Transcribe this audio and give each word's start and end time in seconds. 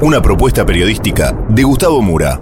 Una 0.00 0.20
propuesta 0.20 0.66
periodística 0.66 1.32
de 1.48 1.62
Gustavo 1.62 2.02
Mura. 2.02 2.40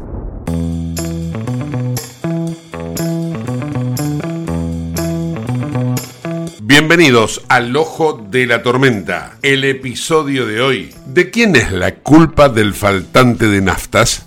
Bienvenidos 6.62 7.42
al 7.48 7.76
Ojo 7.76 8.26
de 8.30 8.46
la 8.46 8.62
Tormenta, 8.62 9.38
el 9.42 9.64
episodio 9.64 10.46
de 10.46 10.62
hoy. 10.62 10.94
¿De 11.06 11.30
quién 11.30 11.54
es 11.54 11.70
la 11.72 11.96
culpa 11.96 12.48
del 12.48 12.72
faltante 12.72 13.46
de 13.48 13.60
naftas? 13.60 14.26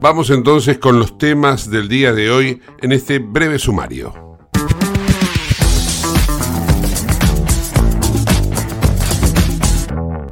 Vamos 0.00 0.30
entonces 0.30 0.78
con 0.78 0.98
los 0.98 1.16
temas 1.16 1.70
del 1.70 1.88
día 1.88 2.12
de 2.12 2.30
hoy 2.30 2.60
en 2.82 2.92
este 2.92 3.18
breve 3.18 3.58
sumario. 3.58 4.25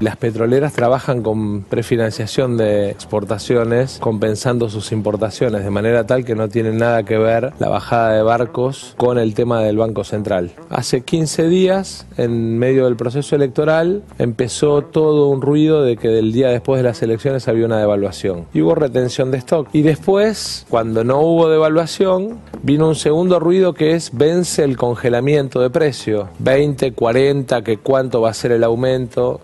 Las 0.00 0.16
petroleras 0.16 0.72
trabajan 0.72 1.22
con 1.22 1.62
prefinanciación 1.62 2.56
de 2.56 2.90
exportaciones, 2.90 3.98
compensando 4.00 4.68
sus 4.68 4.92
importaciones, 4.92 5.64
de 5.64 5.70
manera 5.70 6.04
tal 6.04 6.24
que 6.24 6.34
no 6.34 6.48
tiene 6.48 6.72
nada 6.72 7.04
que 7.04 7.16
ver 7.16 7.52
la 7.58 7.68
bajada 7.68 8.12
de 8.14 8.22
barcos 8.22 8.94
con 8.96 9.18
el 9.18 9.34
tema 9.34 9.60
del 9.62 9.78
Banco 9.78 10.04
Central. 10.04 10.50
Hace 10.68 11.02
15 11.02 11.48
días, 11.48 12.06
en 12.16 12.58
medio 12.58 12.86
del 12.86 12.96
proceso 12.96 13.36
electoral, 13.36 14.02
empezó 14.18 14.82
todo 14.82 15.28
un 15.28 15.40
ruido 15.40 15.82
de 15.82 15.96
que 15.96 16.08
del 16.08 16.32
día 16.32 16.48
después 16.48 16.80
de 16.80 16.84
las 16.84 17.02
elecciones 17.02 17.46
había 17.48 17.66
una 17.66 17.78
devaluación. 17.78 18.46
Y 18.52 18.62
hubo 18.62 18.74
retención 18.74 19.30
de 19.30 19.38
stock. 19.38 19.68
Y 19.72 19.82
después, 19.82 20.66
cuando 20.68 21.04
no 21.04 21.20
hubo 21.20 21.48
devaluación, 21.48 22.40
vino 22.62 22.88
un 22.88 22.96
segundo 22.96 23.38
ruido 23.38 23.74
que 23.74 23.92
es 23.92 24.10
vence 24.12 24.64
el 24.64 24.76
congelamiento 24.76 25.60
de 25.60 25.70
precio. 25.70 26.28
20, 26.40 26.92
40, 26.92 27.62
que 27.62 27.78
cuánto 27.78 28.20
va 28.20 28.30
a 28.30 28.34
ser 28.34 28.52
el 28.52 28.64
aumento. 28.64 29.40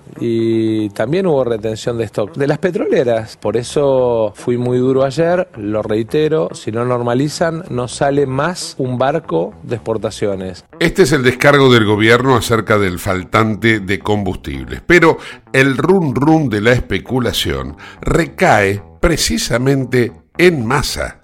También 0.91 1.27
hubo 1.27 1.45
retención 1.45 1.99
de 1.99 2.05
stock 2.05 2.35
de 2.35 2.47
las 2.47 2.59
petroleras. 2.59 3.37
Por 3.37 3.57
eso 3.57 4.33
fui 4.35 4.57
muy 4.57 4.79
duro 4.79 5.05
ayer, 5.05 5.49
lo 5.57 5.83
reitero, 5.83 6.51
si 6.55 6.73
no 6.73 6.85
normalizan 6.85 7.65
no 7.71 7.89
sale 7.89 8.27
más 8.27 8.75
un 8.79 8.99
barco 8.99 9.55
de 9.63 9.77
exportaciones. 9.77 10.65
Este 10.79 11.03
es 11.03 11.13
el 11.13 11.23
descargo 11.23 11.73
del 11.73 11.85
gobierno 11.85 12.37
acerca 12.37 12.79
del 12.79 12.99
faltante 12.99 13.81
de 13.81 13.99
combustibles, 13.99 14.83
pero 14.87 15.19
el 15.53 15.77
run 15.77 16.15
run 16.15 16.49
de 16.49 16.61
la 16.61 16.73
especulación 16.73 17.77
recae 18.01 18.83
precisamente 19.01 20.13
en 20.39 20.67
masa. 20.67 21.20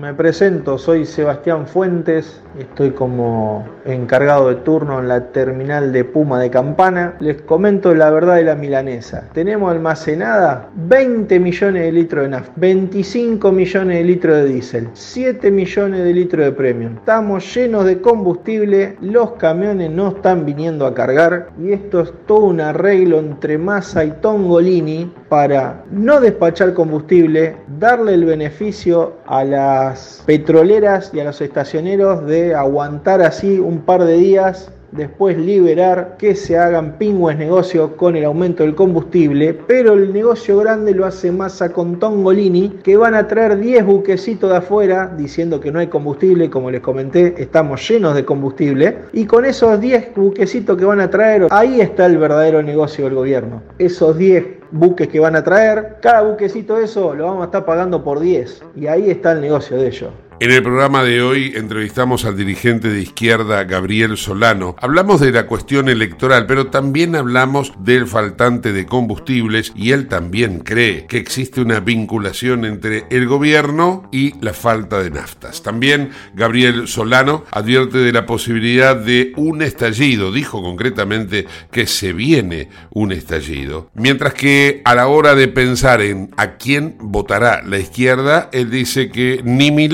Me 0.00 0.12
presento, 0.12 0.76
soy 0.76 1.06
Sebastián 1.06 1.66
Fuentes, 1.68 2.42
Estoy 2.58 2.92
como 2.92 3.66
encargado 3.84 4.48
de 4.48 4.54
turno 4.56 5.00
en 5.00 5.08
la 5.08 5.32
terminal 5.32 5.92
de 5.92 6.04
Puma 6.04 6.38
de 6.38 6.50
Campana. 6.50 7.16
Les 7.18 7.42
comento 7.42 7.92
la 7.96 8.10
verdad 8.10 8.36
de 8.36 8.44
la 8.44 8.54
milanesa. 8.54 9.28
Tenemos 9.32 9.72
almacenada 9.72 10.68
20 10.76 11.40
millones 11.40 11.82
de 11.82 11.90
litros 11.90 12.22
de 12.22 12.28
nafta, 12.28 12.52
25 12.54 13.50
millones 13.50 13.98
de 13.98 14.04
litros 14.04 14.36
de 14.36 14.44
diésel, 14.44 14.88
7 14.92 15.50
millones 15.50 16.04
de 16.04 16.12
litros 16.12 16.44
de 16.44 16.52
premium. 16.52 16.94
Estamos 16.94 17.52
llenos 17.52 17.86
de 17.86 18.00
combustible, 18.00 18.96
los 19.00 19.32
camiones 19.32 19.90
no 19.90 20.10
están 20.10 20.46
viniendo 20.46 20.86
a 20.86 20.94
cargar 20.94 21.48
y 21.60 21.72
esto 21.72 22.02
es 22.02 22.12
todo 22.26 22.46
un 22.46 22.60
arreglo 22.60 23.18
entre 23.18 23.58
Massa 23.58 24.04
y 24.04 24.12
Tongolini 24.12 25.12
para 25.34 25.82
no 25.90 26.20
despachar 26.20 26.74
combustible, 26.74 27.56
darle 27.80 28.14
el 28.14 28.24
beneficio 28.24 29.14
a 29.26 29.42
las 29.42 30.22
petroleras 30.24 31.10
y 31.12 31.18
a 31.18 31.24
los 31.24 31.40
estacioneros 31.40 32.24
de 32.24 32.54
aguantar 32.54 33.20
así 33.20 33.58
un 33.58 33.80
par 33.80 34.04
de 34.04 34.16
días 34.16 34.70
después 34.92 35.36
liberar 35.36 36.14
que 36.18 36.36
se 36.36 36.56
hagan 36.56 36.98
pingües 36.98 37.36
negocios 37.36 37.90
con 37.96 38.14
el 38.14 38.24
aumento 38.24 38.62
del 38.62 38.76
combustible, 38.76 39.54
pero 39.66 39.94
el 39.94 40.12
negocio 40.12 40.58
grande 40.58 40.94
lo 40.94 41.04
hace 41.04 41.32
Massa 41.32 41.72
con 41.72 41.98
Tongolini, 41.98 42.78
que 42.84 42.96
van 42.96 43.16
a 43.16 43.26
traer 43.26 43.58
10 43.58 43.86
buquecitos 43.86 44.50
de 44.50 44.58
afuera 44.58 45.12
diciendo 45.18 45.58
que 45.58 45.72
no 45.72 45.80
hay 45.80 45.88
combustible, 45.88 46.48
como 46.48 46.70
les 46.70 46.80
comenté, 46.80 47.34
estamos 47.38 47.88
llenos 47.88 48.14
de 48.14 48.24
combustible, 48.24 48.98
y 49.12 49.24
con 49.24 49.44
esos 49.44 49.80
10 49.80 50.14
buquecitos 50.14 50.76
que 50.76 50.84
van 50.84 51.00
a 51.00 51.10
traer, 51.10 51.48
ahí 51.50 51.80
está 51.80 52.06
el 52.06 52.18
verdadero 52.18 52.62
negocio 52.62 53.06
del 53.06 53.14
gobierno. 53.14 53.62
Esos 53.78 54.16
10 54.16 54.63
buques 54.74 55.06
que 55.06 55.20
van 55.20 55.36
a 55.36 55.44
traer, 55.44 55.98
cada 56.02 56.22
buquecito 56.22 56.78
eso 56.78 57.14
lo 57.14 57.26
vamos 57.26 57.42
a 57.42 57.44
estar 57.46 57.64
pagando 57.64 58.02
por 58.02 58.18
10, 58.18 58.62
y 58.74 58.88
ahí 58.88 59.08
está 59.08 59.32
el 59.32 59.40
negocio 59.40 59.76
de 59.76 59.86
ellos. 59.86 60.10
En 60.40 60.50
el 60.50 60.64
programa 60.64 61.04
de 61.04 61.22
hoy 61.22 61.52
entrevistamos 61.54 62.24
al 62.24 62.36
dirigente 62.36 62.88
de 62.88 63.00
izquierda 63.00 63.62
Gabriel 63.62 64.16
Solano. 64.16 64.74
Hablamos 64.80 65.20
de 65.20 65.30
la 65.30 65.46
cuestión 65.46 65.88
electoral, 65.88 66.46
pero 66.46 66.66
también 66.66 67.14
hablamos 67.14 67.72
del 67.78 68.08
faltante 68.08 68.72
de 68.72 68.84
combustibles 68.84 69.72
y 69.76 69.92
él 69.92 70.08
también 70.08 70.58
cree 70.58 71.06
que 71.06 71.18
existe 71.18 71.60
una 71.60 71.78
vinculación 71.78 72.64
entre 72.64 73.06
el 73.10 73.26
gobierno 73.26 74.08
y 74.10 74.34
la 74.40 74.52
falta 74.52 75.00
de 75.00 75.10
naftas. 75.10 75.62
También 75.62 76.10
Gabriel 76.34 76.88
Solano 76.88 77.44
advierte 77.52 77.98
de 77.98 78.12
la 78.12 78.26
posibilidad 78.26 78.96
de 78.96 79.32
un 79.36 79.62
estallido, 79.62 80.32
dijo 80.32 80.60
concretamente 80.62 81.46
que 81.70 81.86
se 81.86 82.12
viene 82.12 82.70
un 82.90 83.12
estallido. 83.12 83.88
Mientras 83.94 84.34
que 84.34 84.82
a 84.84 84.96
la 84.96 85.06
hora 85.06 85.36
de 85.36 85.46
pensar 85.46 86.02
en 86.02 86.30
a 86.36 86.56
quién 86.56 86.96
votará 86.98 87.62
la 87.62 87.78
izquierda, 87.78 88.50
él 88.52 88.68
dice 88.68 89.10
que 89.10 89.40
ni 89.44 89.70
mi 89.70 89.88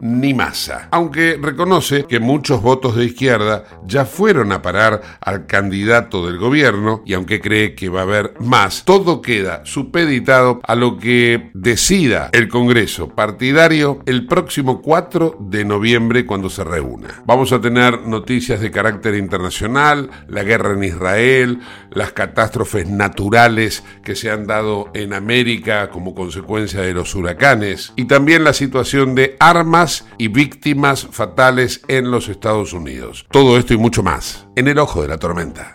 ni 0.00 0.34
masa, 0.34 0.88
aunque 0.90 1.38
reconoce 1.40 2.04
que 2.04 2.20
muchos 2.20 2.62
votos 2.62 2.96
de 2.96 3.04
izquierda 3.04 3.64
ya 3.86 4.04
fueron 4.04 4.52
a 4.52 4.62
parar 4.62 5.00
al 5.20 5.46
candidato 5.46 6.26
del 6.26 6.38
gobierno 6.38 7.02
y 7.06 7.14
aunque 7.14 7.40
cree 7.40 7.74
que 7.74 7.88
va 7.88 8.00
a 8.00 8.04
haber 8.04 8.34
más, 8.40 8.84
todo 8.84 9.22
queda 9.22 9.62
supeditado 9.64 10.60
a 10.64 10.74
lo 10.74 10.98
que 10.98 11.50
decida 11.54 12.30
el 12.32 12.48
Congreso 12.48 13.08
partidario 13.10 14.02
el 14.06 14.26
próximo 14.26 14.82
4 14.82 15.36
de 15.40 15.64
noviembre 15.64 16.26
cuando 16.26 16.50
se 16.50 16.64
reúna. 16.64 17.22
Vamos 17.24 17.52
a 17.52 17.60
tener 17.60 18.00
noticias 18.02 18.60
de 18.60 18.70
carácter 18.70 19.14
internacional, 19.14 20.10
la 20.28 20.42
guerra 20.42 20.72
en 20.72 20.84
Israel, 20.84 21.60
las 21.90 22.12
catástrofes 22.12 22.88
naturales 22.88 23.84
que 24.02 24.14
se 24.14 24.30
han 24.30 24.46
dado 24.46 24.90
en 24.94 25.12
América 25.12 25.90
como 25.90 26.14
consecuencia 26.14 26.80
de 26.80 26.94
los 26.94 27.14
huracanes 27.14 27.92
y 27.96 28.04
también 28.04 28.44
la 28.44 28.52
situación 28.52 29.14
de 29.14 29.36
armas 29.40 29.71
y 30.18 30.28
víctimas 30.28 31.06
fatales 31.10 31.80
en 31.88 32.10
los 32.10 32.28
Estados 32.28 32.74
Unidos. 32.74 33.26
Todo 33.30 33.56
esto 33.56 33.72
y 33.72 33.78
mucho 33.78 34.02
más 34.02 34.46
en 34.54 34.68
el 34.68 34.78
ojo 34.78 35.00
de 35.00 35.08
la 35.08 35.18
tormenta. 35.18 35.72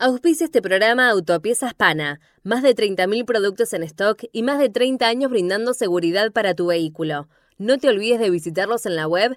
Auspicia 0.00 0.44
este 0.46 0.62
programa 0.62 1.10
Autopiezas 1.10 1.74
Pana. 1.74 2.20
Más 2.42 2.62
de 2.62 2.74
30.000 2.74 3.24
productos 3.24 3.72
en 3.72 3.82
stock 3.84 4.24
y 4.32 4.42
más 4.42 4.58
de 4.58 4.68
30 4.68 5.06
años 5.06 5.30
brindando 5.30 5.74
seguridad 5.74 6.32
para 6.32 6.54
tu 6.54 6.66
vehículo. 6.66 7.28
No 7.56 7.78
te 7.78 7.88
olvides 7.88 8.20
de 8.20 8.30
visitarlos 8.30 8.86
en 8.86 8.96
la 8.96 9.06
web 9.06 9.36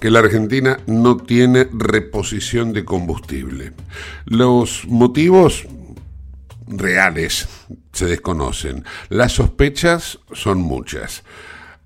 que 0.00 0.10
la 0.10 0.20
Argentina 0.20 0.80
no 0.86 1.18
tiene 1.18 1.68
reposición 1.72 2.72
de 2.72 2.84
combustible. 2.84 3.72
Los 4.24 4.86
motivos 4.86 5.66
reales 6.66 7.48
se 7.92 8.06
desconocen. 8.06 8.84
Las 9.08 9.32
sospechas 9.32 10.18
son 10.32 10.60
muchas. 10.60 11.22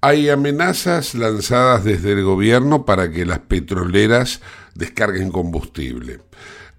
Hay 0.00 0.28
amenazas 0.28 1.14
lanzadas 1.14 1.82
desde 1.82 2.12
el 2.12 2.22
gobierno 2.22 2.84
para 2.84 3.10
que 3.10 3.24
las 3.24 3.40
petroleras 3.40 4.40
descarguen 4.74 5.30
combustible. 5.30 6.20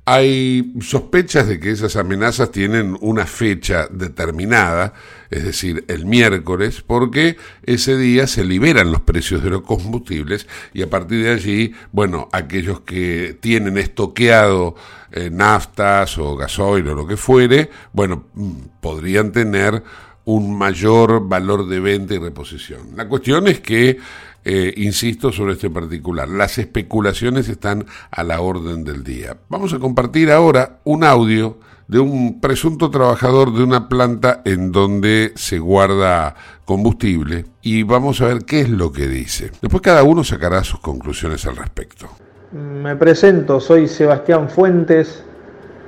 Hay 0.07 0.75
sospechas 0.81 1.47
de 1.47 1.59
que 1.59 1.71
esas 1.71 1.95
amenazas 1.95 2.51
tienen 2.51 2.95
una 3.01 3.25
fecha 3.25 3.87
determinada, 3.89 4.93
es 5.31 5.43
decir, 5.43 5.83
el 5.87 6.05
miércoles, 6.05 6.83
porque 6.85 7.37
ese 7.63 7.97
día 7.97 8.27
se 8.27 8.45
liberan 8.45 8.91
los 8.91 9.01
precios 9.01 9.43
de 9.43 9.49
los 9.49 9.63
combustibles 9.63 10.47
y 10.73 10.83
a 10.83 10.89
partir 10.91 11.23
de 11.23 11.31
allí, 11.31 11.73
bueno, 11.91 12.29
aquellos 12.31 12.81
que 12.81 13.35
tienen 13.39 13.79
estoqueado 13.79 14.75
eh, 15.11 15.31
naftas 15.31 16.19
o 16.19 16.35
gasoil 16.35 16.87
o 16.87 16.93
lo 16.93 17.07
que 17.07 17.17
fuere, 17.17 17.71
bueno, 17.91 18.25
mm, 18.35 18.51
podrían 18.81 19.31
tener 19.31 19.81
un 20.25 20.55
mayor 20.55 21.27
valor 21.27 21.67
de 21.67 21.79
venta 21.79 22.13
y 22.13 22.19
reposición. 22.19 22.89
La 22.95 23.07
cuestión 23.07 23.47
es 23.47 23.59
que 23.59 23.97
eh, 24.45 24.73
insisto 24.77 25.31
sobre 25.31 25.53
este 25.53 25.71
particular. 25.71 26.29
Las 26.29 26.59
especulaciones 26.59 27.49
están 27.49 27.85
a 28.11 28.23
la 28.23 28.41
orden 28.41 28.83
del 28.83 29.03
día. 29.03 29.35
Vamos 29.49 29.73
a 29.73 29.79
compartir 29.79 30.31
ahora 30.31 30.79
un 30.83 31.03
audio 31.03 31.57
de 31.87 31.99
un 31.99 32.39
presunto 32.39 32.91
trabajador 32.91 33.53
de 33.53 33.63
una 33.63 33.89
planta 33.89 34.41
en 34.45 34.71
donde 34.71 35.33
se 35.35 35.57
guarda 35.57 36.35
combustible 36.65 37.45
y 37.61 37.83
vamos 37.83 38.21
a 38.21 38.27
ver 38.27 38.45
qué 38.45 38.61
es 38.61 38.69
lo 38.69 38.91
que 38.91 39.07
dice. 39.07 39.51
Después 39.61 39.81
cada 39.81 40.03
uno 40.03 40.23
sacará 40.23 40.63
sus 40.63 40.79
conclusiones 40.79 41.45
al 41.47 41.55
respecto. 41.55 42.07
Me 42.51 42.95
presento, 42.95 43.59
soy 43.59 43.87
Sebastián 43.87 44.49
Fuentes, 44.49 45.23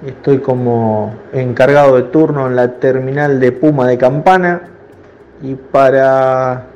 estoy 0.06 0.40
como 0.40 1.16
encargado 1.32 1.96
de 1.96 2.04
turno 2.04 2.48
en 2.48 2.56
la 2.56 2.80
terminal 2.80 3.40
de 3.40 3.52
Puma 3.52 3.88
de 3.88 3.98
Campana 3.98 4.70
y 5.42 5.54
para 5.56 6.68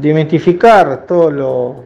dementificar 0.00 1.06
todo 1.06 1.30
lo, 1.30 1.84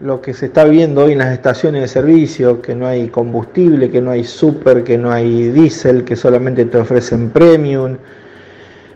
lo 0.00 0.20
que 0.20 0.34
se 0.34 0.46
está 0.46 0.64
viendo 0.64 1.04
hoy 1.04 1.12
en 1.12 1.18
las 1.18 1.32
estaciones 1.32 1.82
de 1.82 1.88
servicio, 1.88 2.60
que 2.60 2.74
no 2.74 2.86
hay 2.86 3.08
combustible, 3.08 3.90
que 3.90 4.00
no 4.00 4.10
hay 4.10 4.24
super, 4.24 4.82
que 4.82 4.98
no 4.98 5.12
hay 5.12 5.50
diésel, 5.50 6.04
que 6.04 6.16
solamente 6.16 6.64
te 6.64 6.78
ofrecen 6.78 7.30
premium 7.30 7.96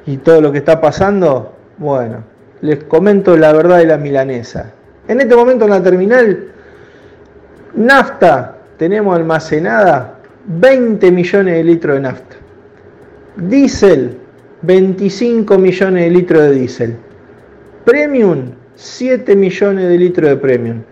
y 0.06 0.17
todo 0.19 0.41
lo 0.41 0.53
que 0.53 0.58
está 0.58 0.81
pasando, 0.81 1.55
bueno, 1.79 2.25
les 2.61 2.85
comento 2.85 3.37
la 3.37 3.53
verdad 3.53 3.79
de 3.79 3.87
la 3.87 3.99
milanesa. 3.99 4.73
En 5.08 5.20
este 5.20 5.37
momento 5.37 5.64
en 5.64 5.70
la 5.70 5.82
terminal, 5.82 6.49
nafta, 7.75 8.56
tenemos 8.76 9.17
almacenada 9.17 10.19
20 10.47 11.11
millones 11.12 11.55
de 11.55 11.64
litros 11.64 11.97
de 11.97 12.00
nafta. 12.00 12.37
Diésel, 13.37 14.17
25 14.62 15.58
millones 15.58 16.05
de 16.05 16.11
litros 16.11 16.43
de 16.43 16.50
diésel. 16.53 16.97
Premium, 17.87 18.50
7 18.75 19.37
millones 19.37 19.88
de 19.88 19.97
litros 19.97 20.29
de 20.29 20.37
premium. 20.37 20.83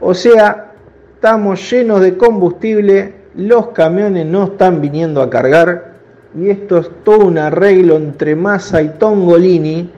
O 0.00 0.14
sea, 0.14 0.72
estamos 1.14 1.70
llenos 1.70 2.00
de 2.00 2.16
combustible, 2.16 3.14
los 3.36 3.68
camiones 3.68 4.26
no 4.26 4.46
están 4.46 4.80
viniendo 4.80 5.22
a 5.22 5.30
cargar 5.30 5.92
y 6.36 6.50
esto 6.50 6.78
es 6.78 6.90
todo 7.04 7.26
un 7.26 7.38
arreglo 7.38 7.94
entre 7.94 8.34
Massa 8.34 8.82
y 8.82 8.88
Tongolini 8.88 9.88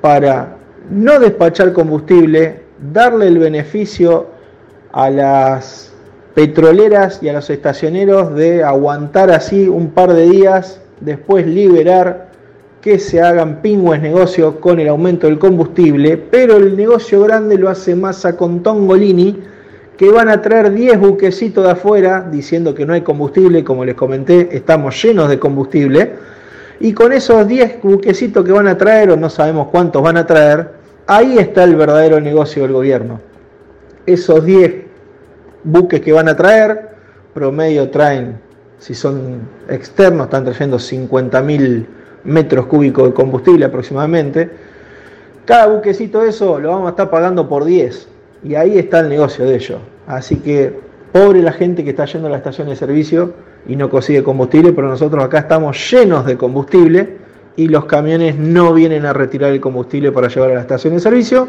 para 0.00 0.56
no 0.90 1.20
despachar 1.20 1.72
combustible, 1.72 2.62
darle 2.92 3.28
el 3.28 3.38
beneficio 3.38 4.26
a 4.90 5.08
las 5.08 5.92
petroleras 6.34 7.22
y 7.22 7.28
a 7.28 7.32
los 7.32 7.48
estacioneros 7.48 8.34
de 8.34 8.64
aguantar 8.64 9.30
así 9.30 9.68
un 9.68 9.90
par 9.90 10.14
de 10.14 10.28
días, 10.28 10.80
después 11.00 11.46
liberar 11.46 12.33
que 12.84 12.98
se 12.98 13.22
hagan 13.22 13.62
pingües 13.62 14.02
negocios 14.02 14.56
con 14.56 14.78
el 14.78 14.88
aumento 14.88 15.26
del 15.26 15.38
combustible, 15.38 16.18
pero 16.18 16.58
el 16.58 16.76
negocio 16.76 17.22
grande 17.22 17.56
lo 17.56 17.70
hace 17.70 17.94
Massa 17.94 18.36
con 18.36 18.62
Tongolini, 18.62 19.42
que 19.96 20.10
van 20.10 20.28
a 20.28 20.42
traer 20.42 20.70
10 20.70 20.98
buquecitos 20.98 21.64
de 21.64 21.70
afuera 21.70 22.28
diciendo 22.30 22.74
que 22.74 22.84
no 22.84 22.92
hay 22.92 23.00
combustible, 23.00 23.64
como 23.64 23.86
les 23.86 23.94
comenté, 23.94 24.54
estamos 24.54 25.02
llenos 25.02 25.30
de 25.30 25.38
combustible, 25.38 26.12
y 26.78 26.92
con 26.92 27.14
esos 27.14 27.48
10 27.48 27.80
buquecitos 27.82 28.44
que 28.44 28.52
van 28.52 28.68
a 28.68 28.76
traer, 28.76 29.12
o 29.12 29.16
no 29.16 29.30
sabemos 29.30 29.68
cuántos 29.68 30.02
van 30.02 30.18
a 30.18 30.26
traer, 30.26 30.72
ahí 31.06 31.38
está 31.38 31.64
el 31.64 31.76
verdadero 31.76 32.20
negocio 32.20 32.64
del 32.64 32.72
gobierno. 32.72 33.18
Esos 34.04 34.44
10 34.44 34.74
buques 35.64 36.02
que 36.02 36.12
van 36.12 36.28
a 36.28 36.36
traer, 36.36 36.90
promedio 37.32 37.88
traen, 37.88 38.38
si 38.78 38.92
son 38.94 39.38
externos, 39.70 40.26
están 40.26 40.44
trayendo 40.44 40.78
50 40.78 41.40
mil 41.40 41.86
metros 42.24 42.66
cúbicos 42.66 43.08
de 43.08 43.14
combustible 43.14 43.64
aproximadamente. 43.64 44.50
Cada 45.44 45.66
buquecito 45.66 46.22
de 46.22 46.30
eso 46.30 46.58
lo 46.58 46.70
vamos 46.70 46.86
a 46.86 46.90
estar 46.90 47.10
pagando 47.10 47.48
por 47.48 47.64
10 47.64 48.08
y 48.44 48.54
ahí 48.54 48.78
está 48.78 49.00
el 49.00 49.08
negocio 49.08 49.44
de 49.44 49.56
ellos. 49.56 49.78
Así 50.06 50.36
que 50.36 50.72
pobre 51.12 51.42
la 51.42 51.52
gente 51.52 51.84
que 51.84 51.90
está 51.90 52.06
yendo 52.06 52.28
a 52.28 52.30
la 52.30 52.38
estación 52.38 52.68
de 52.68 52.76
servicio 52.76 53.32
y 53.68 53.76
no 53.76 53.88
consigue 53.88 54.22
combustible, 54.22 54.72
pero 54.72 54.88
nosotros 54.88 55.22
acá 55.22 55.38
estamos 55.38 55.90
llenos 55.90 56.26
de 56.26 56.36
combustible 56.36 57.16
y 57.56 57.68
los 57.68 57.84
camiones 57.84 58.36
no 58.36 58.74
vienen 58.74 59.06
a 59.06 59.12
retirar 59.12 59.52
el 59.52 59.60
combustible 59.60 60.12
para 60.12 60.28
llevar 60.28 60.50
a 60.50 60.54
la 60.54 60.60
estación 60.60 60.94
de 60.94 61.00
servicio, 61.00 61.46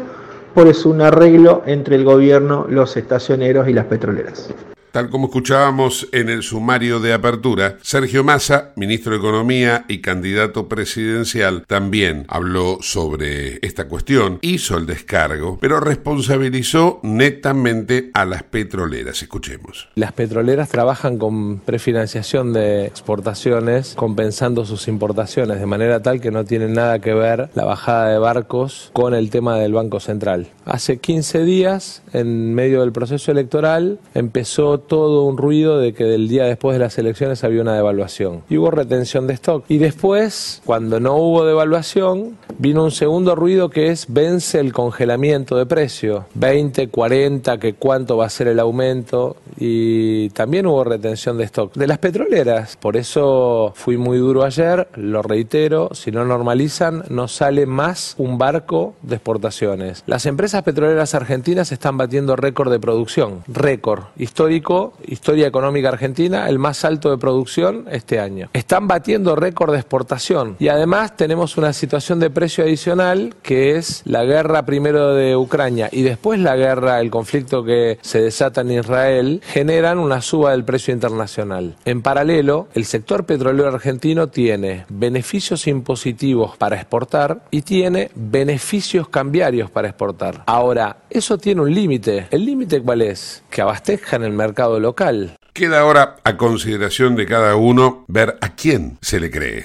por 0.54 0.68
eso 0.68 0.88
un 0.88 1.02
arreglo 1.02 1.62
entre 1.66 1.96
el 1.96 2.04
gobierno, 2.04 2.66
los 2.68 2.96
estacioneros 2.96 3.68
y 3.68 3.72
las 3.72 3.86
petroleras. 3.86 4.54
Tal 4.96 5.10
como 5.10 5.26
escuchábamos 5.26 6.08
en 6.12 6.30
el 6.30 6.42
sumario 6.42 7.00
de 7.00 7.12
apertura, 7.12 7.76
Sergio 7.82 8.24
Massa, 8.24 8.72
ministro 8.76 9.12
de 9.12 9.18
Economía 9.18 9.84
y 9.88 9.98
candidato 9.98 10.68
presidencial, 10.68 11.66
también 11.66 12.24
habló 12.28 12.78
sobre 12.80 13.58
esta 13.60 13.88
cuestión, 13.88 14.38
hizo 14.40 14.78
el 14.78 14.86
descargo, 14.86 15.58
pero 15.60 15.80
responsabilizó 15.80 17.00
netamente 17.02 18.10
a 18.14 18.24
las 18.24 18.44
petroleras. 18.44 19.20
Escuchemos. 19.20 19.90
Las 19.96 20.14
petroleras 20.14 20.70
trabajan 20.70 21.18
con 21.18 21.58
prefinanciación 21.58 22.54
de 22.54 22.86
exportaciones, 22.86 23.92
compensando 23.96 24.64
sus 24.64 24.88
importaciones, 24.88 25.60
de 25.60 25.66
manera 25.66 26.00
tal 26.00 26.22
que 26.22 26.30
no 26.30 26.46
tienen 26.46 26.72
nada 26.72 27.00
que 27.00 27.12
ver 27.12 27.50
la 27.54 27.66
bajada 27.66 28.08
de 28.08 28.18
barcos 28.18 28.88
con 28.94 29.12
el 29.12 29.28
tema 29.28 29.58
del 29.58 29.74
Banco 29.74 30.00
Central. 30.00 30.46
Hace 30.64 31.00
15 31.00 31.44
días, 31.44 32.02
en 32.14 32.54
medio 32.54 32.80
del 32.80 32.92
proceso 32.92 33.30
electoral, 33.30 34.00
empezó 34.14 34.85
todo 34.86 35.24
un 35.24 35.36
ruido 35.36 35.78
de 35.78 35.92
que 35.92 36.04
del 36.04 36.28
día 36.28 36.44
después 36.44 36.74
de 36.74 36.80
las 36.80 36.98
elecciones 36.98 37.44
había 37.44 37.62
una 37.62 37.74
devaluación. 37.74 38.42
Y 38.48 38.56
hubo 38.56 38.70
retención 38.70 39.26
de 39.26 39.34
stock. 39.34 39.64
Y 39.68 39.78
después, 39.78 40.62
cuando 40.64 41.00
no 41.00 41.16
hubo 41.16 41.44
devaluación, 41.44 42.36
vino 42.58 42.84
un 42.84 42.90
segundo 42.90 43.34
ruido 43.34 43.70
que 43.70 43.88
es 43.88 44.06
vence 44.08 44.60
el 44.60 44.72
congelamiento 44.72 45.56
de 45.56 45.66
precio. 45.66 46.26
20, 46.34 46.88
40, 46.88 47.58
que 47.58 47.74
cuánto 47.74 48.16
va 48.16 48.26
a 48.26 48.30
ser 48.30 48.48
el 48.48 48.60
aumento. 48.60 49.36
y 49.58 50.28
también 50.30 50.66
hubo 50.66 50.84
retención 50.84 51.38
de 51.38 51.44
stock 51.44 51.74
de 51.74 51.86
las 51.86 51.98
petroleras. 51.98 52.76
Por 52.76 52.96
eso 52.96 53.72
fui 53.74 53.96
muy 53.96 54.18
duro 54.18 54.44
ayer, 54.44 54.88
lo 54.94 55.22
reitero, 55.22 55.90
si 55.94 56.10
no 56.10 56.24
normalizan 56.24 57.04
no 57.08 57.28
sale 57.28 57.66
más 57.66 58.14
un 58.18 58.38
barco 58.38 58.94
de 59.02 59.16
exportaciones. 59.16 60.02
Las 60.06 60.26
empresas 60.26 60.62
petroleras 60.62 61.14
argentinas 61.14 61.72
están 61.72 61.96
batiendo 61.96 62.36
récord 62.36 62.70
de 62.70 62.80
producción, 62.80 63.42
récord 63.48 64.04
histórico, 64.16 64.75
historia 65.06 65.46
económica 65.46 65.88
argentina, 65.88 66.48
el 66.48 66.58
más 66.58 66.84
alto 66.84 67.10
de 67.10 67.18
producción 67.18 67.86
este 67.90 68.20
año. 68.20 68.50
Están 68.52 68.86
batiendo 68.86 69.36
récord 69.36 69.72
de 69.72 69.78
exportación 69.78 70.56
y 70.58 70.68
además 70.68 71.16
tenemos 71.16 71.56
una 71.56 71.72
situación 71.72 72.20
de 72.20 72.30
precio 72.30 72.64
adicional 72.64 73.34
que 73.42 73.76
es 73.76 74.02
la 74.04 74.24
guerra 74.24 74.64
primero 74.64 75.14
de 75.14 75.36
Ucrania 75.36 75.88
y 75.92 76.02
después 76.02 76.40
la 76.40 76.56
guerra, 76.56 77.00
el 77.00 77.10
conflicto 77.10 77.64
que 77.64 77.98
se 78.02 78.20
desata 78.20 78.60
en 78.60 78.72
Israel, 78.72 79.40
generan 79.44 79.98
una 79.98 80.20
suba 80.20 80.52
del 80.52 80.64
precio 80.64 80.92
internacional. 80.92 81.76
En 81.84 82.02
paralelo, 82.02 82.68
el 82.74 82.84
sector 82.84 83.24
petrolero 83.26 83.68
argentino 83.68 84.28
tiene 84.28 84.86
beneficios 84.88 85.66
impositivos 85.66 86.56
para 86.56 86.76
exportar 86.76 87.42
y 87.50 87.62
tiene 87.62 88.10
beneficios 88.14 89.08
cambiarios 89.08 89.70
para 89.70 89.88
exportar. 89.88 90.42
Ahora, 90.46 90.98
eso 91.10 91.38
tiene 91.38 91.62
un 91.62 91.72
límite. 91.72 92.26
¿El 92.30 92.44
límite 92.44 92.82
cuál 92.82 93.02
es? 93.02 93.42
Que 93.50 93.62
abastezcan 93.62 94.22
el 94.22 94.32
mercado 94.32 94.55
local. 94.80 95.36
Queda 95.52 95.80
ahora 95.80 96.16
a 96.24 96.36
consideración 96.36 97.16
de 97.16 97.26
cada 97.26 97.56
uno 97.56 98.04
ver 98.08 98.38
a 98.40 98.54
quién 98.54 98.98
se 99.00 99.20
le 99.20 99.30
cree. 99.30 99.64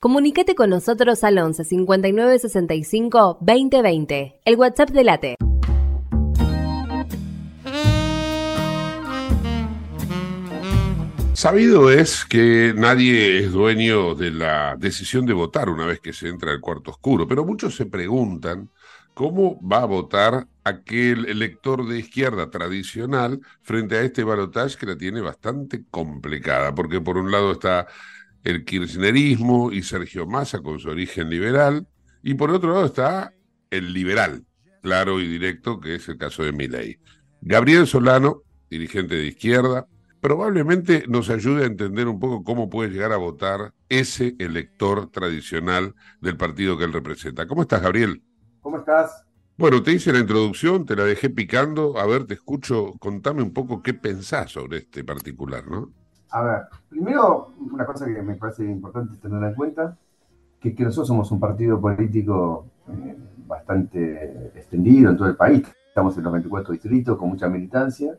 Comunicate 0.00 0.54
con 0.54 0.70
nosotros 0.70 1.24
al 1.24 1.38
11 1.38 1.64
59 1.64 2.38
65 2.38 3.38
2020, 3.40 4.40
el 4.44 4.56
WhatsApp 4.56 4.90
de 4.90 5.04
Late. 5.04 5.34
Sabido 11.38 11.90
es 11.92 12.24
que 12.24 12.74
nadie 12.76 13.38
es 13.38 13.52
dueño 13.52 14.16
de 14.16 14.32
la 14.32 14.76
decisión 14.76 15.24
de 15.24 15.32
votar 15.32 15.68
una 15.68 15.86
vez 15.86 16.00
que 16.00 16.12
se 16.12 16.28
entra 16.28 16.50
al 16.50 16.60
cuarto 16.60 16.90
oscuro, 16.90 17.28
pero 17.28 17.44
muchos 17.44 17.76
se 17.76 17.86
preguntan 17.86 18.70
cómo 19.18 19.58
va 19.60 19.82
a 19.82 19.84
votar 19.84 20.46
aquel 20.62 21.26
elector 21.26 21.84
de 21.88 21.98
izquierda 21.98 22.50
tradicional 22.50 23.40
frente 23.62 23.96
a 23.96 24.02
este 24.02 24.22
balotaje 24.22 24.76
que 24.78 24.86
la 24.86 24.96
tiene 24.96 25.20
bastante 25.20 25.84
complicada, 25.90 26.72
porque 26.72 27.00
por 27.00 27.18
un 27.18 27.32
lado 27.32 27.50
está 27.50 27.88
el 28.44 28.64
kirchnerismo 28.64 29.72
y 29.72 29.82
Sergio 29.82 30.24
Massa 30.28 30.60
con 30.60 30.78
su 30.78 30.88
origen 30.88 31.30
liberal, 31.30 31.88
y 32.22 32.34
por 32.34 32.52
otro 32.52 32.72
lado 32.72 32.86
está 32.86 33.32
el 33.70 33.92
liberal, 33.92 34.44
claro 34.82 35.20
y 35.20 35.26
directo, 35.26 35.80
que 35.80 35.96
es 35.96 36.08
el 36.08 36.16
caso 36.16 36.44
de 36.44 36.52
Milei. 36.52 37.00
Gabriel 37.40 37.88
Solano, 37.88 38.42
dirigente 38.70 39.16
de 39.16 39.26
izquierda, 39.26 39.88
probablemente 40.20 41.06
nos 41.08 41.28
ayude 41.28 41.64
a 41.64 41.66
entender 41.66 42.06
un 42.06 42.20
poco 42.20 42.44
cómo 42.44 42.70
puede 42.70 42.90
llegar 42.90 43.10
a 43.10 43.16
votar 43.16 43.74
ese 43.88 44.36
elector 44.38 45.10
tradicional 45.10 45.96
del 46.20 46.36
partido 46.36 46.78
que 46.78 46.84
él 46.84 46.92
representa. 46.92 47.48
¿Cómo 47.48 47.62
estás, 47.62 47.82
Gabriel? 47.82 48.22
¿Cómo 48.62 48.78
estás? 48.78 49.24
Bueno, 49.56 49.82
te 49.82 49.92
hice 49.92 50.12
la 50.12 50.20
introducción, 50.20 50.84
te 50.84 50.94
la 50.94 51.04
dejé 51.04 51.30
picando. 51.30 51.98
A 51.98 52.06
ver, 52.06 52.26
te 52.26 52.34
escucho. 52.34 52.94
Contame 52.98 53.42
un 53.42 53.52
poco 53.52 53.82
qué 53.82 53.94
pensás 53.94 54.52
sobre 54.52 54.78
este 54.78 55.02
particular, 55.04 55.66
¿no? 55.68 55.90
A 56.30 56.42
ver, 56.42 56.60
primero, 56.88 57.54
una 57.72 57.84
cosa 57.84 58.06
que 58.06 58.22
me 58.22 58.34
parece 58.36 58.64
importante 58.64 59.16
tener 59.16 59.42
en 59.42 59.54
cuenta, 59.54 59.96
que, 60.60 60.74
que 60.74 60.84
nosotros 60.84 61.08
somos 61.08 61.30
un 61.32 61.40
partido 61.40 61.80
político 61.80 62.66
eh, 62.88 63.16
bastante 63.46 64.52
extendido 64.54 65.10
en 65.10 65.16
todo 65.16 65.28
el 65.28 65.36
país. 65.36 65.66
Estamos 65.88 66.16
en 66.18 66.24
los 66.24 66.32
24 66.32 66.72
distritos 66.72 67.18
con 67.18 67.30
mucha 67.30 67.48
militancia. 67.48 68.16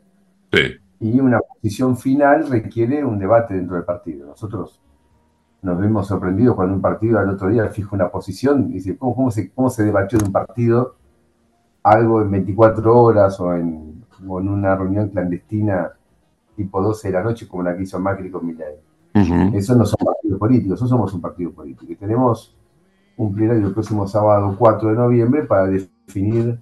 Sí 0.52 0.80
y 1.00 1.20
una 1.20 1.40
posición 1.40 1.98
final 1.98 2.50
requiere 2.50 3.04
un 3.06 3.20
debate 3.20 3.54
dentro 3.54 3.76
del 3.76 3.86
partido. 3.86 4.28
Nosotros 4.28 4.82
nos 5.62 5.80
vemos 5.80 6.08
sorprendidos 6.08 6.56
cuando 6.56 6.76
un 6.76 6.82
partido 6.82 7.20
al 7.20 7.30
otro 7.30 7.50
día 7.50 7.68
fija 7.70 7.90
una 7.94 8.10
posición 8.10 8.70
y 8.70 8.74
dice, 8.74 8.98
¿cómo, 8.98 9.16
cómo, 9.16 9.32
se, 9.32 9.52
cómo 9.52 9.70
se 9.70 9.84
debatió 9.84 10.18
de 10.18 10.26
un 10.26 10.32
partido 10.32 10.96
algo 11.84 12.22
en 12.22 12.32
24 12.32 13.02
horas 13.02 13.40
o 13.40 13.54
en, 13.54 14.06
o 14.28 14.40
en 14.40 14.50
una 14.50 14.76
reunión 14.76 15.10
clandestina 15.10 15.92
tipo 16.56 16.82
12 16.82 17.08
de 17.08 17.14
la 17.14 17.24
noche 17.24 17.48
como 17.48 17.64
la 17.64 17.76
que 17.76 17.84
hizo 17.84 18.00
Macri 18.00 18.30
con 18.30 18.46
Milei? 18.46 18.76
Eso 19.54 19.76
no 19.76 19.86
son 19.86 19.98
partidos 20.06 20.40
políticos, 20.40 20.80
eso 20.80 20.88
somos 20.88 21.14
un 21.14 21.22
partido 21.22 21.52
político. 21.52 21.92
Y 21.92 21.96
tenemos 21.96 22.56
un 23.18 23.34
plenario 23.34 23.68
el 23.68 23.74
próximo 23.74 24.08
sábado 24.08 24.56
4 24.58 24.90
de 24.90 24.96
noviembre 24.96 25.44
para 25.44 25.68
definir 25.68 26.60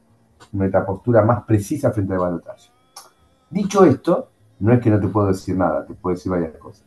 nuestra 0.52 0.86
postura 0.86 1.22
más 1.24 1.44
precisa 1.44 1.92
frente 1.92 2.14
al 2.14 2.20
balotaje. 2.20 2.70
Dicho 3.50 3.86
esto, 3.86 4.30
no 4.60 4.74
es 4.74 4.80
que 4.80 4.90
no 4.90 5.00
te 5.00 5.08
puedo 5.08 5.28
decir 5.28 5.56
nada, 5.56 5.86
te 5.86 5.94
puedo 5.94 6.16
decir 6.16 6.32
varias 6.32 6.58
cosas. 6.58 6.87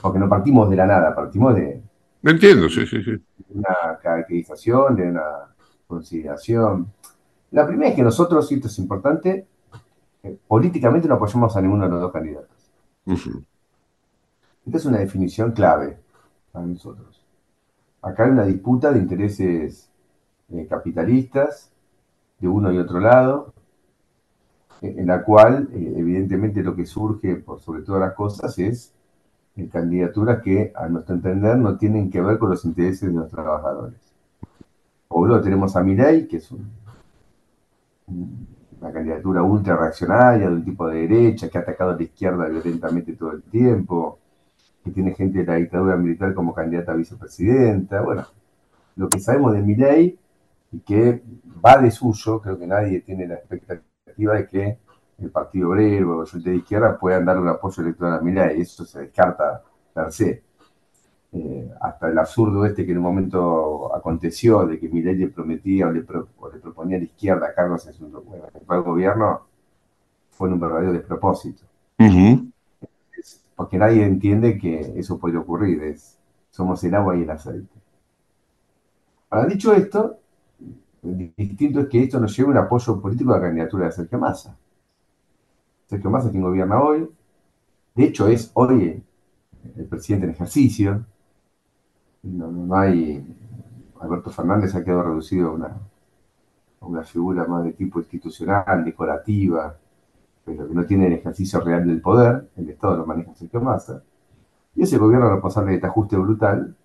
Porque 0.00 0.18
no 0.18 0.28
partimos 0.28 0.68
de 0.70 0.76
la 0.76 0.86
nada, 0.86 1.14
partimos 1.14 1.54
de. 1.54 1.82
Me 2.22 2.32
entiendo, 2.32 2.68
sí, 2.68 2.86
sí, 2.86 3.02
sí. 3.02 3.12
una 3.50 3.98
caracterización, 4.02 4.96
de 4.96 5.08
una 5.08 5.54
consideración. 5.86 6.92
La 7.50 7.66
primera 7.66 7.90
es 7.90 7.96
que 7.96 8.02
nosotros, 8.02 8.50
y 8.52 8.56
esto 8.56 8.68
es 8.68 8.78
importante, 8.78 9.46
eh, 10.22 10.38
políticamente 10.46 11.08
no 11.08 11.14
apoyamos 11.14 11.56
a 11.56 11.60
ninguno 11.60 11.84
de 11.84 11.90
los 11.90 12.00
dos 12.00 12.12
candidatos. 12.12 12.70
Esta 13.06 14.76
es 14.76 14.84
una 14.84 14.98
definición 14.98 15.52
clave 15.52 15.98
para 16.52 16.66
nosotros. 16.66 17.24
Acá 18.02 18.24
hay 18.24 18.30
una 18.30 18.44
disputa 18.44 18.92
de 18.92 18.98
intereses 18.98 19.88
eh, 20.50 20.66
capitalistas 20.68 21.72
de 22.38 22.48
uno 22.48 22.72
y 22.72 22.78
otro 22.78 23.00
lado, 23.00 23.54
en 24.80 25.06
la 25.06 25.24
cual 25.24 25.68
eh, 25.72 25.94
evidentemente 25.96 26.62
lo 26.62 26.76
que 26.76 26.86
surge 26.86 27.36
por 27.36 27.60
sobre 27.60 27.82
todas 27.82 28.00
las 28.00 28.14
cosas 28.14 28.58
es 28.58 28.92
candidaturas 29.66 30.40
que 30.42 30.72
a 30.74 30.88
nuestro 30.88 31.16
entender 31.16 31.56
no 31.56 31.76
tienen 31.76 32.10
que 32.10 32.20
ver 32.20 32.38
con 32.38 32.50
los 32.50 32.64
intereses 32.64 33.12
de 33.12 33.18
los 33.18 33.28
trabajadores. 33.28 33.98
Por 35.08 35.26
luego 35.26 35.42
tenemos 35.42 35.74
a 35.74 35.82
Milei, 35.82 36.28
que 36.28 36.36
es 36.36 36.52
una 38.80 38.92
candidatura 38.92 39.42
ultra 39.42 39.76
reaccionaria 39.76 40.48
de 40.48 40.54
un 40.54 40.64
tipo 40.64 40.86
de 40.86 41.08
derecha 41.08 41.48
que 41.48 41.58
ha 41.58 41.62
atacado 41.62 41.90
a 41.90 41.96
la 41.96 42.02
izquierda 42.02 42.46
violentamente 42.46 43.14
todo 43.14 43.32
el 43.32 43.42
tiempo, 43.42 44.18
que 44.84 44.90
tiene 44.90 45.14
gente 45.14 45.40
de 45.40 45.44
la 45.44 45.56
dictadura 45.56 45.96
militar 45.96 46.34
como 46.34 46.54
candidata 46.54 46.92
a 46.92 46.96
vicepresidenta. 46.96 48.00
Bueno, 48.02 48.24
lo 48.96 49.08
que 49.08 49.18
sabemos 49.18 49.54
de 49.54 49.62
Milei 49.62 50.18
y 50.70 50.80
que 50.80 51.22
va 51.64 51.78
de 51.78 51.90
suyo, 51.90 52.40
creo 52.40 52.58
que 52.58 52.66
nadie 52.66 53.00
tiene 53.00 53.26
la 53.26 53.34
expectativa 53.34 54.34
de 54.34 54.46
que 54.46 54.78
el 55.18 55.30
Partido 55.30 55.70
Obrero 55.70 56.18
o 56.18 56.24
el 56.24 56.42
de 56.42 56.56
Izquierda 56.56 56.98
puedan 56.98 57.24
dar 57.24 57.38
un 57.38 57.48
apoyo 57.48 57.82
electoral 57.82 58.18
a 58.18 58.20
Milei, 58.20 58.60
eso 58.60 58.84
se 58.84 59.00
descarta 59.00 59.62
per 59.92 60.12
se. 60.12 60.42
Eh, 61.30 61.70
hasta 61.80 62.08
el 62.08 62.18
absurdo 62.18 62.64
este 62.64 62.86
que 62.86 62.92
en 62.92 62.98
un 62.98 63.04
momento 63.04 63.94
aconteció 63.94 64.64
de 64.66 64.78
que 64.78 64.88
Milei 64.88 65.16
le 65.16 65.28
prometía 65.28 65.88
o 65.88 65.92
le, 65.92 66.02
proponía 66.02 66.96
a 66.96 67.00
la 67.00 67.04
izquierda 67.04 67.48
a 67.48 67.54
Carlos 67.54 67.86
en 67.86 67.94
su 67.94 68.10
gobierno, 68.66 69.42
fue 70.30 70.48
un 70.48 70.60
verdadero 70.60 70.92
despropósito. 70.92 71.64
porque 73.56 73.76
nadie 73.76 74.06
entiende 74.06 74.56
que 74.56 74.94
eso 74.96 75.18
puede 75.18 75.36
ocurrir, 75.36 75.82
es, 75.82 76.16
somos 76.50 76.82
el 76.84 76.94
agua 76.94 77.16
y 77.16 77.22
el 77.22 77.30
aceite. 77.30 77.74
Ahora, 79.30 79.48
dicho 79.48 79.74
esto, 79.74 80.16
distinto 81.02 81.80
es 81.80 81.88
que 81.88 82.04
esto 82.04 82.20
nos 82.20 82.34
lleve 82.36 82.50
un 82.50 82.56
apoyo 82.56 83.00
político 83.00 83.32
a 83.32 83.38
la 83.38 83.42
candidatura 83.42 83.86
de 83.86 83.92
Sergio 83.92 84.18
Massa. 84.18 84.56
Sergio 85.88 86.10
Massa 86.10 86.30
quien 86.30 86.42
gobierna 86.42 86.82
hoy, 86.82 87.08
de 87.94 88.04
hecho 88.04 88.28
es 88.28 88.50
hoy 88.54 89.02
el 89.76 89.86
presidente 89.86 90.26
en 90.26 90.32
ejercicio, 90.32 91.04
no, 92.22 92.76
hay, 92.76 93.24
Alberto 94.00 94.30
Fernández 94.30 94.74
ha 94.74 94.84
quedado 94.84 95.04
reducido 95.04 95.48
a 95.48 95.52
una, 95.52 97.02
figura 97.04 97.46
más 97.46 97.64
de 97.64 97.72
tipo 97.72 98.00
institucional, 98.00 98.84
decorativa, 98.84 99.76
pero 100.44 100.68
que 100.68 100.74
no 100.74 100.84
tiene 100.84 101.06
el 101.06 101.14
ejercicio 101.14 101.60
real 101.60 101.86
del 101.86 102.02
poder, 102.02 102.50
el 102.56 102.68
Estado 102.68 102.98
lo 102.98 103.06
maneja 103.06 103.34
Sergio 103.34 103.60
Massa, 103.62 104.02
y 104.74 104.82
ese 104.82 104.98
gobierno 104.98 105.30
responsable 105.30 105.70
de 105.70 105.76
este 105.76 105.86
ajuste 105.86 106.16
brutal, 106.16 106.76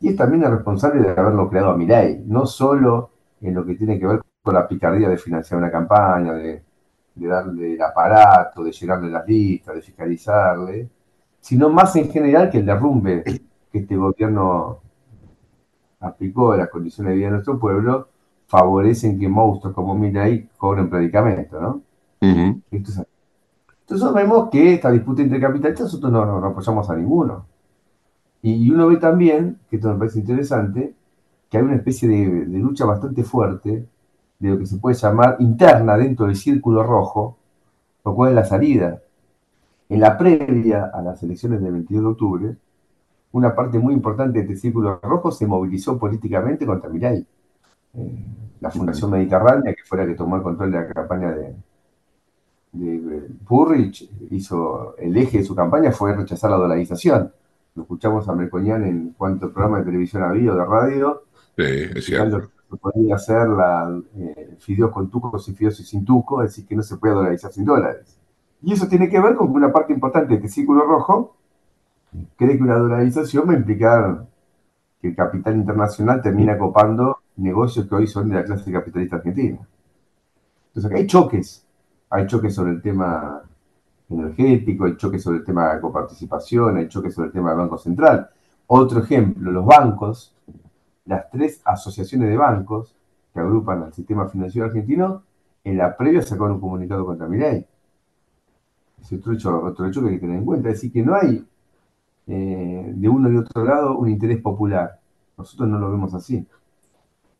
y 0.00 0.08
es 0.08 0.16
también 0.16 0.44
el 0.44 0.52
responsable 0.52 1.02
de 1.02 1.10
haberlo 1.10 1.48
creado 1.50 1.72
a 1.72 1.76
Milei, 1.76 2.24
no 2.26 2.46
solo 2.46 3.10
en 3.42 3.54
lo 3.54 3.66
que 3.66 3.74
tiene 3.74 3.98
que 3.98 4.06
ver 4.06 4.22
con 4.42 4.54
la 4.54 4.66
picardía 4.66 5.10
de 5.10 5.18
financiar 5.18 5.58
una 5.58 5.70
campaña, 5.70 6.32
de, 6.32 6.65
darle 7.16 7.74
el 7.74 7.82
aparato, 7.82 8.62
de 8.62 8.72
llenarle 8.72 9.10
las 9.10 9.26
listas, 9.26 9.74
de 9.76 9.82
fiscalizarle, 9.82 10.88
sino 11.40 11.70
más 11.70 11.96
en 11.96 12.10
general 12.10 12.50
que 12.50 12.58
el 12.58 12.66
derrumbe 12.66 13.22
que 13.72 13.78
este 13.78 13.96
gobierno 13.96 14.80
aplicó 16.00 16.52
a 16.52 16.58
las 16.58 16.68
condiciones 16.68 17.12
de 17.12 17.16
vida 17.16 17.26
de 17.26 17.32
nuestro 17.32 17.58
pueblo, 17.58 18.08
favorecen 18.46 19.18
que 19.18 19.28
monstruos 19.28 19.74
como 19.74 19.94
Milay 19.94 20.48
cobren 20.56 20.90
predicamento, 20.90 21.60
¿no? 21.60 21.82
Entonces 23.88 24.12
vemos 24.14 24.48
que 24.50 24.74
esta 24.74 24.90
disputa 24.90 25.22
entre 25.22 25.40
capitalistas 25.40 25.86
nosotros 25.86 26.12
no, 26.12 26.26
no, 26.26 26.46
apoyamos 26.46 26.90
a 26.90 26.96
ninguno. 26.96 27.46
Y 28.42 28.70
uno 28.70 28.88
ve 28.88 28.96
también, 28.96 29.58
que 29.70 29.76
esto 29.76 29.92
me 29.92 29.98
parece 29.98 30.20
interesante, 30.20 30.94
que 31.48 31.58
hay 31.58 31.64
una 31.64 31.76
especie 31.76 32.08
de, 32.08 32.46
lucha 32.58 32.84
bastante 32.84 33.22
fuerte 33.22 33.86
de 34.38 34.50
lo 34.50 34.58
que 34.58 34.66
se 34.66 34.76
puede 34.78 34.96
llamar 34.96 35.36
interna 35.38 35.96
dentro 35.96 36.26
del 36.26 36.36
círculo 36.36 36.82
rojo, 36.82 37.38
lo 38.04 38.14
cual 38.14 38.30
es 38.30 38.34
la 38.36 38.44
salida. 38.44 39.02
En 39.88 40.00
la 40.00 40.18
previa 40.18 40.90
a 40.92 41.00
las 41.02 41.22
elecciones 41.22 41.62
del 41.62 41.72
22 41.72 42.02
de 42.02 42.08
octubre, 42.08 42.56
una 43.32 43.54
parte 43.54 43.78
muy 43.78 43.94
importante 43.94 44.38
de 44.38 44.44
este 44.44 44.56
círculo 44.56 44.98
rojo 45.02 45.30
se 45.30 45.46
movilizó 45.46 45.98
políticamente 45.98 46.66
contra 46.66 46.88
Milei. 46.88 47.26
Eh, 47.94 48.24
la 48.60 48.70
Fundación 48.70 49.10
Mediterránea, 49.10 49.74
que 49.74 49.82
fue 49.84 49.98
la 49.98 50.06
que 50.06 50.14
tomó 50.14 50.36
el 50.36 50.42
control 50.42 50.72
de 50.72 50.78
la 50.78 50.88
campaña 50.88 51.32
de, 51.32 51.54
de 52.72 53.28
Purrich, 53.46 54.10
hizo 54.30 54.96
el 54.98 55.16
eje 55.16 55.38
de 55.38 55.44
su 55.44 55.54
campaña 55.54 55.92
fue 55.92 56.14
rechazar 56.14 56.50
la 56.50 56.56
dolarización. 56.56 57.32
Lo 57.74 57.82
escuchamos 57.82 58.28
a 58.28 58.34
Melconian 58.34 58.84
en 58.84 59.14
cuanto 59.16 59.52
programa 59.52 59.78
de 59.78 59.84
televisión 59.84 60.22
había 60.22 60.52
o 60.52 60.56
de 60.56 60.64
radio. 60.64 61.24
Sí, 61.56 61.64
es 61.94 62.04
cierto. 62.04 62.50
Podía 62.80 63.14
hacer 63.14 63.48
la, 63.48 64.00
eh, 64.16 64.56
fideos 64.58 64.90
con 64.90 65.08
tucos 65.08 65.48
y 65.48 65.54
fideos 65.54 65.76
sin 65.76 66.04
tuco, 66.04 66.42
es 66.42 66.50
decir, 66.50 66.66
que 66.66 66.76
no 66.76 66.82
se 66.82 66.96
puede 66.96 67.14
dolarizar 67.14 67.52
sin 67.52 67.64
dólares. 67.64 68.18
Y 68.62 68.72
eso 68.72 68.88
tiene 68.88 69.08
que 69.08 69.20
ver 69.20 69.36
con 69.36 69.50
una 69.50 69.72
parte 69.72 69.92
importante 69.92 70.30
de 70.30 70.34
este 70.36 70.48
círculo 70.48 70.84
rojo 70.84 71.36
cree 72.36 72.56
que 72.56 72.62
una 72.62 72.78
dolarización 72.78 73.48
va 73.48 73.52
a 73.52 73.56
implicar 73.56 74.26
que 75.00 75.08
el 75.08 75.16
capital 75.16 75.56
internacional 75.56 76.22
termina 76.22 76.56
copando 76.56 77.18
negocios 77.36 77.86
que 77.86 77.94
hoy 77.94 78.06
son 78.06 78.28
de 78.28 78.36
la 78.36 78.44
clase 78.44 78.72
capitalista 78.72 79.16
argentina. 79.16 79.58
Entonces 80.68 80.90
acá 80.90 80.96
hay 80.96 81.06
choques, 81.06 81.66
hay 82.10 82.26
choques 82.26 82.54
sobre 82.54 82.72
el 82.72 82.82
tema 82.82 83.42
energético, 84.08 84.84
hay 84.84 84.96
choques 84.96 85.22
sobre 85.22 85.38
el 85.38 85.44
tema 85.44 85.74
de 85.74 85.80
coparticipación, 85.80 86.76
hay 86.76 86.88
choques 86.88 87.14
sobre 87.14 87.28
el 87.28 87.32
tema 87.32 87.50
del 87.50 87.58
Banco 87.58 87.78
Central. 87.78 88.30
Otro 88.68 89.00
ejemplo, 89.00 89.50
los 89.50 89.64
bancos, 89.64 90.34
las 91.06 91.30
tres 91.30 91.60
asociaciones 91.64 92.28
de 92.28 92.36
bancos 92.36 92.94
que 93.32 93.40
agrupan 93.40 93.84
al 93.84 93.92
sistema 93.92 94.28
financiero 94.28 94.66
argentino, 94.66 95.22
en 95.64 95.78
la 95.78 95.96
previa 95.96 96.22
sacaron 96.22 96.52
un 96.52 96.60
comunicado 96.60 97.04
contra 97.04 97.26
Milei. 97.26 97.66
Es 99.00 99.12
otro 99.12 99.32
hecho, 99.32 99.74
que 100.02 100.08
hay 100.08 100.14
que 100.14 100.20
tener 100.20 100.38
en 100.38 100.44
cuenta. 100.44 100.68
Es 100.68 100.76
decir, 100.76 100.92
que 100.92 101.02
no 101.02 101.14
hay 101.14 101.46
eh, 102.26 102.92
de 102.94 103.08
uno 103.08 103.30
y 103.30 103.36
otro 103.36 103.64
lado 103.64 103.98
un 103.98 104.08
interés 104.08 104.40
popular. 104.40 105.00
Nosotros 105.36 105.68
no 105.68 105.78
lo 105.78 105.90
vemos 105.90 106.14
así. 106.14 106.46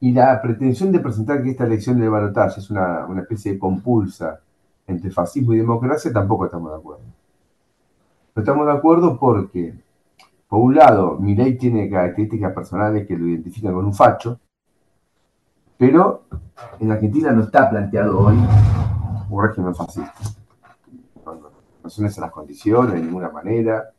Y 0.00 0.12
la 0.12 0.40
pretensión 0.42 0.92
de 0.92 1.00
presentar 1.00 1.42
que 1.42 1.50
esta 1.50 1.64
elección 1.64 1.98
de 1.98 2.08
balotaje 2.08 2.60
es 2.60 2.70
una, 2.70 3.06
una 3.06 3.22
especie 3.22 3.54
de 3.54 3.58
compulsa 3.58 4.40
entre 4.86 5.10
fascismo 5.10 5.52
y 5.54 5.58
democracia, 5.58 6.12
tampoco 6.12 6.44
estamos 6.44 6.70
de 6.70 6.78
acuerdo. 6.78 7.02
No 8.34 8.42
estamos 8.42 8.66
de 8.66 8.72
acuerdo 8.72 9.18
porque, 9.18 9.74
por 10.48 10.60
un 10.60 10.74
lado, 10.74 11.16
mi 11.18 11.34
ley 11.34 11.56
tiene 11.58 11.90
características 11.90 12.52
personales 12.52 13.06
que 13.06 13.16
lo 13.16 13.26
identifican 13.26 13.74
con 13.74 13.86
un 13.86 13.94
facho, 13.94 14.38
pero 15.76 16.24
en 16.78 16.92
Argentina 16.92 17.32
no 17.32 17.42
está 17.42 17.68
planteado 17.68 18.18
hoy 18.18 18.36
un 19.28 19.42
régimen 19.42 19.74
fascista. 19.74 20.14
No, 21.24 21.90
son 21.90 22.06
esas 22.06 22.18
las 22.18 22.30
condiciones 22.30 22.94
de 22.94 23.02
ninguna 23.02 23.30
manera. 23.30 23.90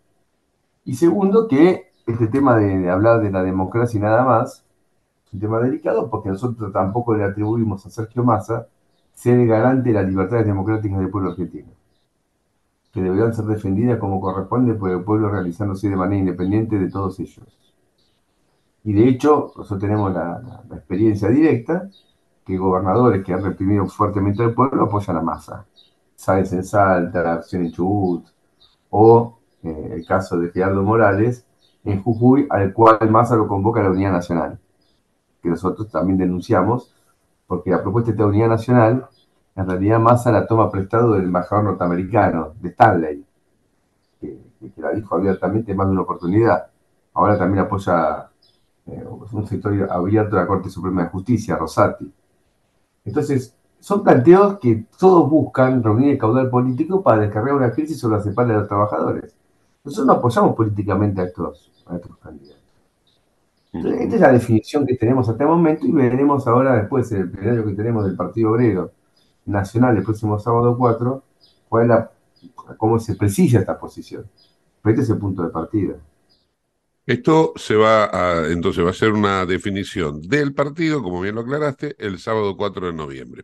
Y 0.86 0.94
segundo, 0.94 1.48
que 1.48 1.92
este 2.06 2.27
tema 2.27 2.58
de 2.58 2.89
hablar 2.89 3.22
de 3.22 3.32
la 3.32 3.44
democracia 3.44 3.98
y 3.98 4.01
nada 4.01 4.24
más 4.24 4.63
es 5.25 5.34
un 5.34 5.39
tema 5.42 5.60
delicado 5.60 6.10
porque 6.10 6.30
nosotros 6.30 6.72
tampoco 6.72 7.16
le 7.16 7.25
atribuimos 7.25 7.86
a 7.86 7.89
Sergio 7.89 8.24
Massa 8.24 8.68
ser 9.13 9.39
el 9.39 9.48
garante 9.48 9.89
de 9.89 9.96
las 9.96 10.08
libertades 10.08 10.46
democráticas 10.46 11.00
del 11.00 11.10
pueblo 11.10 11.32
argentino, 11.32 11.68
que 12.91 13.01
deberán 13.01 13.34
ser 13.34 13.46
defendidas 13.46 14.00
como 14.00 14.22
corresponde 14.22 14.74
por 14.74 14.89
el 14.89 15.03
pueblo 15.03 15.29
realizándose 15.29 15.89
de 15.89 15.96
manera 15.96 16.20
independiente 16.20 16.79
de 16.79 16.89
todos 16.89 17.20
ellos. 17.20 17.46
Y 18.84 18.94
de 18.94 19.10
hecho, 19.10 19.51
nosotros 19.56 19.79
tenemos 19.79 20.13
la, 20.13 20.63
experiencia 20.72 21.29
directa 21.29 21.89
que 22.46 22.58
gobernadores 22.58 23.24
que 23.24 23.34
han 23.34 23.44
reprimido 23.44 23.86
fuertemente 23.88 24.44
al 24.44 24.53
pueblo 24.53 24.86
apoyan 24.86 25.17
a 25.17 25.22
Massa. 25.22 25.65
Sáenz 26.15 26.53
en 26.53 26.63
Salta, 26.63 27.34
Acción 27.34 27.65
en 27.65 27.72
Chubut, 27.72 28.25
o 28.89 29.38
eh, 29.63 29.89
el 29.91 30.06
caso 30.06 30.39
de 30.39 30.50
Gerardo 30.50 30.82
Morales 30.84 31.46
en 31.84 32.01
Jujuy, 32.01 32.48
al 32.50 32.74
cual 32.74 33.10
Massa 33.10 33.36
lo 33.36 33.48
convoca 33.48 33.82
a 33.82 33.84
la 33.84 33.91
Unidad 33.91 34.12
Nacional, 34.13 34.60
que 35.41 35.50
nosotros 35.50 35.89
también 35.89 36.17
denunciamos, 36.17 36.94
porque 37.46 37.72
la 37.72 37.82
propuesta 37.82 38.12
de 38.12 38.24
unidad 38.24 38.50
nacional, 38.50 39.08
en 39.57 39.67
realidad 39.67 39.99
Massa 39.99 40.31
la 40.31 40.45
toma 40.45 40.69
prestado 40.69 41.13
del 41.13 41.25
embajador 41.25 41.65
norteamericano, 41.65 42.53
de 42.61 42.69
Stanley, 42.69 43.25
que, 44.21 44.39
la 44.77 44.91
dijo 44.91 45.15
abiertamente 45.15 45.73
más 45.73 45.87
de 45.87 45.93
una 45.93 46.01
oportunidad. 46.01 46.67
Ahora 47.15 47.37
también 47.37 47.65
apoya 47.65 48.29
eh, 48.85 49.03
un 49.31 49.47
sector 49.47 49.91
abierto 49.91 50.35
de 50.35 50.41
la 50.43 50.47
Corte 50.47 50.69
Suprema 50.69 51.03
de 51.03 51.09
Justicia, 51.09 51.55
Rosati. 51.55 52.11
Entonces, 53.03 53.55
son 53.79 54.03
planteos 54.03 54.59
que 54.59 54.85
todos 55.00 55.27
buscan 55.29 55.81
reunir 55.83 56.11
el 56.11 56.17
caudal 56.20 56.50
político 56.50 57.01
para 57.01 57.22
descargar 57.22 57.55
una 57.55 57.72
crisis 57.72 58.00
sobre 58.00 58.17
las 58.17 58.27
espaldas 58.27 58.55
de 58.55 58.59
los 58.59 58.67
trabajadores. 58.67 59.35
Nosotros 59.83 60.05
no 60.05 60.13
apoyamos 60.13 60.55
políticamente 60.55 61.22
a 61.22 61.25
estos, 61.25 61.83
a 61.87 61.96
estos 61.96 62.15
candidatos 62.17 62.57
esta 63.74 64.15
es 64.15 64.22
la 64.22 64.31
definición 64.31 64.85
que 64.85 64.96
tenemos 64.96 65.27
hasta 65.29 65.43
el 65.43 65.50
momento 65.50 65.85
y 65.85 65.91
veremos 65.91 66.48
ahora, 66.48 66.75
después 66.75 67.09
del 67.09 67.29
plenario 67.29 67.65
que 67.65 67.74
tenemos 67.74 68.05
del 68.05 68.15
Partido 68.15 68.51
Obrero 68.51 68.91
Nacional 69.48 69.98
el 69.98 70.03
próximo 70.03 70.38
sábado 70.40 70.77
4, 70.77 71.24
cuál 71.68 72.10
cómo 72.77 73.00
se 73.00 73.16
precisa 73.16 73.60
esta 73.60 73.79
posición. 73.79 74.29
Pero 74.81 74.94
este 74.94 75.03
es 75.03 75.10
el 75.10 75.18
punto 75.18 75.44
de 75.44 75.50
partida. 75.50 75.96
Esto 77.05 77.53
se 77.55 77.75
va 77.75 78.05
a, 78.05 78.48
entonces 78.51 78.86
va 78.86 78.90
a 78.90 78.94
ser 78.94 79.14
una 79.14 79.46
definición 79.46 80.22
del 80.22 80.53
partido, 80.53 81.01
como 81.01 81.22
bien 81.22 81.36
lo 81.36 81.42
aclaraste, 81.42 81.96
el 82.00 82.20
sábado 82.20 82.57
4 82.57 82.88
de 82.88 82.94
noviembre. 82.94 83.44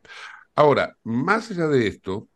Ahora, 0.55 0.97
más 1.03 1.49
allá 1.49 1.67
de 1.67 1.87
esto, 1.87 2.27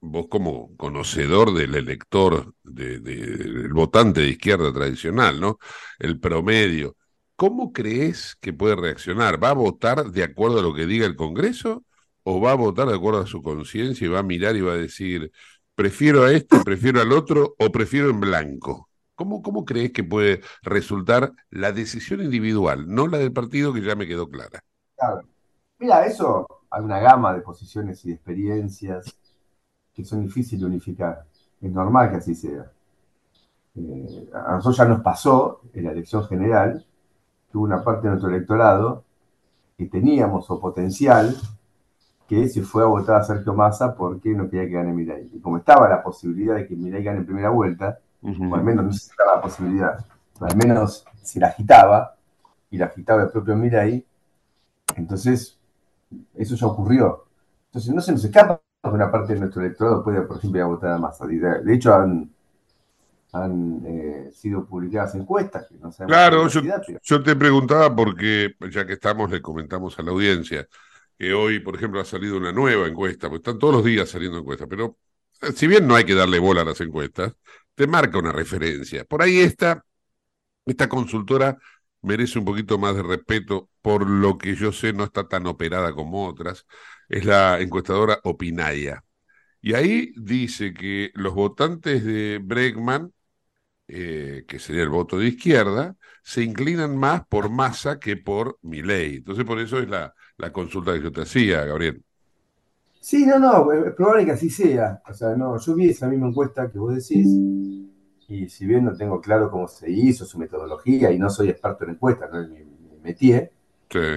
vos 0.00 0.26
como 0.30 0.74
conocedor 0.76 1.52
del 1.52 1.74
elector, 1.74 2.54
del 2.64 3.72
votante 3.72 4.22
de 4.22 4.28
izquierda 4.28 4.72
tradicional, 4.72 5.40
¿no? 5.40 5.58
El 5.98 6.18
promedio, 6.18 6.96
¿cómo 7.36 7.72
crees 7.72 8.36
que 8.40 8.54
puede 8.54 8.74
reaccionar? 8.74 9.42
¿Va 9.42 9.50
a 9.50 9.54
votar 9.54 10.10
de 10.10 10.24
acuerdo 10.24 10.60
a 10.60 10.62
lo 10.62 10.74
que 10.74 10.86
diga 10.86 11.06
el 11.06 11.16
Congreso 11.16 11.84
o 12.24 12.40
va 12.40 12.52
a 12.52 12.56
votar 12.56 12.88
de 12.88 12.94
acuerdo 12.94 13.20
a 13.20 13.26
su 13.26 13.42
conciencia 13.42 14.06
y 14.06 14.10
va 14.10 14.20
a 14.20 14.24
mirar 14.24 14.56
y 14.56 14.60
va 14.60 14.72
a 14.72 14.76
decir, 14.76 15.30
prefiero 15.74 16.24
a 16.24 16.32
este, 16.32 16.60
prefiero 16.64 17.00
al 17.00 17.12
otro 17.12 17.54
o 17.58 17.70
prefiero 17.70 18.10
en 18.10 18.20
blanco? 18.20 18.88
¿Cómo, 19.14 19.42
¿Cómo 19.42 19.64
crees 19.64 19.92
que 19.92 20.04
puede 20.04 20.40
resultar 20.62 21.32
la 21.50 21.72
decisión 21.72 22.22
individual, 22.22 22.86
no 22.88 23.06
la 23.06 23.18
del 23.18 23.32
partido 23.32 23.72
que 23.72 23.82
ya 23.82 23.94
me 23.94 24.06
quedó 24.06 24.28
clara? 24.28 24.64
Claro. 24.96 25.22
Mira, 25.78 26.06
eso 26.06 26.46
hay 26.70 26.82
una 26.82 27.00
gama 27.00 27.34
de 27.34 27.40
posiciones 27.40 28.04
y 28.04 28.08
de 28.08 28.14
experiencias 28.14 29.16
que 29.92 30.04
son 30.04 30.22
difíciles 30.22 30.60
de 30.60 30.66
unificar. 30.66 31.26
Es 31.60 31.70
normal 31.70 32.10
que 32.10 32.16
así 32.16 32.34
sea. 32.34 32.70
Eh, 33.74 34.28
a 34.32 34.52
nosotros 34.52 34.76
ya 34.76 34.84
nos 34.84 35.02
pasó 35.02 35.62
en 35.72 35.84
la 35.84 35.92
elección 35.92 36.26
general 36.26 36.84
tuvo 37.52 37.64
una 37.64 37.84
parte 37.84 38.04
de 38.04 38.08
nuestro 38.08 38.30
electorado 38.30 39.04
que 39.76 39.86
teníamos 39.86 40.50
o 40.50 40.58
potencial 40.58 41.36
que 42.32 42.48
se 42.48 42.62
fue 42.62 42.82
a 42.82 42.86
votar 42.86 43.20
a 43.20 43.24
Sergio 43.24 43.52
Massa 43.52 43.94
porque 43.94 44.30
no 44.30 44.48
quería 44.48 44.66
que 44.66 44.72
gane 44.72 44.94
Milei. 44.94 45.28
Y 45.34 45.40
como 45.40 45.58
estaba 45.58 45.86
la 45.86 46.02
posibilidad 46.02 46.54
de 46.54 46.66
que 46.66 46.74
Milei 46.74 47.02
gane 47.02 47.18
en 47.18 47.26
primera 47.26 47.50
vuelta, 47.50 47.98
o 48.22 48.54
al 48.54 48.64
menos 48.64 48.86
no 48.86 48.92
se 48.94 49.10
estaba 49.10 49.36
la 49.36 49.42
posibilidad, 49.42 50.06
al 50.40 50.56
menos 50.56 51.04
se 51.20 51.38
la 51.38 51.48
agitaba, 51.48 52.16
y 52.70 52.78
la 52.78 52.86
agitaba 52.86 53.24
el 53.24 53.28
propio 53.28 53.54
Milei, 53.54 54.02
entonces 54.96 55.58
eso 56.34 56.54
ya 56.54 56.66
ocurrió. 56.68 57.26
Entonces 57.66 57.94
no 57.94 58.00
se 58.00 58.12
nos 58.12 58.24
escapa 58.24 58.62
que 58.82 58.88
una 58.88 59.10
parte 59.10 59.34
de 59.34 59.40
nuestro 59.40 59.60
electorado 59.60 60.02
puede, 60.02 60.22
por 60.22 60.38
ejemplo, 60.38 60.58
ir 60.58 60.64
a 60.64 60.68
votar 60.68 60.92
a 60.92 60.98
Massa. 60.98 61.26
De 61.26 61.74
hecho, 61.74 61.94
han, 61.94 62.30
han 63.32 63.82
eh, 63.84 64.30
sido 64.32 64.64
publicadas 64.64 65.14
encuestas. 65.16 65.66
Que 65.68 65.74
no 65.74 65.90
claro, 66.06 66.48
yo, 66.48 67.22
te 67.22 67.36
preguntaba 67.36 67.94
porque, 67.94 68.54
ya 68.70 68.86
que 68.86 68.94
estamos, 68.94 69.30
le 69.30 69.42
comentamos 69.42 69.98
a 69.98 70.02
la 70.02 70.12
audiencia 70.12 70.66
que 71.22 71.34
hoy, 71.34 71.60
por 71.60 71.76
ejemplo, 71.76 72.00
ha 72.00 72.04
salido 72.04 72.36
una 72.36 72.50
nueva 72.50 72.88
encuesta, 72.88 73.28
porque 73.28 73.42
están 73.42 73.58
todos 73.60 73.74
los 73.74 73.84
días 73.84 74.08
saliendo 74.10 74.38
encuestas, 74.38 74.66
pero 74.68 74.98
eh, 75.42 75.52
si 75.52 75.68
bien 75.68 75.86
no 75.86 75.94
hay 75.94 76.04
que 76.04 76.16
darle 76.16 76.40
bola 76.40 76.62
a 76.62 76.64
las 76.64 76.80
encuestas, 76.80 77.36
te 77.76 77.86
marca 77.86 78.18
una 78.18 78.32
referencia. 78.32 79.04
Por 79.04 79.22
ahí 79.22 79.38
esta, 79.38 79.84
esta 80.66 80.88
consultora 80.88 81.56
merece 82.00 82.40
un 82.40 82.44
poquito 82.44 82.76
más 82.76 82.96
de 82.96 83.04
respeto, 83.04 83.70
por 83.82 84.10
lo 84.10 84.36
que 84.36 84.56
yo 84.56 84.72
sé 84.72 84.92
no 84.92 85.04
está 85.04 85.28
tan 85.28 85.46
operada 85.46 85.94
como 85.94 86.26
otras, 86.26 86.66
es 87.08 87.24
la 87.24 87.60
encuestadora 87.60 88.18
Opinaya. 88.24 89.04
Y 89.60 89.74
ahí 89.74 90.12
dice 90.16 90.74
que 90.74 91.12
los 91.14 91.34
votantes 91.34 92.04
de 92.04 92.40
Bregman 92.42 93.12
eh, 93.88 94.44
que 94.48 94.58
sería 94.58 94.82
el 94.82 94.88
voto 94.88 95.18
de 95.18 95.28
izquierda, 95.28 95.96
se 96.22 96.42
inclinan 96.42 96.96
más 96.96 97.26
por 97.28 97.50
masa 97.50 98.00
que 98.00 98.16
por 98.16 98.58
mi 98.62 98.82
ley. 98.82 99.16
Entonces, 99.16 99.44
por 99.44 99.60
eso 99.60 99.78
es 99.78 99.88
la, 99.88 100.14
consulta 100.52 100.92
que 100.92 101.02
yo 101.02 101.12
te 101.12 101.22
hacía, 101.22 101.64
Gabriel. 101.64 102.02
Sí, 103.00 103.26
no, 103.26 103.38
no, 103.38 103.72
es 103.72 103.94
probable 103.94 104.24
que 104.24 104.30
así 104.32 104.48
sea. 104.48 105.02
O 105.08 105.12
sea, 105.12 105.34
no, 105.36 105.58
yo 105.58 105.74
vi 105.74 105.90
esa 105.90 106.08
misma 106.08 106.28
encuesta 106.28 106.70
que 106.70 106.78
vos 106.78 106.94
decís, 106.94 107.26
y 108.28 108.48
si 108.48 108.64
bien 108.64 108.84
no 108.84 108.96
tengo 108.96 109.20
claro 109.20 109.50
cómo 109.50 109.66
se 109.68 109.90
hizo, 109.90 110.24
su 110.24 110.38
metodología, 110.38 111.10
y 111.10 111.18
no 111.18 111.28
soy 111.28 111.48
experto 111.48 111.84
en 111.84 111.90
encuestas, 111.90 112.30
no 112.32 112.40
es 112.40 112.48
mi, 112.48 112.58
métier, 113.02 113.50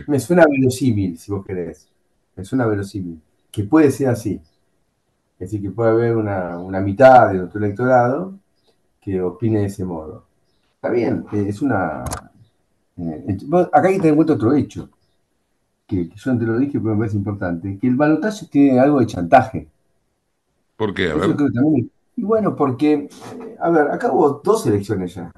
me 0.07 0.19
suena 0.19 0.45
verosímil, 0.47 1.17
si 1.17 1.31
vos 1.31 1.43
querés. 1.43 1.89
me 2.35 2.45
suena 2.45 2.67
verosímil, 2.67 3.19
que 3.51 3.63
puede 3.63 3.89
ser 3.91 4.09
así. 4.09 4.39
Es 5.39 5.51
decir, 5.51 5.61
que 5.61 5.71
puede 5.71 5.89
haber 5.89 6.15
una, 6.15 6.59
una 6.59 6.79
mitad 6.79 7.31
de 7.31 7.39
nuestro 7.39 7.59
electorado 7.63 8.37
que 9.01 9.21
opine 9.21 9.61
de 9.61 9.65
ese 9.65 9.83
modo. 9.83 10.25
Está 10.75 10.89
bien, 10.89 11.25
eh, 11.33 11.45
es 11.49 11.61
una... 11.61 12.05
Eh, 12.97 13.37
acá 13.71 13.87
hay 13.87 13.95
que 13.95 13.99
tener 13.99 14.09
en 14.09 14.15
cuenta 14.15 14.33
otro 14.33 14.53
hecho, 14.53 14.89
que, 15.87 16.09
yo 16.15 16.37
te 16.37 16.45
lo 16.45 16.57
dije, 16.57 16.79
pero 16.79 16.93
me 16.93 16.99
parece 16.99 17.17
importante, 17.17 17.77
que 17.79 17.87
el 17.87 17.95
balotaje 17.95 18.47
tiene 18.47 18.79
algo 18.79 18.99
de 18.99 19.07
chantaje. 19.07 19.67
¿Por 20.75 20.93
qué? 20.93 21.11
A 21.11 21.15
ver. 21.15 21.35
y 22.15 22.23
bueno, 22.23 22.55
porque, 22.55 23.07
a 23.59 23.69
ver, 23.69 23.91
acá 23.91 24.11
hubo 24.11 24.41
dos 24.43 24.65
elecciones 24.67 25.15
ya. 25.15 25.31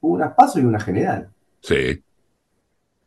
Hubo 0.00 0.14
una 0.14 0.34
paso 0.34 0.60
y 0.60 0.64
una 0.64 0.80
general. 0.80 1.30
Sí. 1.60 2.02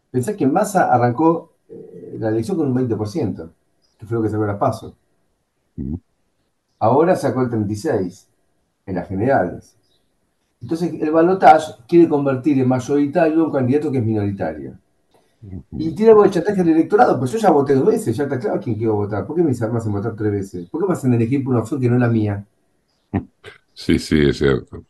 Pensá 0.10 0.36
que 0.36 0.47
Massa 0.47 0.93
arrancó 0.93 1.53
eh, 1.69 2.17
la 2.19 2.29
elección 2.29 2.57
con 2.57 2.67
un 2.67 2.75
20%, 2.75 3.49
que 3.97 4.05
fue 4.05 4.17
lo 4.17 4.23
que 4.23 4.29
sacó 4.29 4.45
la 4.45 4.60
paso. 4.60 4.95
Ahora 6.79 7.15
sacó 7.15 7.41
el 7.41 7.49
36% 7.49 8.25
en 8.86 8.95
las 8.95 9.07
generales. 9.07 9.75
Entonces, 10.62 10.93
el 10.99 11.12
balotaje 11.12 11.73
quiere 11.88 12.10
convertir 12.10 12.60
en 12.60 12.67
mayoritario 12.67 13.41
a 13.41 13.45
un 13.45 13.51
candidato 13.51 13.91
que 13.91 13.99
es 13.99 14.05
minoritario. 14.05 14.77
Y 15.71 15.95
tiene 15.95 16.12
algo 16.12 16.23
de 16.23 16.30
chantaje 16.30 16.62
al 16.62 16.69
electorado, 16.69 17.17
pues 17.17 17.32
yo 17.32 17.39
ya 17.39 17.49
voté 17.49 17.73
dos 17.73 17.88
veces, 17.88 18.15
ya 18.15 18.23
está 18.25 18.39
claro 18.39 18.60
quién 18.62 18.75
quiero 18.75 18.95
votar. 18.95 19.25
¿Por 19.25 19.36
qué 19.36 19.43
me 19.43 19.51
hacen 19.51 19.91
votar 19.91 20.15
tres 20.15 20.32
veces? 20.32 20.69
¿Por 20.69 20.82
qué 20.82 20.88
me 20.88 20.93
hacen 20.93 21.13
elegir 21.13 21.43
por 21.43 21.54
una 21.54 21.63
opción 21.63 21.82
que 21.82 21.89
no 21.89 21.95
es 21.95 22.01
la 22.01 22.10
mía? 22.10 22.45
Sí, 23.73 23.97
sí, 23.97 24.19
es 24.27 24.38
cierto. 24.38 24.84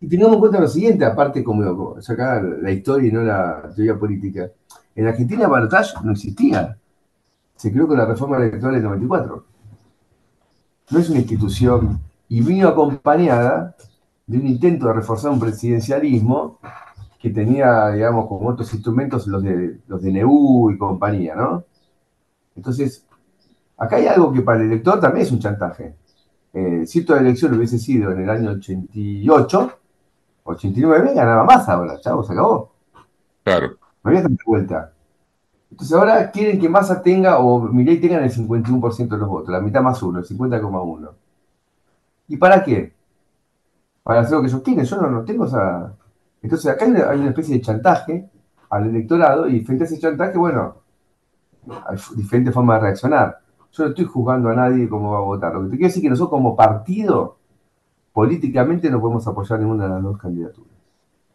Y 0.00 0.08
tengamos 0.08 0.34
en 0.34 0.40
cuenta 0.40 0.60
lo 0.60 0.68
siguiente, 0.68 1.04
aparte 1.04 1.42
como 1.44 2.00
sacar 2.00 2.42
la 2.42 2.70
historia 2.70 3.08
y 3.08 3.12
no 3.12 3.20
la 3.22 3.70
teoría 3.74 3.98
política. 3.98 4.48
En 4.94 5.06
Argentina 5.06 5.44
el 5.44 5.50
balotaje 5.50 5.96
no 6.02 6.12
existía. 6.12 6.78
Se 7.56 7.70
creó 7.72 7.86
con 7.86 7.98
la 7.98 8.06
reforma 8.06 8.38
electoral 8.38 8.76
del 8.76 8.84
94. 8.84 9.44
No 10.90 10.98
es 10.98 11.10
una 11.10 11.18
institución 11.18 12.00
y 12.28 12.40
vino 12.40 12.68
acompañada 12.68 13.76
de 14.26 14.38
un 14.38 14.46
intento 14.46 14.86
de 14.86 14.94
reforzar 14.94 15.32
un 15.32 15.40
presidencialismo 15.40 16.58
que 17.18 17.30
tenía, 17.30 17.90
digamos, 17.90 18.28
como 18.28 18.48
otros 18.48 18.72
instrumentos 18.72 19.26
los 19.26 19.42
de, 19.42 19.80
los 19.88 20.02
de 20.02 20.12
NEU 20.12 20.70
y 20.70 20.78
compañía, 20.78 21.34
¿no? 21.34 21.64
Entonces, 22.54 23.04
acá 23.76 23.96
hay 23.96 24.06
algo 24.06 24.32
que 24.32 24.42
para 24.42 24.60
el 24.60 24.66
elector 24.66 25.00
también 25.00 25.26
es 25.26 25.32
un 25.32 25.40
chantaje. 25.40 25.96
Eh, 26.52 26.86
si 26.86 27.04
toda 27.04 27.20
elección 27.20 27.54
hubiese 27.54 27.78
sido 27.78 28.12
en 28.12 28.20
el 28.20 28.30
año 28.30 28.50
88, 28.50 29.72
89, 30.44 31.12
ganaba 31.14 31.44
más 31.44 31.68
ahora, 31.68 32.00
chavo, 32.00 32.22
se 32.22 32.32
acabó. 32.32 32.72
Claro. 33.44 33.76
No 34.02 34.10
había 34.10 34.22
tanta 34.22 34.42
vuelta. 34.46 34.92
Entonces 35.70 35.96
ahora 35.96 36.30
quieren 36.30 36.58
que 36.60 36.68
Massa 36.68 37.02
tenga, 37.02 37.38
o 37.40 37.60
Milei 37.60 38.00
tenga 38.00 38.24
el 38.24 38.32
51% 38.32 39.08
de 39.08 39.18
los 39.18 39.28
votos, 39.28 39.50
la 39.50 39.60
mitad 39.60 39.82
más 39.82 40.02
uno, 40.02 40.20
el 40.20 40.24
50,1. 40.24 41.10
¿Y 42.28 42.36
para 42.36 42.62
qué? 42.62 42.92
Para 44.02 44.20
hacer 44.20 44.34
lo 44.34 44.40
que 44.40 44.48
ellos 44.48 44.62
quieren. 44.62 44.84
Yo 44.84 44.96
no, 44.96 45.10
no 45.10 45.24
tengo 45.24 45.44
esa, 45.44 45.94
entonces 46.42 46.70
acá 46.70 46.84
hay 46.84 47.18
una, 47.20 47.28
especie 47.28 47.56
de 47.56 47.60
chantaje 47.60 48.28
al 48.70 48.88
electorado 48.88 49.48
y 49.48 49.60
frente 49.60 49.84
a 49.84 49.86
ese 49.86 49.98
chantaje, 49.98 50.38
bueno, 50.38 50.76
hay 51.86 51.98
diferentes 52.16 52.54
formas 52.54 52.80
de 52.80 52.86
reaccionar. 52.86 53.38
Yo 53.72 53.84
no 53.84 53.90
estoy 53.90 54.04
juzgando 54.04 54.48
a 54.48 54.54
nadie 54.54 54.88
cómo 54.88 55.12
va 55.12 55.18
a 55.18 55.22
votar. 55.22 55.54
Lo 55.54 55.62
que 55.64 55.70
te 55.70 55.76
quiero 55.76 55.88
decir 55.88 56.00
es 56.00 56.02
que 56.02 56.10
nosotros 56.10 56.30
como 56.30 56.56
partido, 56.56 57.36
políticamente 58.12 58.90
no 58.90 59.00
podemos 59.00 59.26
apoyar 59.26 59.60
ninguna 59.60 59.84
de 59.84 59.90
las 59.90 60.02
dos 60.02 60.18
candidaturas. 60.18 60.72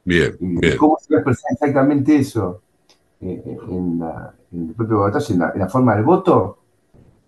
Bien, 0.05 0.35
¿Cómo 0.77 0.97
se 0.99 1.13
va 1.13 1.19
a 1.19 1.21
expresar 1.21 1.51
exactamente 1.53 2.17
eso 2.17 2.61
eh, 3.21 3.57
en, 3.69 4.03
el 4.51 4.73
propio 4.73 4.99
batalla, 4.99 5.51
en 5.53 5.59
la, 5.59 5.69
forma 5.69 5.95
del 5.95 6.03
voto? 6.03 6.57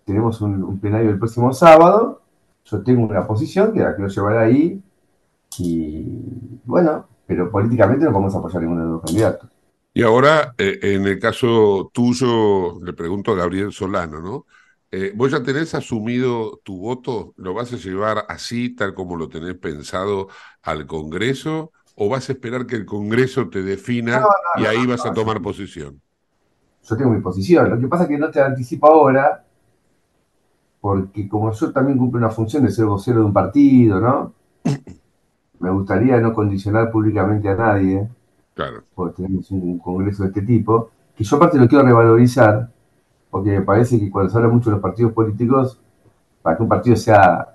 Tenemos 0.04 0.40
un, 0.40 0.78
plenario 0.78 1.10
el 1.10 1.18
próximo 1.18 1.52
sábado. 1.52 2.22
Yo 2.64 2.82
tengo 2.82 3.04
una 3.04 3.26
posición 3.26 3.72
que 3.72 3.80
la 3.80 3.94
quiero 3.94 4.10
llevar 4.10 4.38
ahí. 4.38 4.82
Y 5.58 6.60
bueno, 6.64 7.06
pero 7.26 7.50
políticamente 7.50 8.04
no 8.04 8.12
podemos 8.12 8.34
apoyar 8.34 8.58
a 8.58 8.60
ninguno 8.60 8.84
de 8.84 8.90
los 8.90 9.02
candidatos. 9.02 9.50
Y 9.92 10.02
ahora, 10.02 10.54
eh, 10.58 10.78
en 10.82 11.06
el 11.06 11.18
caso 11.18 11.90
tuyo, 11.92 12.80
le 12.82 12.92
pregunto 12.92 13.32
a 13.32 13.36
Gabriel 13.36 13.72
Solano, 13.72 14.20
¿no? 14.20 14.46
Eh, 14.92 15.12
¿Vos 15.16 15.32
ya 15.32 15.42
tenés 15.42 15.74
asumido 15.74 16.60
tu 16.62 16.78
voto? 16.78 17.32
¿Lo 17.36 17.54
vas 17.54 17.72
a 17.72 17.76
llevar 17.76 18.24
así, 18.28 18.74
tal 18.74 18.94
como 18.94 19.16
lo 19.16 19.28
tenés 19.28 19.54
pensado, 19.54 20.28
al 20.62 20.86
Congreso? 20.86 21.72
¿O 21.96 22.08
vas 22.08 22.28
a 22.28 22.32
esperar 22.32 22.66
que 22.66 22.76
el 22.76 22.84
Congreso 22.84 23.48
te 23.48 23.62
defina 23.62 24.22
y 24.56 24.66
ahí 24.66 24.86
vas 24.86 25.06
a 25.06 25.14
tomar 25.14 25.40
posición? 25.40 26.00
Yo 26.84 26.96
tengo 26.96 27.10
mi 27.10 27.20
posición. 27.20 27.70
Lo 27.70 27.80
que 27.80 27.88
pasa 27.88 28.04
es 28.04 28.10
que 28.10 28.18
no 28.18 28.30
te 28.30 28.40
anticipo 28.40 28.86
ahora, 28.86 29.44
porque 30.80 31.28
como 31.28 31.50
yo 31.52 31.72
también 31.72 31.98
cumplo 31.98 32.18
una 32.18 32.30
función 32.30 32.64
de 32.64 32.70
ser 32.70 32.84
vocero 32.84 33.20
de 33.20 33.24
un 33.24 33.32
partido, 33.32 33.98
¿no? 33.98 34.34
me 35.66 35.72
gustaría 35.72 36.20
no 36.20 36.32
condicionar 36.32 36.92
públicamente 36.92 37.48
a 37.48 37.56
nadie, 37.56 38.08
claro. 38.54 38.84
porque 38.94 39.22
tenemos 39.22 39.50
un 39.50 39.78
congreso 39.80 40.22
de 40.22 40.28
este 40.28 40.42
tipo, 40.42 40.90
que 41.16 41.24
yo 41.24 41.36
aparte 41.36 41.58
lo 41.58 41.66
quiero 41.66 41.84
revalorizar, 41.84 42.70
porque 43.30 43.50
me 43.50 43.62
parece 43.62 43.98
que 43.98 44.08
cuando 44.08 44.30
se 44.30 44.38
habla 44.38 44.48
mucho 44.48 44.70
de 44.70 44.76
los 44.76 44.82
partidos 44.82 45.12
políticos, 45.12 45.80
para 46.40 46.56
que 46.56 46.62
un 46.62 46.68
partido 46.68 46.94
sea 46.94 47.48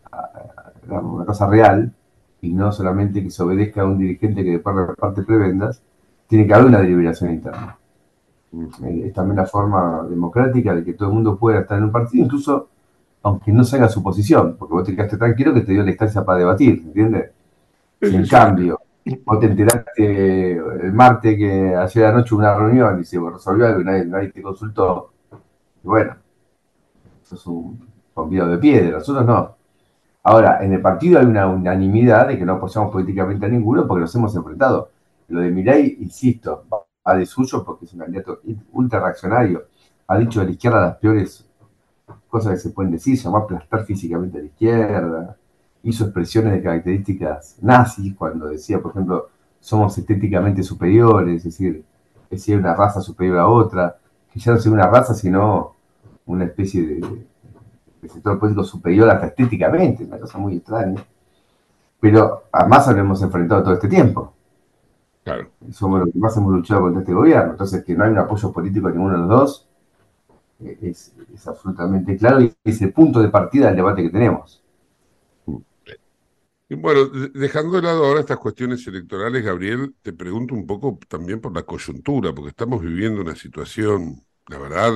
una 0.89 1.23
cosa 1.23 1.47
real, 1.47 1.93
y 2.41 2.51
no 2.51 2.71
solamente 2.73 3.23
que 3.23 3.29
se 3.29 3.43
obedezca 3.43 3.83
a 3.83 3.85
un 3.85 3.97
dirigente 3.97 4.43
que 4.43 4.51
después 4.51 4.75
reparte 4.75 5.23
prebendas, 5.23 5.81
tiene 6.27 6.45
que 6.45 6.53
haber 6.53 6.65
una 6.65 6.81
deliberación 6.81 7.31
interna. 7.31 7.77
Eh, 8.83 9.03
es 9.05 9.13
también 9.13 9.37
la 9.37 9.45
forma 9.45 10.05
democrática 10.09 10.75
de 10.75 10.83
que 10.83 10.93
todo 10.93 11.07
el 11.07 11.15
mundo 11.15 11.37
pueda 11.37 11.61
estar 11.61 11.77
en 11.77 11.85
un 11.85 11.91
partido, 11.93 12.25
incluso 12.25 12.67
aunque 13.23 13.53
no 13.53 13.63
se 13.63 13.77
haga 13.77 13.87
su 13.87 14.03
posición, 14.03 14.57
porque 14.59 14.73
vos 14.73 14.83
te 14.83 14.95
quedaste 14.95 15.15
tranquilo 15.15 15.53
que 15.53 15.61
te 15.61 15.71
dio 15.71 15.83
la 15.83 15.91
instancia 15.91 16.25
para 16.25 16.39
debatir, 16.39 16.81
¿entiendes? 16.83 17.31
En 18.01 18.27
cambio, 18.27 18.81
vos 19.23 19.39
te 19.39 19.45
enteraste 19.45 20.53
el 20.53 20.91
martes 20.91 21.37
que 21.37 21.75
ayer 21.75 22.05
anoche 22.05 22.33
hubo 22.33 22.41
una 22.41 22.55
reunión 22.55 22.99
y 22.99 23.05
se 23.05 23.19
resolvió 23.19 23.67
algo 23.67 23.81
y 23.81 23.83
nadie, 23.83 24.29
te 24.29 24.41
consultó. 24.41 25.13
Y 25.83 25.87
bueno, 25.87 26.15
eso 27.21 27.35
es 27.35 27.45
un 27.45 27.87
convidado 28.11 28.51
de 28.51 28.57
piedra, 28.57 28.97
nosotros 28.97 29.25
no. 29.25 29.55
Ahora, 30.23 30.63
en 30.63 30.73
el 30.73 30.81
partido 30.81 31.19
hay 31.19 31.25
una 31.25 31.47
unanimidad 31.47 32.27
de 32.27 32.39
que 32.39 32.45
no 32.45 32.53
apoyamos 32.53 32.91
políticamente 32.91 33.45
a 33.45 33.49
ninguno 33.49 33.87
porque 33.87 34.01
nos 34.01 34.15
hemos 34.15 34.35
enfrentado. 34.35 34.89
Lo 35.27 35.41
de 35.41 35.51
Milei, 35.51 35.97
insisto, 35.99 36.65
va 36.71 37.15
de 37.15 37.25
suyo 37.25 37.63
porque 37.63 37.85
es 37.85 37.93
un 37.93 37.99
candidato 37.99 38.41
ultra 38.73 38.99
reaccionario. 38.99 39.65
Ha 40.07 40.17
dicho 40.17 40.39
de 40.39 40.47
la 40.47 40.51
izquierda 40.51 40.81
las 40.81 40.97
peores 40.97 41.47
cosas 42.27 42.53
que 42.53 42.59
se 42.59 42.69
pueden 42.71 42.91
decir, 42.91 43.17
se 43.17 43.29
va 43.29 43.39
a 43.39 43.41
aplastar 43.43 43.85
físicamente 43.85 44.37
a 44.37 44.41
la 44.41 44.47
izquierda 44.47 45.37
hizo 45.83 46.05
expresiones 46.05 46.53
de 46.53 46.61
características 46.61 47.57
nazis 47.61 48.15
cuando 48.15 48.47
decía, 48.47 48.79
por 48.79 48.91
ejemplo, 48.91 49.29
somos 49.59 49.97
estéticamente 49.97 50.63
superiores, 50.63 51.37
es 51.37 51.43
decir, 51.43 51.83
es 52.25 52.29
decir, 52.29 52.57
una 52.57 52.75
raza 52.75 53.01
superior 53.01 53.39
a 53.39 53.47
otra, 53.47 53.97
que 54.31 54.39
ya 54.39 54.53
no 54.53 54.59
sea 54.59 54.71
una 54.71 54.87
raza, 54.87 55.13
sino 55.13 55.75
una 56.25 56.45
especie 56.45 56.81
de, 56.81 57.27
sector 58.07 58.39
político 58.39 58.63
superior 58.63 59.09
hasta 59.09 59.27
estéticamente, 59.27 60.03
una 60.03 60.17
cosa 60.17 60.37
muy 60.37 60.57
extraña. 60.57 61.03
Pero 61.99 62.45
a 62.51 62.65
Massa 62.65 62.93
lo 62.93 62.99
hemos 62.99 63.21
enfrentado 63.21 63.61
todo 63.61 63.73
este 63.75 63.87
tiempo. 63.87 64.33
Claro. 65.23 65.49
Somos 65.71 65.99
los 65.99 66.11
que 66.11 66.17
más 66.17 66.35
hemos 66.35 66.51
luchado 66.51 66.81
contra 66.81 67.01
este 67.01 67.13
gobierno. 67.13 67.51
Entonces, 67.51 67.83
que 67.83 67.93
no 67.93 68.03
hay 68.03 68.09
un 68.09 68.17
apoyo 68.17 68.51
político 68.51 68.87
a 68.87 68.91
ninguno 68.91 69.13
de 69.13 69.19
los 69.19 69.29
dos 69.29 69.67
eh, 70.61 70.77
es, 70.81 71.13
es 71.31 71.47
absolutamente 71.47 72.17
claro 72.17 72.41
y 72.41 72.51
es 72.63 72.81
el 72.81 72.91
punto 72.91 73.21
de 73.21 73.29
partida 73.29 73.67
del 73.67 73.75
debate 73.75 74.01
que 74.01 74.09
tenemos. 74.09 74.60
Bueno, 76.77 77.05
dejando 77.33 77.73
de 77.75 77.81
lado 77.81 78.05
ahora 78.05 78.21
estas 78.21 78.37
cuestiones 78.37 78.87
electorales, 78.87 79.43
Gabriel, 79.43 79.93
te 80.01 80.13
pregunto 80.13 80.55
un 80.55 80.65
poco 80.65 80.97
también 81.09 81.41
por 81.41 81.53
la 81.53 81.63
coyuntura, 81.63 82.33
porque 82.33 82.49
estamos 82.49 82.81
viviendo 82.81 83.19
una 83.21 83.35
situación, 83.35 84.25
la 84.47 84.57
verdad, 84.57 84.93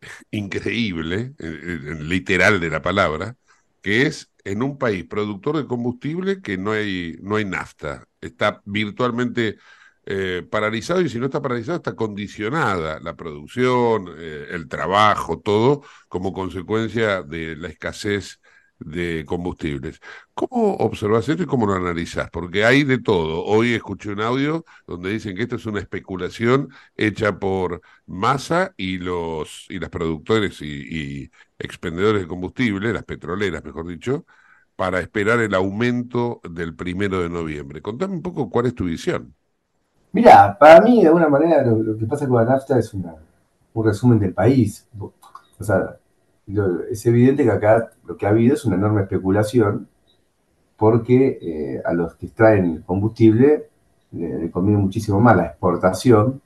increíble, 0.30 1.34
en, 1.38 2.08
literal 2.08 2.58
de 2.60 2.70
la 2.70 2.80
palabra, 2.82 3.36
que 3.82 4.02
es 4.06 4.30
en 4.44 4.62
un 4.62 4.78
país 4.78 5.04
productor 5.04 5.58
de 5.58 5.66
combustible 5.66 6.40
que 6.40 6.56
no 6.56 6.72
hay, 6.72 7.18
no 7.20 7.36
hay 7.36 7.44
nafta. 7.44 8.08
Está 8.20 8.62
virtualmente 8.64 9.58
eh, 10.06 10.46
paralizado 10.50 11.02
y 11.02 11.10
si 11.10 11.18
no 11.18 11.26
está 11.26 11.42
paralizado 11.42 11.76
está 11.78 11.94
condicionada 11.94 12.98
la 13.00 13.14
producción, 13.14 14.08
eh, 14.18 14.46
el 14.50 14.68
trabajo, 14.68 15.38
todo 15.40 15.82
como 16.08 16.32
consecuencia 16.32 17.22
de 17.22 17.56
la 17.56 17.68
escasez 17.68 18.40
de 18.78 19.24
combustibles. 19.26 20.00
¿Cómo 20.34 20.74
observas 20.76 21.28
esto 21.28 21.42
y 21.42 21.46
cómo 21.46 21.66
lo 21.66 21.74
analizás? 21.74 22.30
Porque 22.30 22.64
hay 22.64 22.84
de 22.84 22.98
todo. 22.98 23.44
Hoy 23.44 23.74
escuché 23.74 24.10
un 24.12 24.20
audio 24.20 24.64
donde 24.86 25.10
dicen 25.10 25.36
que 25.36 25.42
esto 25.42 25.56
es 25.56 25.66
una 25.66 25.80
especulación 25.80 26.68
hecha 26.96 27.38
por 27.38 27.80
Massa 28.06 28.74
y 28.76 28.98
los 28.98 29.66
y 29.70 29.78
las 29.78 29.90
productores 29.90 30.60
y, 30.62 31.30
expendedores 31.58 32.22
de 32.22 32.28
combustible, 32.28 32.92
las 32.92 33.04
petroleras, 33.04 33.64
mejor 33.64 33.86
dicho, 33.86 34.26
para 34.76 35.00
esperar 35.00 35.40
el 35.40 35.54
aumento 35.54 36.40
del 36.48 36.74
primero 36.74 37.20
de 37.22 37.30
noviembre. 37.30 37.80
Contame 37.80 38.14
un 38.14 38.22
poco 38.22 38.50
cuál 38.50 38.66
es 38.66 38.74
tu 38.74 38.84
visión. 38.84 39.34
Mira, 40.12 40.56
para 40.58 40.80
mí, 40.80 41.00
de 41.00 41.08
alguna 41.08 41.28
manera, 41.28 41.62
lo, 41.62 41.96
que 41.96 42.06
pasa 42.06 42.28
con 42.28 42.44
la 42.44 42.50
nafta 42.52 42.78
es 42.78 42.92
una, 42.94 43.14
un 43.72 43.84
resumen 43.84 44.18
del 44.18 44.32
país. 44.32 44.86
O 44.98 45.12
O 45.58 46.03
es 46.46 47.06
evidente 47.06 47.44
que 47.44 47.50
acá 47.50 47.90
lo 48.06 48.16
que 48.16 48.26
ha 48.26 48.30
habido 48.30 48.54
es 48.54 48.64
una 48.64 48.76
enorme 48.76 49.02
especulación 49.02 49.88
porque 50.76 51.38
eh, 51.40 51.82
a 51.84 51.92
los 51.92 52.14
que 52.14 52.26
extraen 52.26 52.82
combustible 52.82 53.68
le, 54.12 54.50
conviene 54.50 54.80
muchísimo 54.80 55.20
más 55.20 55.36
la 55.36 55.46
exportación 55.46 56.40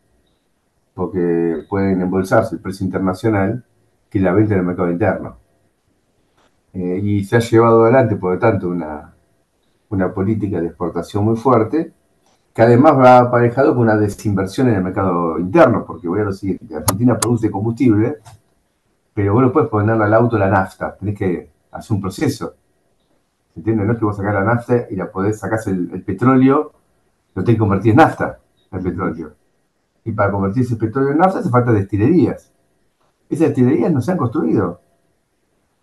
porque 0.94 1.64
pueden 1.68 2.00
embolsarse 2.00 2.56
el 2.56 2.60
precio 2.60 2.84
internacional 2.84 3.64
que 4.10 4.20
la 4.20 4.32
venta 4.32 4.54
en 4.54 4.60
el 4.60 4.66
mercado 4.66 4.90
interno. 4.90 5.36
Eh, 6.72 7.00
y 7.02 7.24
se 7.24 7.36
ha 7.36 7.40
llevado 7.40 7.84
adelante, 7.84 8.16
por 8.16 8.34
lo 8.34 8.38
tanto, 8.38 8.68
una, 8.68 9.14
una 9.90 10.12
política 10.12 10.60
de 10.60 10.68
exportación 10.68 11.24
muy 11.24 11.36
fuerte, 11.36 11.92
que 12.52 12.62
además 12.62 12.98
va 12.98 13.18
aparejado 13.18 13.74
con 13.74 13.84
una 13.84 13.96
desinversión 13.96 14.68
en 14.68 14.74
el 14.74 14.82
mercado 14.82 15.38
interno, 15.38 15.84
porque 15.86 16.08
voy 16.08 16.20
a 16.20 16.24
lo 16.24 16.32
siguiente, 16.32 16.74
Argentina 16.74 17.16
produce 17.16 17.50
combustible, 17.50 18.18
pero 19.18 19.34
vos 19.34 19.42
no 19.42 19.52
puedes 19.52 19.68
ponerle 19.68 20.04
al 20.04 20.14
auto 20.14 20.38
la 20.38 20.48
nafta, 20.48 20.96
tenés 20.96 21.18
que 21.18 21.50
hacer 21.72 21.92
un 21.92 22.00
proceso. 22.00 22.54
¿Se 23.52 23.58
entiende? 23.58 23.84
No 23.84 23.94
es 23.94 23.98
que 23.98 24.04
vos 24.04 24.16
sacás 24.16 24.32
la 24.32 24.44
nafta 24.44 24.86
y 24.88 24.94
la 24.94 25.10
podés, 25.10 25.40
sacás 25.40 25.66
el, 25.66 26.04
petróleo, 26.04 26.70
lo 27.34 27.42
tenés 27.42 27.56
que 27.56 27.58
convertir 27.58 27.90
en 27.90 27.96
nafta, 27.96 28.38
el 28.70 28.80
petróleo. 28.80 29.32
Y 30.04 30.12
para 30.12 30.30
convertir 30.30 30.62
ese 30.62 30.76
petróleo 30.76 31.10
en 31.10 31.18
nafta 31.18 31.40
hace 31.40 31.50
falta 31.50 31.72
destilerías. 31.72 32.52
Esas 33.28 33.48
destilerías 33.48 33.92
no 33.92 34.00
se 34.00 34.12
han 34.12 34.18
construido. 34.18 34.82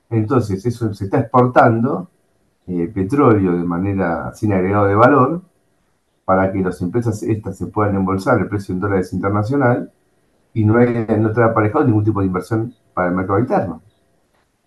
Entonces, 0.09 0.65
eso 0.65 0.93
se 0.93 1.03
está 1.03 1.19
exportando 1.19 2.09
eh, 2.67 2.87
petróleo 2.87 3.51
de 3.51 3.65
manera 3.65 4.33
sin 4.33 4.53
agregado 4.53 4.85
de 4.85 4.95
valor 4.95 5.41
para 6.23 6.53
que 6.53 6.59
las 6.59 6.81
empresas 6.81 7.21
estas 7.21 7.57
se 7.57 7.67
puedan 7.67 7.97
embolsar 7.97 8.39
el 8.39 8.47
precio 8.47 8.73
en 8.73 8.79
dólares 8.79 9.11
internacional 9.11 9.91
y 10.53 10.63
no, 10.63 10.77
hay, 10.77 11.05
no 11.19 11.43
aparejado 11.43 11.83
ningún 11.83 12.05
tipo 12.05 12.21
de 12.21 12.27
inversión 12.27 12.73
para 12.95 13.09
el 13.09 13.15
mercado 13.15 13.37
interno. 13.37 13.81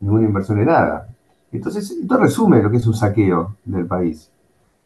Ninguna 0.00 0.26
inversión 0.26 0.58
de 0.58 0.66
nada. 0.66 1.08
Entonces, 1.50 1.90
esto 1.90 2.16
resume 2.18 2.62
lo 2.62 2.70
que 2.70 2.76
es 2.76 2.86
un 2.86 2.94
saqueo 2.94 3.56
del 3.64 3.86
país, 3.86 4.30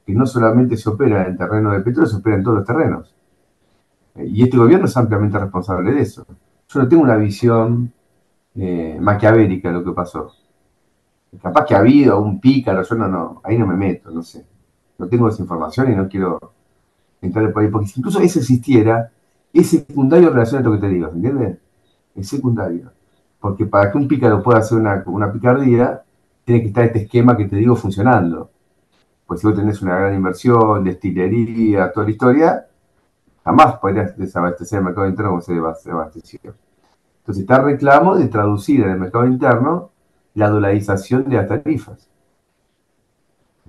que 0.06 0.14
no 0.14 0.24
solamente 0.24 0.76
se 0.76 0.88
opera 0.88 1.22
en 1.22 1.32
el 1.32 1.36
terreno 1.36 1.72
del 1.72 1.82
petróleo, 1.82 2.08
se 2.08 2.16
opera 2.16 2.36
en 2.36 2.44
todos 2.44 2.58
los 2.58 2.66
terrenos. 2.66 3.14
Y 4.16 4.44
este 4.44 4.56
gobierno 4.56 4.86
es 4.86 4.96
ampliamente 4.96 5.38
responsable 5.38 5.92
de 5.92 6.02
eso. 6.02 6.24
Yo 6.68 6.80
no 6.80 6.88
tengo 6.88 7.02
una 7.02 7.16
visión 7.16 7.92
eh, 8.54 8.96
maquiavélica 9.00 9.68
de 9.68 9.74
lo 9.74 9.84
que 9.84 9.92
pasó. 9.92 10.32
Capaz 11.42 11.64
que 11.64 11.74
ha 11.74 11.78
habido 11.78 12.20
un 12.20 12.40
pícaro, 12.40 12.82
yo 12.82 12.94
no, 12.94 13.08
no, 13.08 13.40
ahí 13.42 13.58
no 13.58 13.66
me 13.66 13.74
meto, 13.74 14.10
no 14.10 14.22
sé. 14.22 14.46
No 14.98 15.08
tengo 15.08 15.28
esa 15.28 15.42
información 15.42 15.90
y 15.90 15.96
no 15.96 16.08
quiero 16.08 16.38
entrar 17.20 17.52
por 17.52 17.62
ahí, 17.62 17.70
porque 17.70 17.88
si 17.88 18.00
incluso 18.00 18.20
eso 18.20 18.38
existiera, 18.38 19.10
es 19.52 19.70
secundario 19.70 20.28
en 20.28 20.34
relación 20.34 20.62
a 20.62 20.68
lo 20.68 20.74
que 20.74 20.86
te 20.86 20.88
digo, 20.88 21.08
¿entiendes? 21.08 21.58
Es 22.14 22.28
secundario. 22.28 22.92
Porque 23.42 23.66
para 23.66 23.90
que 23.90 23.98
un 23.98 24.06
pícaro 24.06 24.40
pueda 24.40 24.60
hacer 24.60 24.78
una, 24.78 25.32
picardía, 25.32 26.00
tiene 26.44 26.62
que 26.62 26.68
estar 26.68 26.84
este 26.84 27.00
esquema 27.00 27.36
que 27.36 27.46
te 27.46 27.56
digo 27.56 27.74
funcionando. 27.74 28.52
Pues 29.26 29.40
si 29.40 29.48
vos 29.48 29.56
tenés 29.56 29.82
una 29.82 29.96
gran 29.96 30.14
inversión, 30.14 30.84
destilería, 30.84 31.90
toda 31.90 32.06
la 32.06 32.12
historia, 32.12 32.66
jamás 33.44 33.78
podrías 33.78 34.16
desabastecer 34.16 34.78
el 34.78 34.84
mercado 34.84 35.08
interno 35.08 35.30
como 35.32 35.42
se 35.42 35.54
desabasteció. 35.54 36.54
Entonces 37.18 37.42
está 37.42 37.56
el 37.56 37.64
reclamo 37.64 38.14
de 38.14 38.28
traducir 38.28 38.84
en 38.84 38.90
el 38.90 39.00
mercado 39.00 39.26
interno 39.26 39.90
la 40.34 40.48
dolarización 40.48 41.28
de 41.28 41.36
las 41.36 41.48
tarifas. 41.48 42.08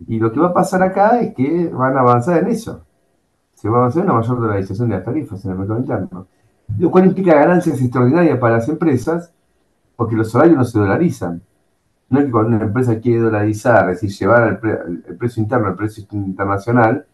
Y 0.07 0.19
lo 0.19 0.31
que 0.31 0.39
va 0.39 0.49
a 0.49 0.53
pasar 0.53 0.83
acá 0.83 1.19
es 1.19 1.33
que 1.33 1.69
van 1.69 1.97
a 1.97 2.01
avanzar 2.01 2.43
en 2.43 2.49
eso. 2.49 2.85
Se 3.55 3.67
va 3.69 3.77
a 3.77 3.79
avanzar 3.79 4.03
en 4.03 4.11
una 4.11 4.19
mayor 4.19 4.39
dolarización 4.39 4.89
de 4.89 4.97
las 4.97 5.03
tarifas 5.03 5.43
en 5.43 5.51
el 5.51 5.57
mercado 5.57 5.79
interno. 5.79 6.27
Lo 6.77 6.91
cual 6.91 7.07
implica 7.07 7.33
ganancias 7.33 7.81
extraordinarias 7.81 8.37
para 8.37 8.57
las 8.57 8.69
empresas, 8.69 9.33
porque 9.95 10.15
los 10.15 10.31
salarios 10.31 10.57
no 10.57 10.65
se 10.65 10.79
dolarizan. 10.79 11.41
No 12.09 12.19
es 12.19 12.25
que 12.25 12.31
cuando 12.31 12.55
una 12.55 12.65
empresa 12.65 12.99
quiere 12.99 13.21
dolarizar, 13.21 13.89
es 13.89 14.01
decir, 14.01 14.19
llevar 14.19 14.59
el, 14.63 15.17
precio 15.17 15.41
interno 15.41 15.67
al 15.67 15.75
precio 15.75 16.05
internacional, 16.11 17.05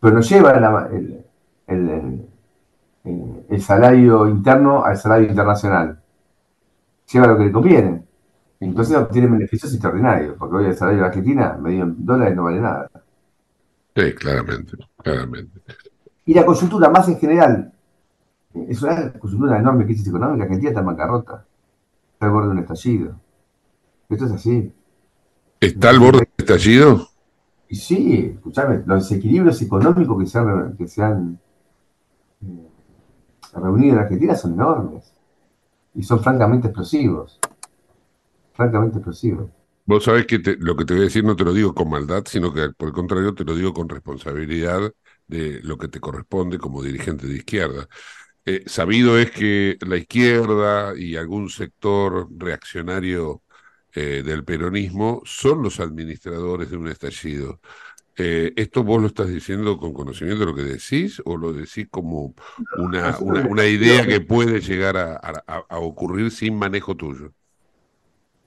pero 0.00 0.14
no 0.14 0.20
lleva 0.20 0.88
el, 0.90 1.24
el, 1.66 3.60
salario 3.60 4.28
interno 4.28 4.84
al 4.84 4.96
salario 4.96 5.28
internacional. 5.28 6.00
Lleva 7.12 7.26
lo 7.26 7.38
que 7.38 7.44
le 7.44 7.52
conviene. 7.52 8.04
Entonces 8.60 8.96
obtiene 8.96 9.28
beneficios 9.28 9.72
extraordinarios, 9.72 10.36
porque 10.38 10.56
hoy 10.56 10.66
el 10.66 10.76
salario 10.76 11.00
de 11.00 11.06
Argentina, 11.06 11.58
medio 11.60 11.82
en 11.84 12.04
dólares, 12.04 12.34
no 12.34 12.44
vale 12.44 12.60
nada. 12.60 12.90
Sí, 13.94 14.12
claramente, 14.14 14.76
claramente. 14.96 15.60
Y 16.26 16.34
la 16.34 16.46
coyuntura 16.46 16.88
más 16.88 17.08
en 17.08 17.18
general, 17.18 17.72
es 18.54 18.82
una 18.82 19.12
coyuntura 19.12 19.58
enorme 19.58 19.84
crisis 19.84 20.08
económica, 20.08 20.44
Argentina 20.44 20.70
está 20.70 20.80
en 20.80 20.86
bancarrota, 20.86 21.44
al 22.24 22.32
borde 22.32 22.48
de 22.48 22.52
un 22.52 22.58
estallido. 22.60 23.20
Esto 24.08 24.26
es 24.26 24.32
así. 24.32 24.72
¿Está 25.60 25.90
al 25.90 25.98
borde 25.98 26.18
de 26.20 26.24
un 26.24 26.34
estallido? 26.38 27.08
Y 27.68 27.76
sí, 27.76 28.32
escúchame, 28.34 28.82
los 28.86 29.08
desequilibrios 29.08 29.60
económicos 29.62 30.18
que 30.18 30.26
se 30.26 30.38
han, 30.38 30.76
que 30.76 30.86
se 30.86 31.02
han 31.02 31.38
eh, 32.42 32.68
reunido 33.54 33.94
en 33.94 34.00
Argentina 34.00 34.34
son 34.34 34.52
enormes 34.52 35.12
y 35.94 36.02
son 36.02 36.20
francamente 36.20 36.68
explosivos 36.68 37.40
francamente 38.54 38.98
explosivo. 38.98 39.50
Vos 39.86 40.04
sabés 40.04 40.26
que 40.26 40.40
lo 40.60 40.76
que 40.76 40.84
te 40.86 40.94
voy 40.94 41.02
a 41.02 41.04
decir 41.04 41.24
no 41.24 41.36
te 41.36 41.44
lo 41.44 41.52
digo 41.52 41.74
con 41.74 41.90
maldad, 41.90 42.24
sino 42.26 42.54
que 42.54 42.70
por 42.70 42.88
el 42.88 42.94
contrario 42.94 43.34
te 43.34 43.44
lo 43.44 43.54
digo 43.54 43.74
con 43.74 43.88
responsabilidad 43.88 44.92
de 45.26 45.60
lo 45.62 45.76
que 45.76 45.88
te 45.88 46.00
corresponde 46.00 46.58
como 46.58 46.82
dirigente 46.82 47.26
de 47.26 47.36
izquierda. 47.36 47.86
Eh, 48.46 48.64
sabido 48.66 49.18
es 49.18 49.30
que 49.30 49.78
la 49.86 49.96
izquierda 49.96 50.96
y 50.96 51.16
algún 51.16 51.48
sector 51.48 52.28
reaccionario 52.36 53.42
eh, 53.94 54.22
del 54.24 54.44
peronismo 54.44 55.22
son 55.24 55.62
los 55.62 55.80
administradores 55.80 56.70
de 56.70 56.76
un 56.76 56.88
estallido. 56.88 57.60
Eh, 58.16 58.52
¿Esto 58.56 58.84
vos 58.84 59.00
lo 59.00 59.08
estás 59.08 59.28
diciendo 59.28 59.78
con 59.78 59.92
conocimiento 59.92 60.40
de 60.40 60.46
lo 60.46 60.54
que 60.54 60.62
decís 60.62 61.20
o 61.24 61.36
lo 61.36 61.52
decís 61.52 61.88
como 61.90 62.34
una, 62.78 63.18
una, 63.18 63.66
idea 63.66 64.06
que 64.06 64.20
puede 64.20 64.60
llegar 64.60 64.96
a 64.96 65.78
ocurrir 65.78 66.30
sin 66.30 66.56
manejo 66.56 66.94
tuyo? 66.94 67.32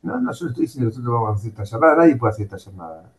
No, 0.03 0.21
no, 0.21 0.31
yo 0.31 0.47
estoy 0.47 0.65
diciendo 0.65 0.89
que 0.89 0.97
nosotros 0.97 1.13
vamos 1.13 1.29
a 1.29 1.33
hacer 1.33 1.49
esta 1.49 1.63
llamada, 1.63 1.95
nadie 1.97 2.15
puede 2.15 2.31
hacer 2.31 2.45
esta 2.45 2.57
llamada. 2.57 3.11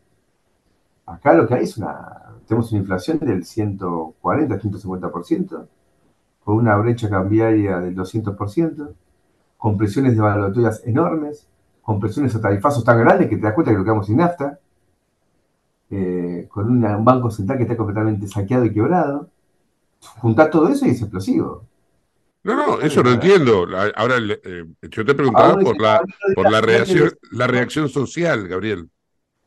Acá 1.07 1.35
lo 1.35 1.47
que 1.47 1.55
hay 1.55 1.64
es 1.64 1.77
una, 1.77 2.35
tenemos 2.47 2.71
una 2.71 2.81
inflación 2.81 3.19
del 3.19 3.45
140, 3.45 4.59
150%, 4.59 5.67
con 6.48 6.56
una 6.56 6.76
brecha 6.76 7.11
cambiaria 7.11 7.78
del 7.78 7.94
200%, 7.94 8.94
con 9.58 9.76
presiones 9.76 10.16
de 10.16 10.22
valuatorias 10.22 10.82
enormes, 10.87 11.46
con 11.82 12.00
presiones 12.00 12.34
a 12.37 12.40
tarifazos 12.40 12.82
tan 12.84 12.98
grandes 12.98 13.28
que 13.28 13.37
te 13.37 13.42
das 13.42 13.52
cuenta 13.52 13.70
que 13.70 13.76
lo 13.76 13.84
quedamos 13.84 14.06
sin 14.06 14.16
nafta, 14.16 14.58
eh, 15.90 16.48
con 16.48 16.70
un 16.70 17.04
banco 17.04 17.30
central 17.30 17.58
que 17.58 17.64
está 17.64 17.76
completamente 17.76 18.26
saqueado 18.28 18.64
y 18.64 18.72
quebrado. 18.72 19.28
Juntar 20.20 20.48
todo 20.48 20.68
eso 20.68 20.87
y 20.87 20.92
es 20.92 21.02
explosivo. 21.02 21.66
No, 22.44 22.56
no, 22.56 22.80
eso 22.80 23.02
no 23.02 23.11
entiendo. 23.11 23.66
Ahora, 23.94 24.14
eh, 24.18 24.64
yo 24.80 25.04
te 25.04 25.14
preguntaba 25.14 25.54
por 25.58 25.78
la, 25.78 26.00
por 26.34 26.50
la 26.50 26.62
reacción, 26.62 27.11
la 27.30 27.46
reacción 27.46 27.90
social, 27.90 28.48
Gabriel. 28.48 28.88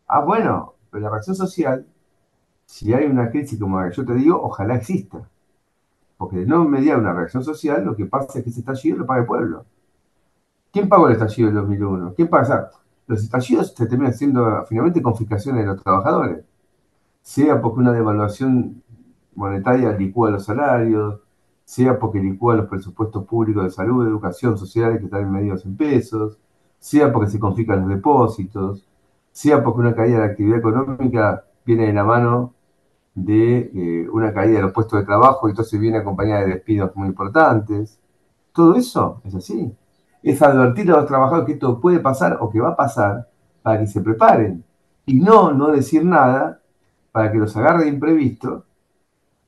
Ah, 0.05 0.21
bueno, 0.21 0.75
pero 0.91 1.05
la 1.05 1.09
reacción 1.09 1.35
social, 1.35 1.83
si 2.67 2.93
hay 2.93 3.05
una 3.05 3.31
crisis 3.31 3.59
como 3.59 3.81
la 3.81 3.89
que 3.89 3.95
yo 3.95 4.05
te 4.05 4.13
digo, 4.13 4.39
ojalá 4.39 4.75
exista. 4.75 5.27
Porque 6.21 6.37
de 6.37 6.45
no 6.45 6.65
mediar 6.65 6.99
una 6.99 7.13
reacción 7.13 7.43
social, 7.43 7.83
lo 7.83 7.95
que 7.95 8.05
pasa 8.05 8.37
es 8.37 8.43
que 8.43 8.51
ese 8.51 8.59
estallido 8.59 8.99
lo 8.99 9.07
paga 9.07 9.21
el 9.21 9.25
pueblo. 9.25 9.65
¿Quién 10.71 10.87
pagó 10.87 11.07
el 11.07 11.13
estallido 11.13 11.47
del 11.47 11.55
2001? 11.55 12.13
¿Quién 12.15 12.27
paga? 12.27 12.69
los 13.07 13.23
estallidos 13.23 13.73
se 13.75 13.87
terminan 13.87 14.13
siendo 14.13 14.63
finalmente 14.67 15.01
confiscaciones 15.01 15.63
de 15.63 15.71
los 15.71 15.81
trabajadores. 15.81 16.45
Sea 17.23 17.59
porque 17.59 17.79
una 17.79 17.91
devaluación 17.91 18.83
monetaria 19.33 19.93
licúa 19.93 20.29
los 20.29 20.45
salarios, 20.45 21.21
sea 21.65 21.97
porque 21.97 22.19
licúa 22.19 22.53
los 22.55 22.69
presupuestos 22.69 23.25
públicos 23.25 23.63
de 23.63 23.71
salud, 23.71 24.05
educación, 24.05 24.59
sociales 24.59 24.99
que 24.99 25.05
están 25.05 25.31
medios 25.31 25.65
en 25.65 25.75
pesos, 25.75 26.37
sea 26.77 27.11
porque 27.11 27.31
se 27.31 27.39
confiscan 27.39 27.79
los 27.79 27.89
depósitos, 27.89 28.87
sea 29.31 29.63
porque 29.63 29.79
una 29.79 29.95
caída 29.95 30.19
de 30.19 30.27
la 30.27 30.31
actividad 30.33 30.59
económica 30.59 31.45
viene 31.65 31.87
de 31.87 31.93
la 31.93 32.03
mano 32.03 32.53
de 33.13 33.71
eh, 33.73 34.09
una 34.09 34.33
caída 34.33 34.57
de 34.57 34.63
los 34.63 34.73
puestos 34.73 34.99
de 34.99 35.05
trabajo 35.05 35.47
y 35.47 35.51
entonces 35.51 35.79
viene 35.79 35.97
acompañada 35.97 36.41
de 36.41 36.53
despidos 36.55 36.95
muy 36.95 37.07
importantes. 37.07 37.99
Todo 38.53 38.75
eso 38.75 39.21
es 39.25 39.35
así. 39.35 39.75
Es 40.23 40.41
advertir 40.41 40.91
a 40.91 40.97
los 40.97 41.05
trabajadores 41.05 41.45
que 41.45 41.53
esto 41.53 41.79
puede 41.79 41.99
pasar 41.99 42.37
o 42.41 42.49
que 42.49 42.59
va 42.59 42.69
a 42.69 42.75
pasar 42.75 43.29
para 43.61 43.79
que 43.79 43.87
se 43.87 44.01
preparen. 44.01 44.63
Y 45.05 45.19
no, 45.19 45.51
no 45.53 45.71
decir 45.71 46.05
nada 46.05 46.61
para 47.11 47.31
que 47.31 47.37
los 47.37 47.55
agarre 47.57 47.83
de 47.85 47.89
imprevisto 47.89 48.65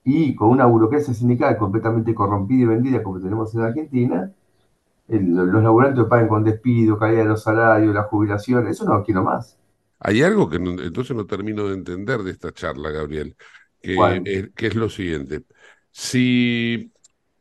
y 0.03 0.35
con 0.35 0.49
una 0.49 0.65
burocracia 0.65 1.13
sindical 1.13 1.57
completamente 1.57 2.13
corrompida 2.13 2.63
y 2.63 2.65
vendida 2.65 3.03
como 3.03 3.19
tenemos 3.19 3.53
en 3.55 3.61
Argentina, 3.61 4.31
los 5.07 5.63
laburantes 5.63 6.05
paguen 6.05 6.27
con 6.27 6.43
despido, 6.43 6.97
caída 6.97 7.19
de 7.19 7.29
los 7.29 7.43
salarios, 7.43 7.93
la 7.93 8.03
jubilación, 8.03 8.67
eso 8.67 8.85
no 8.85 9.03
quiero 9.03 9.23
más. 9.23 9.57
Hay 10.05 10.21
algo 10.21 10.49
que 10.49 10.57
entonces 10.57 11.15
no 11.15 11.25
termino 11.25 11.67
de 11.67 11.75
entender 11.75 12.23
de 12.23 12.31
esta 12.31 12.51
charla, 12.51 12.91
Gabriel, 12.91 13.37
que, 13.81 13.95
es, 14.25 14.49
que 14.53 14.67
es 14.67 14.75
lo 14.75 14.89
siguiente. 14.89 15.43
Si 15.91 16.91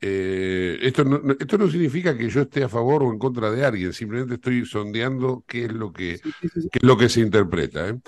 eh, 0.01 0.79
esto 0.81 1.05
no, 1.05 1.21
esto 1.39 1.59
no 1.59 1.69
significa 1.69 2.17
que 2.17 2.29
yo 2.29 2.43
esté 2.43 2.63
a 2.63 2.69
favor 2.69 3.03
o 3.03 3.13
en 3.13 3.19
contra 3.19 3.51
de 3.51 3.65
alguien, 3.65 3.93
simplemente 3.93 4.35
estoy 4.35 4.65
sondeando 4.65 5.45
qué 5.47 5.65
es 5.65 5.73
lo 5.73 5.93
que, 5.93 6.21
qué 6.21 6.79
es 6.79 6.83
lo 6.83 6.97
que 6.97 7.09
se 7.09 7.21
interpreta. 7.21 7.89
¿eh? 7.89 7.99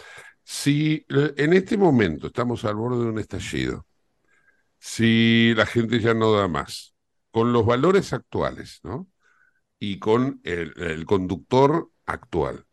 Si 0.45 1.05
en 1.09 1.53
este 1.53 1.77
momento 1.77 2.29
estamos 2.29 2.65
al 2.65 2.77
borde 2.77 3.03
de 3.03 3.11
un 3.11 3.19
estallido, 3.19 3.87
si 4.79 5.53
la 5.57 5.67
gente 5.67 5.99
ya 5.99 6.15
no 6.15 6.33
da 6.33 6.47
más, 6.47 6.95
con 7.33 7.53
los 7.53 7.67
valores 7.67 8.13
actuales, 8.13 8.79
¿no? 8.85 9.09
Y 9.81 9.99
con 9.99 10.41
el, 10.45 10.73
el 10.77 11.05
conductor 11.07 11.91
actual, 12.07 12.67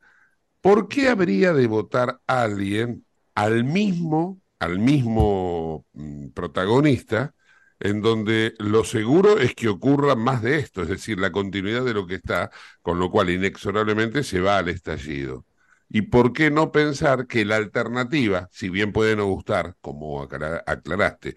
¿por 0.62 0.88
qué 0.88 1.10
habría 1.10 1.54
de 1.54 1.68
votar 1.68 2.22
alguien 2.28 3.06
al 3.36 3.64
mismo, 3.64 4.42
al 4.60 4.80
mismo 4.80 5.86
mm, 5.94 6.30
protagonista? 6.30 7.34
en 7.82 8.02
donde 8.02 8.54
lo 8.60 8.84
seguro 8.84 9.40
es 9.40 9.56
que 9.56 9.68
ocurra 9.68 10.16
más 10.16 10.42
de 10.44 10.60
esto, 10.60 10.84
es 10.84 10.90
decir, 10.90 11.20
la 11.20 11.32
continuidad 11.32 11.84
de 11.84 11.94
lo 11.94 12.06
que 12.06 12.16
está, 12.16 12.52
con 12.82 13.00
lo 13.00 13.10
cual 13.10 13.32
inexorablemente 13.32 14.24
se 14.24 14.40
va 14.40 14.60
al 14.60 14.70
estallido. 14.70 15.46
¿Y 15.90 16.04
por 16.04 16.32
qué 16.32 16.52
no 16.52 16.72
pensar 16.72 17.28
que 17.28 17.44
la 17.44 17.58
alternativa, 17.58 18.48
si 18.52 18.70
bien 18.70 18.94
puede 18.94 19.16
no 19.16 19.26
gustar, 19.26 19.76
como 19.82 20.22
aclaraste, 20.22 21.36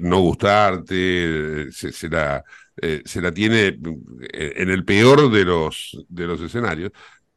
no 0.00 0.20
gustarte, 0.20 1.70
se, 1.72 2.08
la, 2.08 2.42
eh, 2.80 3.02
la 3.16 3.32
tiene 3.32 3.66
eh, 4.32 4.52
en 4.56 4.70
el 4.70 4.84
peor 4.84 5.30
de 5.30 5.44
los, 5.44 6.06
de 6.08 6.26
los 6.26 6.40
escenarios, 6.40 6.92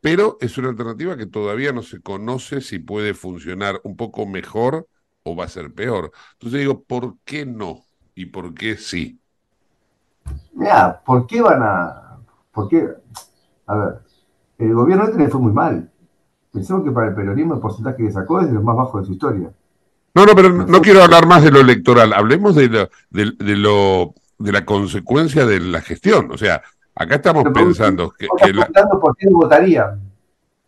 pero 0.05 0.37
es 0.39 0.55
una 0.59 0.69
alternativa 0.69 1.17
que 1.17 1.25
todavía 1.25 1.73
no 1.73 1.81
se 1.81 1.99
conoce 1.99 2.61
si 2.61 2.77
puede 2.77 3.15
funcionar 3.15 3.81
un 3.83 3.95
poco 3.95 4.27
mejor 4.27 4.87
o 5.23 5.35
va 5.35 5.45
a 5.45 5.49
ser 5.49 5.73
peor. 5.73 6.11
Entonces 6.33 6.59
digo, 6.59 6.83
¿por 6.83 7.15
qué 7.25 7.47
no? 7.47 7.85
y 8.15 8.27
por 8.27 8.53
qué 8.53 8.77
sí? 8.77 9.19
Mira, 10.53 11.01
¿por 11.05 11.27
qué 11.27 11.41
van 11.41 11.61
a.? 11.61 12.17
¿Por 12.51 12.69
qué? 12.69 12.87
A 13.67 13.75
ver, 13.75 13.99
el 14.57 14.73
gobierno 14.73 15.05
este 15.05 15.27
fue 15.27 15.41
muy 15.41 15.51
mal. 15.51 15.91
Pensemos 16.53 16.83
que 16.85 16.91
para 16.91 17.09
el 17.09 17.15
peronismo 17.15 17.55
el 17.55 17.59
porcentaje 17.59 17.97
que 17.97 18.11
sacó 18.11 18.39
es 18.39 18.47
de 18.47 18.53
los 18.53 18.63
más 18.63 18.77
bajos 18.77 19.01
de 19.01 19.07
su 19.07 19.13
historia. 19.13 19.51
No, 20.13 20.25
no, 20.25 20.33
pero 20.33 20.49
no, 20.49 20.81
quiero 20.81 21.03
hablar 21.03 21.27
más 21.27 21.43
de 21.43 21.51
lo 21.51 21.59
electoral. 21.59 22.13
Hablemos 22.13 22.55
de 22.55 22.69
lo, 22.69 22.89
de, 23.09 23.55
lo, 23.57 24.13
de 24.37 24.51
la 24.53 24.63
consecuencia 24.63 25.45
de 25.45 25.59
la 25.59 25.81
gestión. 25.81 26.31
O 26.31 26.37
sea, 26.37 26.61
acá 26.95 27.15
estamos 27.15 27.43
pensando 27.53 28.11
que, 28.11 28.27
por 28.27 29.15
qué 29.17 29.27
votarían. 29.29 30.01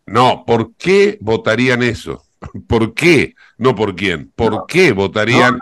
No, 0.06 0.44
¿por 0.46 0.74
qué 0.74 1.18
votarían 1.20 1.82
eso? 1.82 2.22
¿Por 2.68 2.94
qué? 2.94 3.34
No 3.58 3.74
por 3.74 3.94
quién. 3.94 4.32
¿Por 4.34 4.66
qué 4.66 4.92
votarían? 4.92 5.58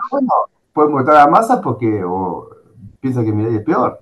pueden 0.73 0.91
votar 0.91 1.17
a 1.17 1.27
Massa 1.27 1.59
porque 1.59 2.03
o, 2.05 2.49
piensa 2.99 3.23
que 3.23 3.31
ley 3.31 3.55
es 3.55 3.63
peor. 3.63 3.99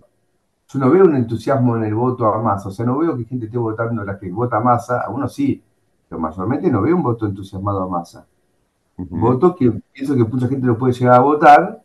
Yo 0.67 0.79
no 0.79 0.89
veo 0.89 1.05
un 1.05 1.15
entusiasmo 1.15 1.77
en 1.77 1.85
el 1.85 1.95
voto 1.95 2.25
a 2.25 2.41
Massa, 2.41 2.67
o 2.67 2.71
sea, 2.71 2.85
no 2.85 2.97
veo 2.97 3.15
que 3.15 3.23
gente 3.23 3.45
esté 3.45 3.57
votando 3.57 4.03
la 4.03 4.19
que 4.19 4.29
vota 4.29 4.57
a 4.57 4.59
Massa, 4.59 4.99
a 4.99 5.09
uno 5.09 5.29
sí, 5.29 5.63
pero 6.09 6.19
mayormente 6.19 6.69
no 6.69 6.81
veo 6.81 6.97
un 6.97 7.03
voto 7.03 7.25
entusiasmado 7.27 7.83
a 7.83 7.87
Massa. 7.87 8.27
Un 8.97 9.21
voto 9.21 9.55
que 9.55 9.71
pienso 9.93 10.15
que 10.15 10.23
mucha 10.23 10.47
gente 10.47 10.67
lo 10.67 10.77
puede 10.77 10.93
llegar 10.93 11.15
a 11.15 11.19
votar, 11.19 11.81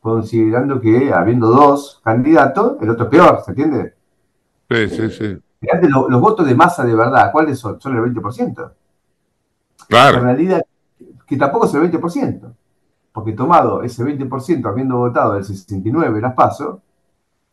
considerando 0.00 0.80
que 0.80 1.12
habiendo 1.12 1.48
dos 1.48 2.00
candidatos, 2.02 2.76
el 2.80 2.90
otro 2.90 3.04
es 3.04 3.10
peor, 3.10 3.42
¿se 3.44 3.50
entiende? 3.50 3.94
Sí, 4.70 4.88
sí, 4.88 5.10
sí. 5.10 5.36
los, 5.88 6.20
votos 6.20 6.46
de 6.46 6.54
Massa 6.54 6.84
de 6.84 6.94
verdad, 6.94 7.30
¿cuáles 7.32 7.58
son? 7.58 7.80
Son 7.80 7.96
el 7.96 8.02
20%. 8.14 8.72
Claro. 9.88 10.18
En 10.18 10.24
realidad, 10.24 10.62
que 11.26 11.36
tampoco 11.36 11.66
es 11.66 11.74
el 11.74 11.90
20% 11.90 12.54
porque 13.14 13.30
tomado 13.30 13.84
ese 13.84 14.02
20% 14.02 14.68
habiendo 14.68 14.96
votado 14.96 15.36
el 15.36 15.44
69 15.44 16.20
las 16.20 16.34
paso, 16.34 16.82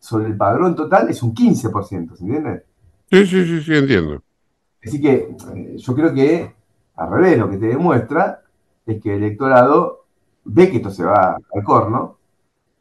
sobre 0.00 0.26
el 0.26 0.36
padrón 0.36 0.74
total 0.74 1.08
es 1.08 1.22
un 1.22 1.32
15%, 1.32 2.16
¿se 2.16 2.24
entiende? 2.24 2.64
Sí, 3.08 3.24
sí, 3.26 3.44
sí, 3.44 3.60
sí, 3.60 3.76
entiendo. 3.76 4.20
Así 4.84 5.00
que 5.00 5.36
eh, 5.54 5.76
yo 5.76 5.94
creo 5.94 6.12
que 6.12 6.52
al 6.96 7.10
revés, 7.10 7.38
lo 7.38 7.48
que 7.48 7.58
te 7.58 7.66
demuestra 7.66 8.42
es 8.84 9.00
que 9.00 9.14
el 9.14 9.22
electorado 9.22 10.06
ve 10.44 10.68
que 10.68 10.78
esto 10.78 10.90
se 10.90 11.04
va 11.04 11.36
al 11.54 11.62
corno, 11.62 12.18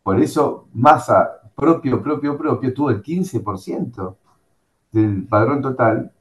por 0.02 0.20
eso 0.20 0.68
masa 0.74 1.52
propio, 1.56 2.02
propio, 2.02 2.36
propio 2.36 2.74
tuvo 2.74 2.90
el 2.90 3.04
15% 3.04 4.16
del 4.92 5.26
padrón 5.28 5.62
total, 5.62 6.12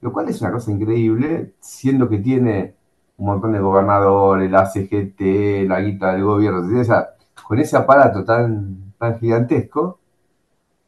lo 0.00 0.12
cual 0.12 0.28
es 0.28 0.40
una 0.40 0.52
cosa 0.52 0.70
increíble, 0.70 1.54
siendo 1.60 2.08
que 2.08 2.18
tiene 2.18 2.74
un 3.16 3.26
montón 3.26 3.52
de 3.52 3.60
gobernadores, 3.60 4.50
la 4.50 4.66
CGT, 4.66 5.66
la 5.66 5.80
guita 5.80 6.12
del 6.12 6.24
gobierno, 6.24 6.80
o 6.80 6.84
sea, 6.84 7.10
con 7.46 7.58
ese 7.58 7.76
aparato 7.76 8.24
tan, 8.24 8.92
tan 8.98 9.18
gigantesco, 9.18 9.98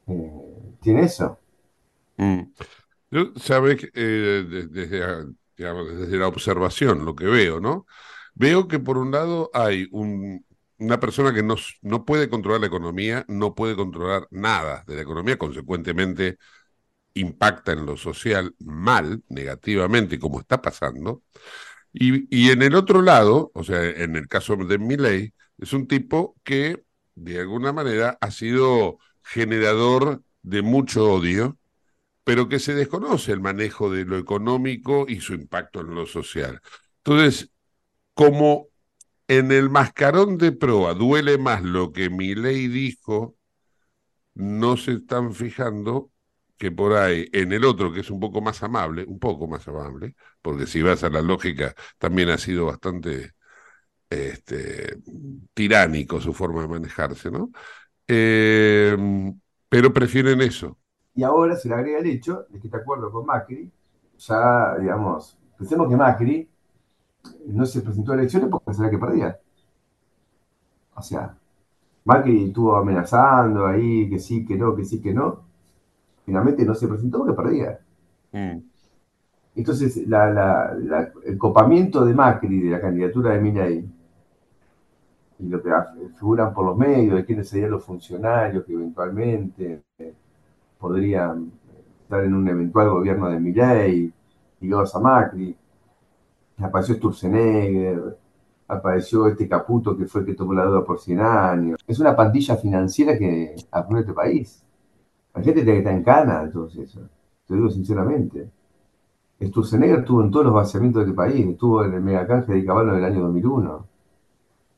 eh, 0.06 0.76
tiene 0.80 1.02
eso. 1.02 1.38
Mm. 2.16 2.40
Yo, 3.10 3.32
sabes, 3.36 3.88
eh, 3.94 4.44
desde, 4.48 4.86
desde 5.56 6.16
la 6.18 6.28
observación, 6.28 7.04
lo 7.04 7.14
que 7.14 7.26
veo, 7.26 7.60
¿no? 7.60 7.86
Veo 8.34 8.68
que 8.68 8.78
por 8.78 8.98
un 8.98 9.10
lado 9.10 9.50
hay 9.54 9.88
una 9.90 11.00
persona 11.00 11.32
que 11.34 11.42
no, 11.42 11.56
no 11.82 12.04
puede 12.04 12.28
controlar 12.28 12.60
la 12.60 12.68
economía, 12.68 13.24
no 13.28 13.54
puede 13.54 13.74
controlar 13.74 14.28
nada 14.30 14.84
de 14.86 14.96
la 14.96 15.02
economía, 15.02 15.38
consecuentemente 15.38 16.38
impacta 17.20 17.72
en 17.72 17.86
lo 17.86 17.96
social 17.96 18.54
mal, 18.60 19.22
negativamente, 19.28 20.18
como 20.18 20.40
está 20.40 20.60
pasando. 20.62 21.22
Y, 21.92 22.50
en 22.50 22.62
el 22.62 22.74
otro 22.74 23.02
lado, 23.02 23.50
o 23.54 23.64
sea, 23.64 23.82
en 23.84 24.16
el 24.16 24.28
caso 24.28 24.56
de 24.56 24.78
Milley, 24.78 25.34
es 25.58 25.72
un 25.72 25.88
tipo 25.88 26.36
que 26.44 26.84
de 27.14 27.40
alguna 27.40 27.72
manera 27.72 28.18
ha 28.20 28.30
sido 28.30 28.98
generador 29.22 30.22
de 30.42 30.62
mucho 30.62 31.12
odio, 31.12 31.58
pero 32.24 32.48
que 32.48 32.58
se 32.58 32.74
desconoce 32.74 33.32
el 33.32 33.40
manejo 33.40 33.90
de 33.90 34.04
lo 34.04 34.18
económico 34.18 35.06
y 35.08 35.20
su 35.20 35.34
impacto 35.34 35.80
en 35.80 35.94
lo 35.94 36.06
social. 36.06 36.60
Entonces, 36.98 37.50
como 38.14 38.68
en 39.28 39.52
el 39.52 39.70
mascarón 39.70 40.38
de 40.38 40.52
proa 40.52 40.94
duele 40.94 41.38
más 41.38 41.62
lo 41.62 41.92
que 41.92 42.10
Milley 42.10 42.68
dijo, 42.68 43.36
no 44.34 44.76
se 44.76 44.92
están 44.92 45.34
fijando 45.34 46.10
que 46.58 46.72
por 46.72 46.94
ahí 46.94 47.28
en 47.32 47.52
el 47.52 47.64
otro, 47.64 47.92
que 47.92 48.00
es 48.00 48.10
un 48.10 48.20
poco 48.20 48.40
más 48.40 48.62
amable, 48.62 49.04
un 49.06 49.18
poco 49.18 49.46
más 49.46 49.66
amable, 49.68 50.16
porque 50.42 50.66
si 50.66 50.82
vas 50.82 51.04
a 51.04 51.10
la 51.10 51.22
lógica, 51.22 51.74
también 51.98 52.30
ha 52.30 52.38
sido 52.38 52.66
bastante 52.66 53.32
este, 54.10 54.98
tiránico 55.54 56.20
su 56.20 56.32
forma 56.32 56.62
de 56.62 56.68
manejarse, 56.68 57.30
¿no? 57.30 57.50
Em, 58.06 59.38
pero 59.68 59.92
prefieren 59.92 60.40
eso. 60.40 60.78
Y 61.14 61.22
ahora 61.22 61.56
se 61.56 61.68
le 61.68 61.74
agrega 61.74 61.98
el 61.98 62.06
hecho 62.06 62.46
de 62.48 62.60
que 62.60 62.68
está 62.68 62.78
acuerdo 62.78 63.10
con 63.10 63.26
Macri, 63.26 63.70
ya, 64.18 64.76
digamos, 64.78 65.38
pensemos 65.58 65.88
que 65.88 65.96
Macri 65.96 66.48
no 67.46 67.66
se 67.66 67.82
presentó 67.82 68.12
a 68.12 68.14
elecciones 68.16 68.48
porque 68.50 68.74
sabía 68.74 68.90
que 68.90 68.98
perdía. 68.98 69.40
O 70.94 71.02
sea, 71.02 71.36
Macri 72.04 72.46
estuvo 72.46 72.76
amenazando 72.76 73.66
ahí, 73.66 74.08
que 74.08 74.18
sí, 74.18 74.44
que 74.44 74.56
no, 74.56 74.74
que 74.74 74.84
sí, 74.84 75.00
que 75.00 75.12
no, 75.12 75.47
finalmente 76.28 76.62
no 76.62 76.74
se 76.74 76.86
presentó 76.86 77.20
porque 77.20 77.32
perdía. 77.32 77.78
Mm. 78.32 78.58
Entonces, 79.56 79.96
el 79.96 81.38
copamiento 81.38 82.04
de 82.04 82.12
Macri 82.12 82.60
de 82.60 82.70
la 82.70 82.80
candidatura 82.82 83.32
de 83.32 83.40
Milei 83.40 83.90
y 85.38 85.48
lo 85.48 85.62
que 85.62 85.70
figuran 86.18 86.52
por 86.52 86.66
los 86.66 86.76
medios 86.76 87.16
de 87.16 87.24
quiénes 87.24 87.48
serían 87.48 87.70
los 87.70 87.82
funcionarios 87.82 88.62
que 88.66 88.74
eventualmente 88.74 89.84
eh, 89.98 90.14
podrían 90.78 91.50
estar 92.02 92.22
en 92.22 92.34
un 92.34 92.46
eventual 92.46 92.90
gobierno 92.90 93.30
de 93.30 93.40
Milei 93.40 94.12
ligados 94.60 94.94
a 94.94 95.00
Macri. 95.00 95.56
Apareció 96.58 96.96
Sturzenegger, 96.96 98.18
apareció 98.68 99.28
este 99.28 99.48
Caputo 99.48 99.96
que 99.96 100.04
fue 100.04 100.20
el 100.20 100.26
que 100.26 100.34
tomó 100.34 100.52
la 100.52 100.64
deuda 100.64 100.84
por 100.84 101.00
100 101.00 101.20
años. 101.20 101.80
Es 101.86 101.98
una 101.98 102.14
pandilla 102.14 102.54
financiera 102.56 103.16
que 103.16 103.56
aprueba 103.70 104.00
este 104.00 104.12
país. 104.12 104.62
La 105.34 105.42
gente 105.42 105.64
que 105.64 105.78
está 105.78 105.92
en 105.92 106.02
cana, 106.02 106.44
eso. 106.44 106.68
Te 107.46 107.54
digo 107.54 107.70
sinceramente. 107.70 108.50
Sturzenegger 109.40 110.00
estuvo 110.00 110.22
en 110.22 110.30
todos 110.30 110.46
los 110.46 110.54
vaciamientos 110.54 111.04
del 111.06 111.14
país, 111.14 111.46
estuvo 111.46 111.84
en 111.84 111.94
el 111.94 112.00
megacanje 112.00 112.52
de 112.52 112.64
Caballo 112.64 112.92
del 112.92 113.04
año 113.04 113.20
2001. 113.22 113.86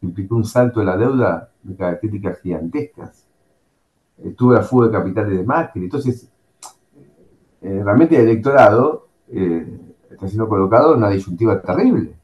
Implicó 0.03 0.37
un 0.37 0.45
salto 0.45 0.81
de 0.81 0.87
la 0.87 0.97
deuda 0.97 1.51
de 1.63 1.77
características 1.77 2.41
gigantescas. 2.41 3.27
Estuvo 4.23 4.53
la 4.53 4.63
fuga 4.63 4.89
de 4.89 4.93
capitales 4.93 5.39
de 5.39 5.45
Macri. 5.45 5.85
Entonces, 5.85 6.29
eh, 7.63 7.81
realmente 7.83 8.17
el 8.17 8.29
electorado 8.29 9.09
eh, 9.29 9.67
está 10.11 10.29
siendo 10.29 10.49
colocado 10.49 10.93
en 10.93 10.99
una 10.99 11.11
disyuntiva 11.11 11.61
terrible. 11.61 12.15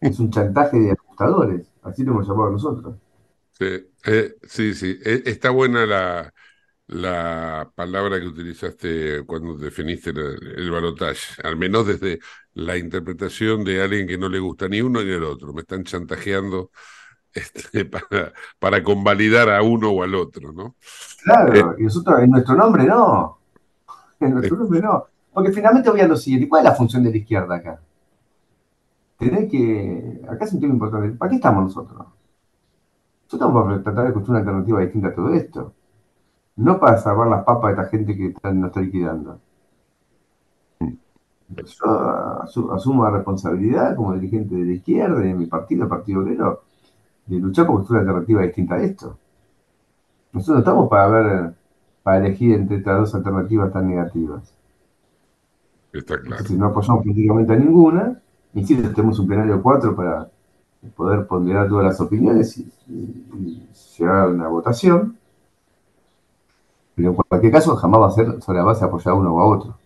Es 0.00 0.18
un 0.20 0.30
chantaje 0.30 0.78
de 0.78 0.92
ajustadores, 0.92 1.72
así 1.82 2.04
lo 2.04 2.12
hemos 2.12 2.28
llamado 2.28 2.50
nosotros. 2.52 2.96
Sí, 3.52 3.88
eh, 4.06 4.36
sí, 4.42 4.74
sí. 4.74 4.98
Está 5.02 5.50
buena 5.50 5.86
la, 5.86 6.32
la 6.88 7.70
palabra 7.74 8.20
que 8.20 8.26
utilizaste 8.26 9.24
cuando 9.26 9.56
definiste 9.56 10.10
el, 10.10 10.18
el 10.56 10.70
balotaje, 10.70 11.42
al 11.42 11.56
menos 11.56 11.86
desde 11.86 12.20
la 12.54 12.76
interpretación 12.76 13.64
de 13.64 13.82
alguien 13.82 14.06
que 14.06 14.18
no 14.18 14.28
le 14.28 14.38
gusta 14.38 14.68
ni 14.68 14.80
uno 14.80 15.02
ni 15.02 15.10
el 15.10 15.24
otro. 15.24 15.52
Me 15.52 15.62
están 15.62 15.84
chantajeando 15.84 16.70
este, 17.36 17.84
para, 18.58 18.82
convalidar 18.82 19.50
a 19.50 19.62
uno 19.62 19.90
o 19.90 20.02
al 20.02 20.14
otro, 20.14 20.52
¿no? 20.52 20.76
Claro, 21.22 21.54
eh, 21.54 21.76
y 21.78 21.82
nosotros 21.84 22.20
en 22.20 22.30
nuestro 22.30 22.54
nombre 22.54 22.84
no. 22.84 23.38
En 24.20 24.32
nuestro 24.32 24.56
nombre 24.56 24.80
no. 24.80 25.04
Porque 25.32 25.52
finalmente 25.52 25.90
voy 25.90 26.00
a 26.00 26.08
lo 26.08 26.16
siguiente, 26.16 26.48
¿cuál 26.48 26.64
es 26.64 26.70
la 26.70 26.74
función 26.74 27.04
de 27.04 27.10
la 27.10 27.16
izquierda 27.18 27.56
acá? 27.56 27.80
Tener 29.18 29.46
que. 29.46 30.22
Acá 30.26 30.46
es 30.46 30.52
un 30.54 30.60
tema 30.60 30.72
importante. 30.72 31.10
¿Para 31.18 31.28
qué 31.28 31.36
estamos 31.36 31.64
nosotros? 31.64 31.98
Nosotros 31.98 32.12
estamos 33.32 33.64
para 33.64 33.82
tratar 33.82 34.06
de 34.06 34.12
construir 34.14 34.40
una 34.40 34.50
alternativa 34.50 34.80
distinta 34.80 35.08
a 35.08 35.14
todo 35.14 35.34
esto. 35.34 35.74
No 36.56 36.78
para 36.80 36.98
salvar 36.98 37.28
las 37.28 37.44
papas 37.44 37.76
de 37.76 37.82
esta 37.82 37.96
gente 37.96 38.16
que 38.16 38.34
nos 38.52 38.68
está 38.68 38.80
liquidando. 38.80 39.38
Yo 41.48 42.72
asumo 42.72 43.04
la 43.04 43.10
responsabilidad 43.10 43.94
como 43.94 44.14
dirigente 44.14 44.56
de 44.56 44.64
la 44.64 44.72
izquierda, 44.72 45.20
de 45.20 45.34
mi 45.34 45.46
partido, 45.46 45.84
el 45.84 45.88
Partido 45.88 46.20
Obrero, 46.20 46.62
de 47.26 47.38
luchar 47.38 47.66
por 47.66 47.76
construir 47.76 48.02
una 48.02 48.10
alternativa 48.10 48.42
distinta 48.42 48.74
a 48.74 48.82
esto. 48.82 49.18
Nosotros 50.32 50.56
no 50.56 50.58
estamos 50.60 50.88
para 50.88 51.06
ver, 51.08 51.54
para 52.02 52.18
elegir 52.18 52.54
entre 52.54 52.78
estas 52.78 52.98
dos 52.98 53.14
alternativas 53.14 53.72
tan 53.72 53.88
negativas. 53.88 54.52
Está 55.92 56.20
claro. 56.20 56.44
Si 56.44 56.56
no 56.56 56.66
apoyamos 56.66 57.02
políticamente 57.02 57.52
a 57.52 57.56
ninguna, 57.56 58.20
insisto, 58.54 58.90
tenemos 58.92 59.18
un 59.18 59.26
plenario 59.26 59.62
4 59.62 59.96
para 59.96 60.28
poder 60.94 61.26
ponderar 61.26 61.68
todas 61.68 61.86
las 61.86 62.00
opiniones 62.00 62.58
y, 62.58 63.62
llegar 63.98 64.16
a 64.16 64.28
una 64.28 64.48
votación. 64.48 65.16
Pero 66.96 67.10
en 67.10 67.14
cualquier 67.14 67.52
caso, 67.52 67.76
jamás 67.76 68.00
va 68.00 68.06
a 68.08 68.10
ser 68.10 68.42
sobre 68.42 68.58
la 68.58 68.64
base 68.64 68.80
de 68.80 68.86
apoyar 68.86 69.08
a 69.08 69.14
uno 69.14 69.34
o 69.34 69.40
a 69.40 69.46
otro. 69.46 69.78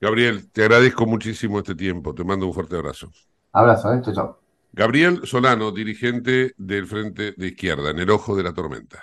Gabriel, 0.00 0.50
te 0.50 0.62
agradezco 0.62 1.06
muchísimo 1.06 1.58
este 1.58 1.74
tiempo. 1.74 2.14
Te 2.14 2.24
mando 2.24 2.46
un 2.46 2.52
fuerte 2.52 2.76
abrazo. 2.76 3.10
Abrazo, 3.52 3.92
¿eh? 3.94 4.00
Chao, 4.02 4.14
chao. 4.14 4.40
Gabriel 4.72 5.20
Solano, 5.24 5.72
dirigente 5.72 6.54
del 6.56 6.86
Frente 6.86 7.34
de 7.36 7.46
Izquierda, 7.48 7.90
en 7.90 7.98
el 7.98 8.10
ojo 8.10 8.36
de 8.36 8.42
la 8.42 8.52
tormenta. 8.52 9.02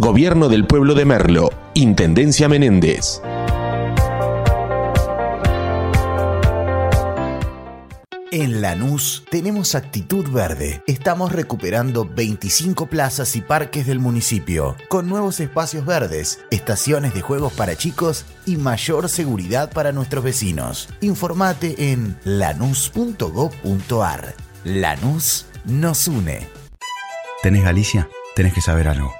Gobierno 0.00 0.48
del 0.48 0.66
Pueblo 0.66 0.94
de 0.94 1.04
Merlo, 1.04 1.50
Intendencia 1.74 2.48
Menéndez. 2.48 3.20
En 8.32 8.62
Lanús 8.62 9.24
tenemos 9.30 9.74
actitud 9.74 10.26
verde. 10.30 10.82
Estamos 10.86 11.32
recuperando 11.32 12.06
25 12.06 12.86
plazas 12.86 13.36
y 13.36 13.42
parques 13.42 13.86
del 13.86 13.98
municipio, 13.98 14.74
con 14.88 15.06
nuevos 15.06 15.38
espacios 15.38 15.84
verdes, 15.84 16.40
estaciones 16.50 17.12
de 17.12 17.20
juegos 17.20 17.52
para 17.52 17.76
chicos 17.76 18.24
y 18.46 18.56
mayor 18.56 19.10
seguridad 19.10 19.70
para 19.70 19.92
nuestros 19.92 20.24
vecinos. 20.24 20.88
Informate 21.02 21.92
en 21.92 22.16
lanús.gov.ar. 22.24 24.34
Lanús 24.64 25.44
nos 25.66 26.08
une. 26.08 26.48
¿Tenés 27.42 27.64
Galicia? 27.64 28.08
Tenés 28.34 28.54
que 28.54 28.62
saber 28.62 28.88
algo. 28.88 29.19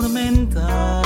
Tormenta. 0.00 1.05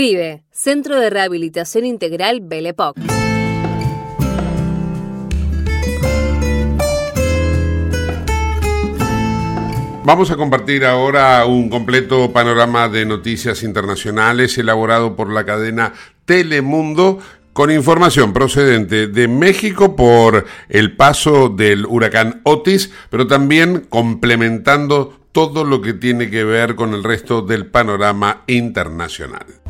Escribe 0.01 0.41
Centro 0.49 0.99
de 0.99 1.11
Rehabilitación 1.11 1.85
Integral 1.85 2.39
Belepoc. 2.41 2.97
Vamos 10.03 10.31
a 10.31 10.37
compartir 10.37 10.85
ahora 10.85 11.45
un 11.45 11.69
completo 11.69 12.33
panorama 12.33 12.89
de 12.89 13.05
noticias 13.05 13.61
internacionales 13.61 14.57
elaborado 14.57 15.15
por 15.15 15.31
la 15.31 15.45
cadena 15.45 15.93
Telemundo 16.25 17.19
con 17.53 17.69
información 17.69 18.33
procedente 18.33 19.05
de 19.05 19.27
México 19.27 19.95
por 19.95 20.47
el 20.69 20.95
paso 20.95 21.47
del 21.49 21.85
huracán 21.85 22.41
Otis, 22.43 22.91
pero 23.11 23.27
también 23.27 23.81
complementando 23.87 25.15
todo 25.31 25.63
lo 25.63 25.79
que 25.79 25.93
tiene 25.93 26.31
que 26.31 26.43
ver 26.43 26.73
con 26.73 26.95
el 26.95 27.03
resto 27.03 27.43
del 27.43 27.67
panorama 27.67 28.41
internacional. 28.47 29.60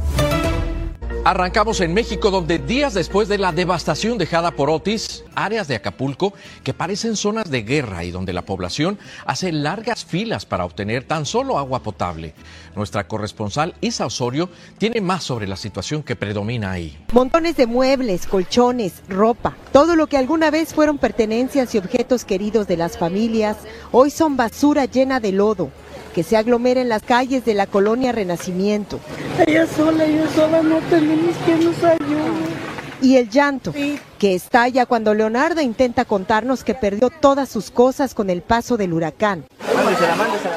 Arrancamos 1.23 1.81
en 1.81 1.93
México, 1.93 2.31
donde 2.31 2.57
días 2.57 2.95
después 2.95 3.27
de 3.27 3.37
la 3.37 3.51
devastación 3.51 4.17
dejada 4.17 4.49
por 4.49 4.71
Otis, 4.71 5.23
áreas 5.35 5.67
de 5.67 5.75
Acapulco 5.75 6.33
que 6.63 6.73
parecen 6.73 7.15
zonas 7.15 7.51
de 7.51 7.61
guerra 7.61 8.03
y 8.03 8.09
donde 8.09 8.33
la 8.33 8.41
población 8.41 8.97
hace 9.27 9.51
largas 9.51 10.03
filas 10.03 10.47
para 10.47 10.65
obtener 10.65 11.03
tan 11.03 11.27
solo 11.27 11.59
agua 11.59 11.83
potable. 11.83 12.33
Nuestra 12.75 13.07
corresponsal 13.07 13.75
Isa 13.81 14.07
Osorio 14.07 14.49
tiene 14.79 14.99
más 14.99 15.23
sobre 15.23 15.45
la 15.45 15.57
situación 15.57 16.01
que 16.01 16.15
predomina 16.15 16.71
ahí. 16.71 16.97
Montones 17.13 17.55
de 17.55 17.67
muebles, 17.67 18.25
colchones, 18.25 19.03
ropa, 19.07 19.55
todo 19.71 19.95
lo 19.95 20.07
que 20.07 20.17
alguna 20.17 20.49
vez 20.49 20.73
fueron 20.73 20.97
pertenencias 20.97 21.75
y 21.75 21.77
objetos 21.77 22.25
queridos 22.25 22.65
de 22.65 22.77
las 22.77 22.97
familias, 22.97 23.57
hoy 23.91 24.09
son 24.09 24.37
basura 24.37 24.85
llena 24.85 25.19
de 25.19 25.33
lodo 25.33 25.69
que 26.13 26.23
se 26.23 26.37
aglomera 26.37 26.81
en 26.81 26.89
las 26.89 27.03
calles 27.03 27.45
de 27.45 27.53
la 27.53 27.67
colonia 27.67 28.11
Renacimiento. 28.11 28.99
Ella 29.45 29.65
sola, 29.67 30.05
ella 30.05 30.27
sola, 30.35 30.61
no 30.61 30.79
tenemos 30.89 31.35
que 31.45 31.55
nos 31.55 31.83
ayude. 31.83 32.71
Y 33.01 33.15
el 33.17 33.29
llanto, 33.29 33.73
que 34.19 34.35
estalla 34.35 34.85
cuando 34.85 35.15
Leonardo 35.15 35.59
intenta 35.61 36.05
contarnos 36.05 36.63
que 36.63 36.75
perdió 36.75 37.09
todas 37.09 37.49
sus 37.49 37.71
cosas 37.71 38.13
con 38.13 38.29
el 38.29 38.43
paso 38.43 38.77
del 38.77 38.93
huracán. 38.93 39.45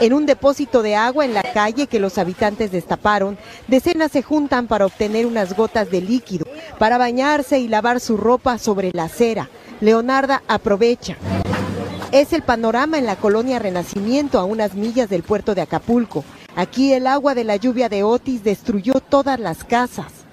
En 0.00 0.12
un 0.12 0.26
depósito 0.26 0.82
de 0.82 0.94
agua 0.94 1.24
en 1.24 1.32
la 1.32 1.42
calle 1.42 1.86
que 1.86 1.98
los 1.98 2.18
habitantes 2.18 2.70
destaparon, 2.70 3.38
decenas 3.66 4.12
se 4.12 4.22
juntan 4.22 4.66
para 4.66 4.84
obtener 4.84 5.24
unas 5.24 5.56
gotas 5.56 5.90
de 5.90 6.02
líquido, 6.02 6.46
para 6.78 6.98
bañarse 6.98 7.58
y 7.58 7.68
lavar 7.68 8.00
su 8.00 8.18
ropa 8.18 8.58
sobre 8.58 8.90
la 8.92 9.04
acera. 9.04 9.48
Leonarda 9.80 10.42
aprovecha, 10.46 11.16
es 12.20 12.32
el 12.32 12.42
panorama 12.42 12.96
en 12.96 13.06
la 13.06 13.16
colonia 13.16 13.58
Renacimiento 13.58 14.38
a 14.38 14.44
unas 14.44 14.74
millas 14.74 15.10
del 15.10 15.24
puerto 15.24 15.56
de 15.56 15.62
Acapulco. 15.62 16.24
Aquí 16.54 16.92
el 16.92 17.08
agua 17.08 17.34
de 17.34 17.42
la 17.42 17.56
lluvia 17.56 17.88
de 17.88 18.04
Otis 18.04 18.44
destruyó 18.44 19.00
todas 19.00 19.40
las 19.40 19.64
casas. 19.64 20.23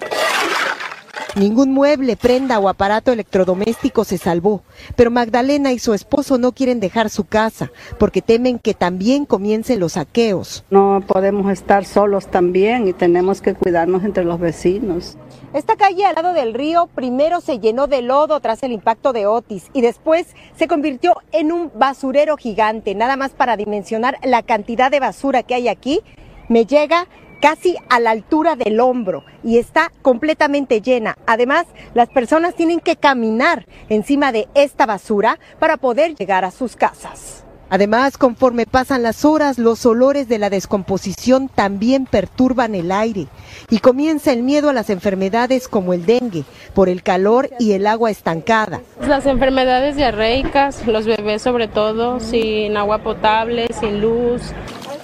Ningún 1.34 1.72
mueble, 1.72 2.16
prenda 2.16 2.58
o 2.58 2.68
aparato 2.68 3.10
electrodoméstico 3.10 4.04
se 4.04 4.18
salvó, 4.18 4.62
pero 4.96 5.10
Magdalena 5.10 5.72
y 5.72 5.78
su 5.78 5.94
esposo 5.94 6.36
no 6.36 6.52
quieren 6.52 6.78
dejar 6.78 7.08
su 7.08 7.24
casa 7.24 7.70
porque 7.98 8.20
temen 8.20 8.58
que 8.58 8.74
también 8.74 9.24
comiencen 9.24 9.80
los 9.80 9.92
saqueos. 9.92 10.62
No 10.68 11.02
podemos 11.06 11.50
estar 11.50 11.86
solos 11.86 12.26
también 12.26 12.86
y 12.86 12.92
tenemos 12.92 13.40
que 13.40 13.54
cuidarnos 13.54 14.04
entre 14.04 14.24
los 14.24 14.38
vecinos. 14.40 15.16
Esta 15.54 15.76
calle 15.76 16.04
al 16.04 16.16
lado 16.16 16.34
del 16.34 16.52
río 16.52 16.88
primero 16.94 17.40
se 17.40 17.58
llenó 17.58 17.86
de 17.86 18.02
lodo 18.02 18.38
tras 18.40 18.62
el 18.62 18.72
impacto 18.72 19.14
de 19.14 19.26
Otis 19.26 19.70
y 19.72 19.80
después 19.80 20.34
se 20.54 20.68
convirtió 20.68 21.14
en 21.32 21.50
un 21.50 21.70
basurero 21.74 22.36
gigante. 22.36 22.94
Nada 22.94 23.16
más 23.16 23.30
para 23.32 23.56
dimensionar 23.56 24.18
la 24.22 24.42
cantidad 24.42 24.90
de 24.90 25.00
basura 25.00 25.42
que 25.42 25.54
hay 25.54 25.68
aquí, 25.68 26.00
me 26.48 26.66
llega 26.66 27.06
casi 27.42 27.76
a 27.90 27.98
la 27.98 28.12
altura 28.12 28.54
del 28.54 28.78
hombro 28.78 29.24
y 29.42 29.58
está 29.58 29.90
completamente 30.00 30.80
llena. 30.80 31.18
Además, 31.26 31.66
las 31.92 32.08
personas 32.08 32.54
tienen 32.54 32.78
que 32.78 32.96
caminar 32.96 33.66
encima 33.88 34.30
de 34.30 34.48
esta 34.54 34.86
basura 34.86 35.40
para 35.58 35.76
poder 35.76 36.14
llegar 36.14 36.44
a 36.44 36.52
sus 36.52 36.76
casas. 36.76 37.44
Además, 37.68 38.18
conforme 38.18 38.66
pasan 38.66 39.02
las 39.02 39.24
horas, 39.24 39.58
los 39.58 39.86
olores 39.86 40.28
de 40.28 40.38
la 40.38 40.50
descomposición 40.50 41.48
también 41.48 42.04
perturban 42.04 42.74
el 42.74 42.92
aire 42.92 43.26
y 43.70 43.78
comienza 43.78 44.30
el 44.30 44.42
miedo 44.42 44.68
a 44.68 44.74
las 44.74 44.90
enfermedades 44.90 45.68
como 45.68 45.94
el 45.94 46.04
dengue, 46.04 46.44
por 46.74 46.90
el 46.90 47.02
calor 47.02 47.48
y 47.58 47.72
el 47.72 47.86
agua 47.86 48.10
estancada. 48.10 48.82
Las 49.00 49.24
enfermedades 49.24 49.96
diarreicas, 49.96 50.86
los 50.86 51.06
bebés 51.06 51.40
sobre 51.40 51.66
todo, 51.66 52.20
sin 52.20 52.76
agua 52.76 52.98
potable, 52.98 53.66
sin 53.80 54.02
luz. 54.02 54.52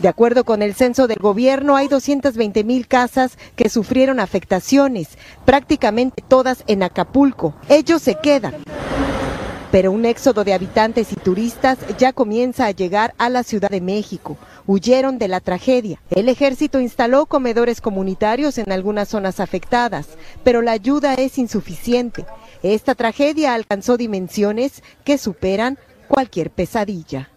De 0.01 0.07
acuerdo 0.07 0.45
con 0.45 0.63
el 0.63 0.75
censo 0.75 1.09
del 1.09 1.19
gobierno, 1.19 1.75
hay 1.75 1.89
220 1.89 2.63
mil 2.63 2.87
casas 2.87 3.37
que 3.57 3.69
sufrieron 3.69 4.21
afectaciones, 4.21 5.19
prácticamente 5.45 6.23
todas 6.27 6.63
en 6.69 6.85
Acapulco. 6.85 7.55
Ellos 7.69 8.01
se 8.03 8.15
quedan. 8.15 8.55
Pero 9.73 9.91
un 9.91 10.05
éxodo 10.05 10.45
de 10.45 10.55
habitantes 10.55 11.13
y 11.13 11.17
turistas 11.17 11.79
ya 11.99 12.13
comienza 12.13 12.67
a 12.67 12.71
llegar 12.71 13.13
a 13.19 13.29
la 13.29 13.43
Ciudad 13.43 13.71
de 13.71 13.81
México. 13.81 14.37
Huyeron 14.67 15.19
de 15.19 15.27
la 15.27 15.41
tragedia. 15.41 16.01
El 16.11 16.29
ejército 16.29 16.79
instaló 16.79 17.27
comedores 17.27 17.81
comunitarios 17.81 18.57
en 18.59 18.71
algunas 18.71 19.09
zonas 19.09 19.41
afectadas, 19.41 20.07
pero 20.45 20.63
la 20.63 20.73
ayuda 20.73 21.15
es 21.15 21.39
insuficiente. 21.39 22.25
Esta 22.63 22.95
tragedia 22.95 23.53
alcanzó 23.53 23.97
dimensiones 23.97 24.83
que 25.05 25.19
superan 25.19 25.77
cualquier 26.07 26.51
pesadilla. 26.51 27.31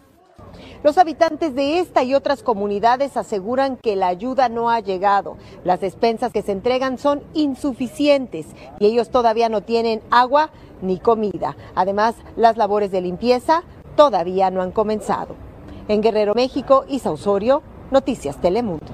Los 0.84 0.98
habitantes 0.98 1.54
de 1.54 1.80
esta 1.80 2.02
y 2.04 2.16
otras 2.16 2.42
comunidades 2.42 3.16
aseguran 3.16 3.78
que 3.78 3.96
la 3.96 4.08
ayuda 4.08 4.50
no 4.50 4.72
ha 4.72 4.80
llegado. 4.80 5.38
Las 5.64 5.80
despensas 5.80 6.32
que 6.32 6.42
se 6.42 6.52
entregan 6.52 6.98
son 6.98 7.22
insuficientes 7.36 8.48
y 8.80 8.88
ellos 8.88 9.12
todavía 9.12 9.48
no 9.48 9.62
tienen 9.62 10.02
agua 10.10 10.50
ni 10.82 10.98
comida. 10.98 11.56
Además, 11.76 12.16
las 12.36 12.58
labores 12.58 12.90
de 12.90 13.02
limpieza 13.02 13.64
todavía 13.96 14.50
no 14.50 14.64
han 14.64 14.72
comenzado. 14.72 15.36
En 15.88 16.02
Guerrero, 16.02 16.34
México, 16.34 16.86
Isa 16.88 17.12
Osorio, 17.12 17.62
Noticias 17.92 18.42
Telemundo. 18.42 18.88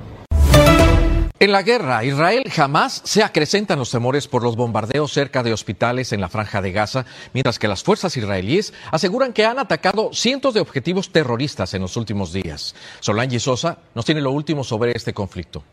En 1.39 1.51
la 1.51 1.61
guerra, 1.61 2.03
Israel 2.03 2.45
jamás 2.49 2.99
se 3.03 3.21
acrecentan 3.21 3.77
los 3.77 3.91
temores 3.91 4.27
por 4.27 4.41
los 4.41 4.55
bombardeos 4.55 5.13
cerca 5.13 5.43
de 5.43 5.53
hospitales 5.53 6.11
en 6.11 6.19
la 6.19 6.29
franja 6.29 6.63
de 6.63 6.71
Gaza, 6.71 7.05
mientras 7.31 7.59
que 7.59 7.67
las 7.67 7.83
fuerzas 7.83 8.17
israelíes 8.17 8.73
aseguran 8.91 9.33
que 9.33 9.45
han 9.45 9.59
atacado 9.59 10.09
cientos 10.13 10.55
de 10.55 10.61
objetivos 10.61 11.11
terroristas 11.11 11.75
en 11.75 11.83
los 11.83 11.95
últimos 11.95 12.33
días. 12.33 12.73
Solange 13.01 13.39
Sosa 13.39 13.77
nos 13.93 14.03
tiene 14.03 14.21
lo 14.21 14.31
último 14.31 14.63
sobre 14.63 14.93
este 14.95 15.13
conflicto. 15.13 15.63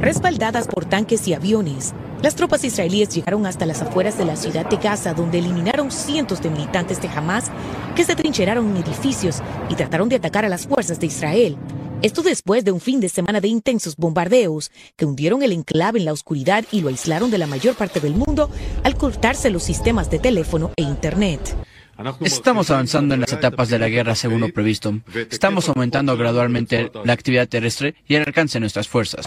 Respaldadas 0.00 0.68
por 0.68 0.84
tanques 0.84 1.26
y 1.26 1.34
aviones, 1.34 1.92
las 2.22 2.34
tropas 2.34 2.64
israelíes 2.64 3.10
llegaron 3.10 3.46
hasta 3.46 3.66
las 3.66 3.82
afueras 3.82 4.18
de 4.18 4.24
la 4.24 4.36
ciudad 4.36 4.66
de 4.66 4.76
Gaza, 4.76 5.14
donde 5.14 5.38
eliminaron 5.38 5.90
cientos 5.90 6.42
de 6.42 6.50
militantes 6.50 7.00
de 7.00 7.08
Hamas 7.08 7.50
que 7.94 8.04
se 8.04 8.16
trincheraron 8.16 8.68
en 8.70 8.82
edificios 8.82 9.42
y 9.68 9.74
trataron 9.74 10.08
de 10.08 10.16
atacar 10.16 10.44
a 10.44 10.48
las 10.48 10.66
fuerzas 10.66 10.98
de 10.98 11.06
Israel. 11.06 11.56
Esto 12.02 12.22
después 12.22 12.64
de 12.64 12.72
un 12.72 12.80
fin 12.80 13.00
de 13.00 13.08
semana 13.08 13.40
de 13.40 13.48
intensos 13.48 13.96
bombardeos 13.96 14.70
que 14.96 15.06
hundieron 15.06 15.42
el 15.42 15.52
enclave 15.52 15.98
en 15.98 16.04
la 16.04 16.12
oscuridad 16.12 16.64
y 16.70 16.80
lo 16.80 16.88
aislaron 16.88 17.30
de 17.30 17.38
la 17.38 17.46
mayor 17.46 17.74
parte 17.74 18.00
del 18.00 18.14
mundo 18.14 18.50
al 18.82 18.96
cortarse 18.96 19.50
los 19.50 19.62
sistemas 19.62 20.10
de 20.10 20.18
teléfono 20.18 20.72
e 20.76 20.82
Internet. 20.82 21.56
Estamos 22.20 22.70
avanzando 22.70 23.14
en 23.14 23.22
las 23.22 23.32
etapas 23.32 23.70
de 23.70 23.78
la 23.78 23.88
guerra 23.88 24.14
según 24.14 24.40
lo 24.40 24.50
previsto. 24.50 25.00
Estamos 25.30 25.68
aumentando 25.70 26.16
gradualmente 26.16 26.90
la 27.04 27.14
actividad 27.14 27.48
terrestre 27.48 27.94
y 28.06 28.16
el 28.16 28.24
alcance 28.26 28.54
de 28.54 28.60
nuestras 28.60 28.86
fuerzas. 28.86 29.26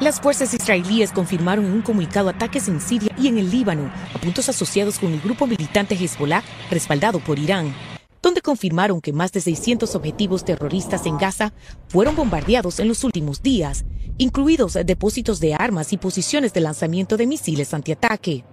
Las 0.00 0.20
fuerzas 0.20 0.54
israelíes 0.54 1.10
confirmaron 1.10 1.64
en 1.64 1.72
un 1.72 1.82
comunicado 1.82 2.28
ataques 2.28 2.68
en 2.68 2.80
Siria 2.80 3.10
y 3.18 3.26
en 3.26 3.36
el 3.36 3.50
Líbano 3.50 3.90
a 4.14 4.18
puntos 4.20 4.48
asociados 4.48 4.96
con 4.96 5.12
el 5.12 5.20
grupo 5.20 5.48
militante 5.48 5.96
Hezbollah 5.96 6.44
respaldado 6.70 7.18
por 7.18 7.36
Irán, 7.36 7.74
donde 8.22 8.40
confirmaron 8.40 9.00
que 9.00 9.12
más 9.12 9.32
de 9.32 9.40
600 9.40 9.96
objetivos 9.96 10.44
terroristas 10.44 11.04
en 11.04 11.18
Gaza 11.18 11.52
fueron 11.88 12.14
bombardeados 12.14 12.78
en 12.78 12.86
los 12.86 13.02
últimos 13.02 13.42
días, 13.42 13.84
incluidos 14.18 14.74
depósitos 14.74 15.40
de 15.40 15.54
armas 15.54 15.92
y 15.92 15.96
posiciones 15.96 16.52
de 16.52 16.60
lanzamiento 16.60 17.16
de 17.16 17.26
misiles 17.26 17.74
antiataque. 17.74 18.44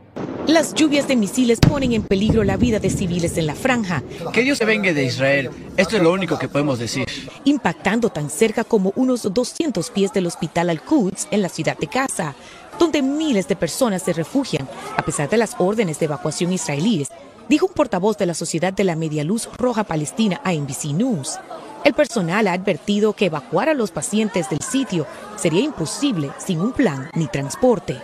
Las 0.47 0.75
lluvias 0.75 1.07
de 1.07 1.15
misiles 1.15 1.59
ponen 1.59 1.93
en 1.93 2.03
peligro 2.03 2.43
la 2.43 2.55
vida 2.55 2.79
de 2.79 2.91
civiles 2.91 3.37
en 3.37 3.47
la 3.47 3.55
franja. 3.55 4.03
Que 4.31 4.43
Dios 4.43 4.59
se 4.59 4.65
vengue 4.65 4.93
de 4.93 5.03
Israel. 5.03 5.49
Esto 5.75 5.97
es 5.97 6.03
lo 6.03 6.11
único 6.11 6.37
que 6.37 6.47
podemos 6.47 6.77
decir. 6.77 7.05
Impactando 7.45 8.09
tan 8.09 8.29
cerca 8.29 8.63
como 8.63 8.93
unos 8.95 9.33
200 9.33 9.89
pies 9.89 10.13
del 10.13 10.27
hospital 10.27 10.69
Al-Quds 10.69 11.29
en 11.31 11.41
la 11.41 11.49
ciudad 11.49 11.77
de 11.77 11.87
Gaza, 11.87 12.35
donde 12.77 13.01
miles 13.01 13.47
de 13.47 13.55
personas 13.55 14.03
se 14.03 14.13
refugian 14.13 14.67
a 14.95 15.01
pesar 15.03 15.29
de 15.29 15.37
las 15.37 15.55
órdenes 15.57 15.97
de 15.99 16.05
evacuación 16.05 16.53
israelíes, 16.53 17.09
dijo 17.49 17.65
un 17.65 17.73
portavoz 17.73 18.17
de 18.17 18.27
la 18.27 18.33
Sociedad 18.33 18.71
de 18.71 18.83
la 18.83 18.95
Media 18.95 19.23
Luz 19.23 19.49
Roja 19.57 19.83
Palestina 19.83 20.41
a 20.43 20.53
NBC 20.53 20.93
News. 20.93 21.39
El 21.83 21.93
personal 21.93 22.47
ha 22.47 22.53
advertido 22.53 23.13
que 23.13 23.25
evacuar 23.25 23.69
a 23.69 23.73
los 23.73 23.91
pacientes 23.91 24.49
del 24.49 24.61
sitio 24.61 25.05
sería 25.37 25.61
imposible 25.61 26.31
sin 26.37 26.59
un 26.59 26.71
plan 26.71 27.09
ni 27.15 27.27
transporte. 27.27 27.97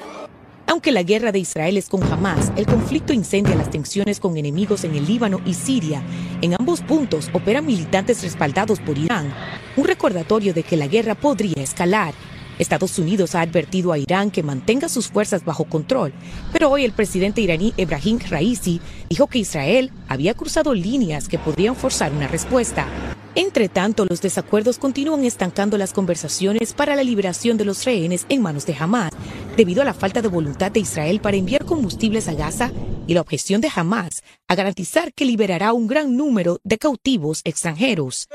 Aunque 0.72 0.94
la 0.94 1.04
guerra 1.04 1.34
de 1.34 1.40
Israel 1.40 1.76
es 1.76 1.90
con 1.90 2.02
Hamas, 2.02 2.54
el 2.56 2.66
conflicto 2.66 3.12
incendia 3.12 3.58
las 3.58 3.70
tensiones 3.70 4.22
con 4.22 4.38
enemigos 4.38 4.86
en 4.86 4.96
el 4.96 5.06
Líbano 5.06 5.42
y 5.46 5.54
Siria. 5.54 6.02
En 6.42 6.54
ambos 6.54 6.80
puntos 6.80 7.30
operan 7.34 7.66
militantes 7.66 8.24
respaldados 8.24 8.80
por 8.80 8.98
Irán, 8.98 9.34
un 9.76 9.84
recordatorio 9.84 10.54
de 10.54 10.64
que 10.64 10.78
la 10.78 10.88
guerra 10.88 11.14
podría 11.14 11.62
escalar. 11.62 12.14
Estados 12.58 12.98
Unidos 13.00 13.36
ha 13.36 13.42
advertido 13.42 13.92
a 13.92 13.98
Irán 13.98 14.32
que 14.32 14.44
mantenga 14.44 14.88
sus 14.88 15.10
fuerzas 15.10 15.44
bajo 15.44 15.66
control, 15.66 16.14
pero 16.54 16.70
hoy 16.70 16.86
el 16.86 16.94
presidente 16.94 17.42
iraní 17.42 17.74
Ebrahim 17.76 18.20
Raisi 18.30 18.80
dijo 19.10 19.28
que 19.28 19.40
Israel 19.40 19.92
había 20.08 20.36
cruzado 20.36 20.74
líneas 20.74 21.28
que 21.28 21.38
podrían 21.38 21.76
forzar 21.76 22.14
una 22.14 22.30
respuesta. 22.30 22.88
Entre 23.34 23.70
tanto, 23.70 24.06
los 24.06 24.22
desacuerdos 24.22 24.78
continúan 24.78 25.24
estancando 25.24 25.78
las 25.78 25.94
conversaciones 25.94 26.74
para 26.74 26.98
la 26.98 27.04
liberación 27.04 27.56
de 27.58 27.64
los 27.64 27.86
rehenes 27.86 28.26
en 28.28 28.42
manos 28.42 28.66
de 28.66 28.76
Hamas, 28.78 29.14
debido 29.56 29.82
a 29.82 29.86
la 29.86 29.94
falta 29.94 30.22
de 30.22 30.28
voluntad 30.28 30.70
de 30.70 30.82
Israel 30.82 31.22
para 31.22 31.38
enviar 31.38 31.64
combustibles 31.64 32.28
a 32.28 32.34
Gaza 32.34 32.72
y 33.08 33.14
la 33.14 33.22
objeción 33.22 33.62
de 33.62 33.70
Hamas 33.74 34.22
a 34.50 34.56
garantizar 34.56 35.14
que 35.14 35.24
liberará 35.24 35.72
un 35.72 35.88
gran 35.88 36.18
número 36.18 36.60
de 36.66 36.78
cautivos 36.78 37.40
extranjeros. 37.46 38.28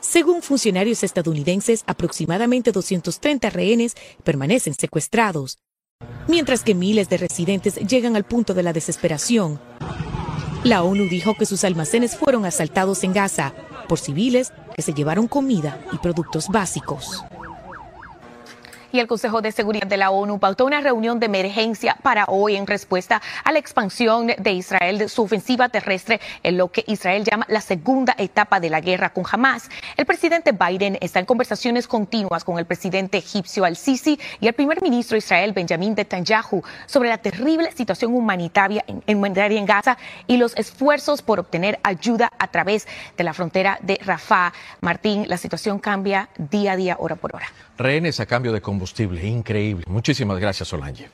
Según 0.00 0.42
funcionarios 0.42 1.02
estadounidenses, 1.02 1.82
aproximadamente 1.86 2.70
230 2.70 3.50
rehenes 3.50 3.96
permanecen 4.22 4.74
secuestrados, 4.74 5.58
mientras 6.28 6.62
que 6.62 6.76
miles 6.76 7.08
de 7.08 7.16
residentes 7.16 7.74
llegan 7.74 8.14
al 8.14 8.24
punto 8.24 8.54
de 8.54 8.62
la 8.62 8.72
desesperación. 8.72 9.60
La 10.62 10.84
ONU 10.84 11.08
dijo 11.08 11.34
que 11.34 11.46
sus 11.46 11.64
almacenes 11.64 12.16
fueron 12.16 12.44
asaltados 12.44 13.02
en 13.02 13.12
Gaza 13.12 13.54
por 13.88 13.98
civiles 13.98 14.52
que 14.76 14.82
se 14.82 14.94
llevaron 14.94 15.26
comida 15.26 15.80
y 15.92 15.98
productos 15.98 16.48
básicos 16.48 17.24
el 19.00 19.06
Consejo 19.06 19.42
de 19.42 19.52
Seguridad 19.52 19.86
de 19.86 19.96
la 19.96 20.10
ONU 20.10 20.38
pautó 20.38 20.66
una 20.66 20.80
reunión 20.80 21.20
de 21.20 21.26
emergencia 21.26 21.96
para 22.02 22.24
hoy 22.26 22.56
en 22.56 22.66
respuesta 22.66 23.22
a 23.44 23.52
la 23.52 23.58
expansión 23.58 24.26
de 24.26 24.52
Israel 24.52 24.98
de 24.98 25.08
su 25.08 25.22
ofensiva 25.22 25.68
terrestre 25.68 26.20
en 26.42 26.56
lo 26.56 26.72
que 26.72 26.84
Israel 26.86 27.24
llama 27.24 27.46
la 27.48 27.60
segunda 27.60 28.14
etapa 28.18 28.60
de 28.60 28.70
la 28.70 28.80
guerra 28.80 29.10
con 29.10 29.24
Hamas. 29.30 29.68
El 29.96 30.06
presidente 30.06 30.52
Biden 30.52 30.98
está 31.00 31.20
en 31.20 31.26
conversaciones 31.26 31.86
continuas 31.86 32.44
con 32.44 32.58
el 32.58 32.66
presidente 32.66 33.18
egipcio 33.18 33.64
al-Sisi 33.64 34.18
y 34.40 34.46
el 34.46 34.54
primer 34.54 34.82
ministro 34.82 35.16
Israel 35.16 35.52
Benjamin 35.52 35.94
Netanyahu 35.94 36.62
sobre 36.86 37.08
la 37.08 37.18
terrible 37.18 37.72
situación 37.72 38.14
humanitaria 38.14 38.84
en, 38.86 39.02
en 39.06 39.66
Gaza 39.66 39.98
y 40.26 40.36
los 40.36 40.56
esfuerzos 40.56 41.22
por 41.22 41.40
obtener 41.40 41.78
ayuda 41.82 42.32
a 42.38 42.48
través 42.48 42.86
de 43.16 43.24
la 43.24 43.34
frontera 43.34 43.78
de 43.82 43.98
Rafah. 44.02 44.52
Martín, 44.80 45.26
la 45.28 45.36
situación 45.36 45.78
cambia 45.78 46.28
día 46.36 46.72
a 46.72 46.76
día, 46.76 46.96
hora 46.98 47.16
por 47.16 47.34
hora. 47.36 47.48
Rehenes 47.78 48.18
a 48.18 48.26
cambio 48.26 48.52
de 48.52 48.60
combustible, 48.60 49.24
increíble. 49.24 49.84
Muchísimas 49.86 50.40
gracias, 50.40 50.68
Solange. 50.68 51.08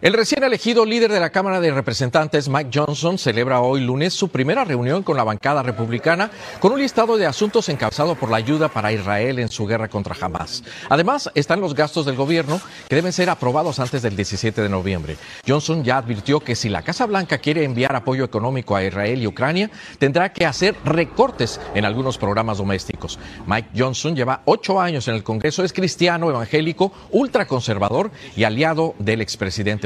El 0.00 0.12
recién 0.12 0.42
elegido 0.42 0.84
líder 0.84 1.12
de 1.12 1.20
la 1.20 1.30
Cámara 1.30 1.60
de 1.60 1.70
Representantes, 1.70 2.48
Mike 2.48 2.70
Johnson, 2.74 3.16
celebra 3.16 3.60
hoy 3.60 3.80
lunes 3.80 4.12
su 4.12 4.28
primera 4.28 4.64
reunión 4.64 5.04
con 5.04 5.16
la 5.16 5.22
bancada 5.22 5.62
republicana 5.62 6.30
con 6.58 6.72
un 6.72 6.80
listado 6.80 7.16
de 7.16 7.26
asuntos 7.26 7.68
encabezado 7.68 8.16
por 8.16 8.28
la 8.28 8.38
ayuda 8.38 8.68
para 8.68 8.92
Israel 8.92 9.38
en 9.38 9.48
su 9.48 9.66
guerra 9.66 9.88
contra 9.88 10.16
Hamas. 10.20 10.64
Además, 10.90 11.30
están 11.34 11.60
los 11.60 11.74
gastos 11.74 12.06
del 12.06 12.16
gobierno 12.16 12.60
que 12.88 12.96
deben 12.96 13.12
ser 13.12 13.30
aprobados 13.30 13.78
antes 13.78 14.02
del 14.02 14.16
17 14.16 14.62
de 14.62 14.68
noviembre. 14.68 15.16
Johnson 15.46 15.84
ya 15.84 15.98
advirtió 15.98 16.40
que 16.40 16.56
si 16.56 16.68
la 16.68 16.82
Casa 16.82 17.06
Blanca 17.06 17.38
quiere 17.38 17.64
enviar 17.64 17.94
apoyo 17.94 18.24
económico 18.24 18.74
a 18.74 18.84
Israel 18.84 19.22
y 19.22 19.28
Ucrania, 19.28 19.70
tendrá 19.98 20.32
que 20.32 20.44
hacer 20.44 20.74
recortes 20.84 21.60
en 21.74 21.84
algunos 21.84 22.18
programas 22.18 22.58
domésticos. 22.58 23.18
Mike 23.46 23.70
Johnson 23.76 24.16
lleva 24.16 24.42
ocho 24.44 24.80
años 24.80 25.06
en 25.06 25.14
el 25.14 25.22
Congreso, 25.22 25.62
es 25.62 25.72
cristiano, 25.72 26.28
evangélico, 26.30 26.92
ultraconservador 27.12 28.10
y 28.36 28.42
aliado 28.42 28.94
del 28.98 29.20
expresidente 29.20 29.83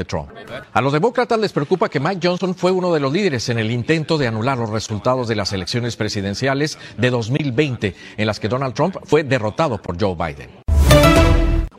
A 0.73 0.81
los 0.81 0.93
demócratas 0.93 1.39
les 1.39 1.51
preocupa 1.51 1.89
que 1.89 1.99
Mike 1.99 2.27
Johnson 2.27 2.55
fue 2.55 2.71
uno 2.71 2.93
de 2.93 2.99
los 2.99 3.11
líderes 3.11 3.49
en 3.49 3.59
el 3.59 3.71
intento 3.71 4.17
de 4.17 4.27
anular 4.27 4.57
los 4.57 4.69
resultados 4.69 5.27
de 5.27 5.35
las 5.35 5.53
elecciones 5.53 5.95
presidenciales 5.95 6.77
de 6.97 7.09
2020, 7.09 7.95
en 8.17 8.27
las 8.27 8.39
que 8.39 8.49
Donald 8.49 8.73
Trump 8.73 8.97
fue 9.03 9.23
derrotado 9.23 9.81
por 9.81 9.99
Joe 9.99 10.15
Biden. 10.15 10.68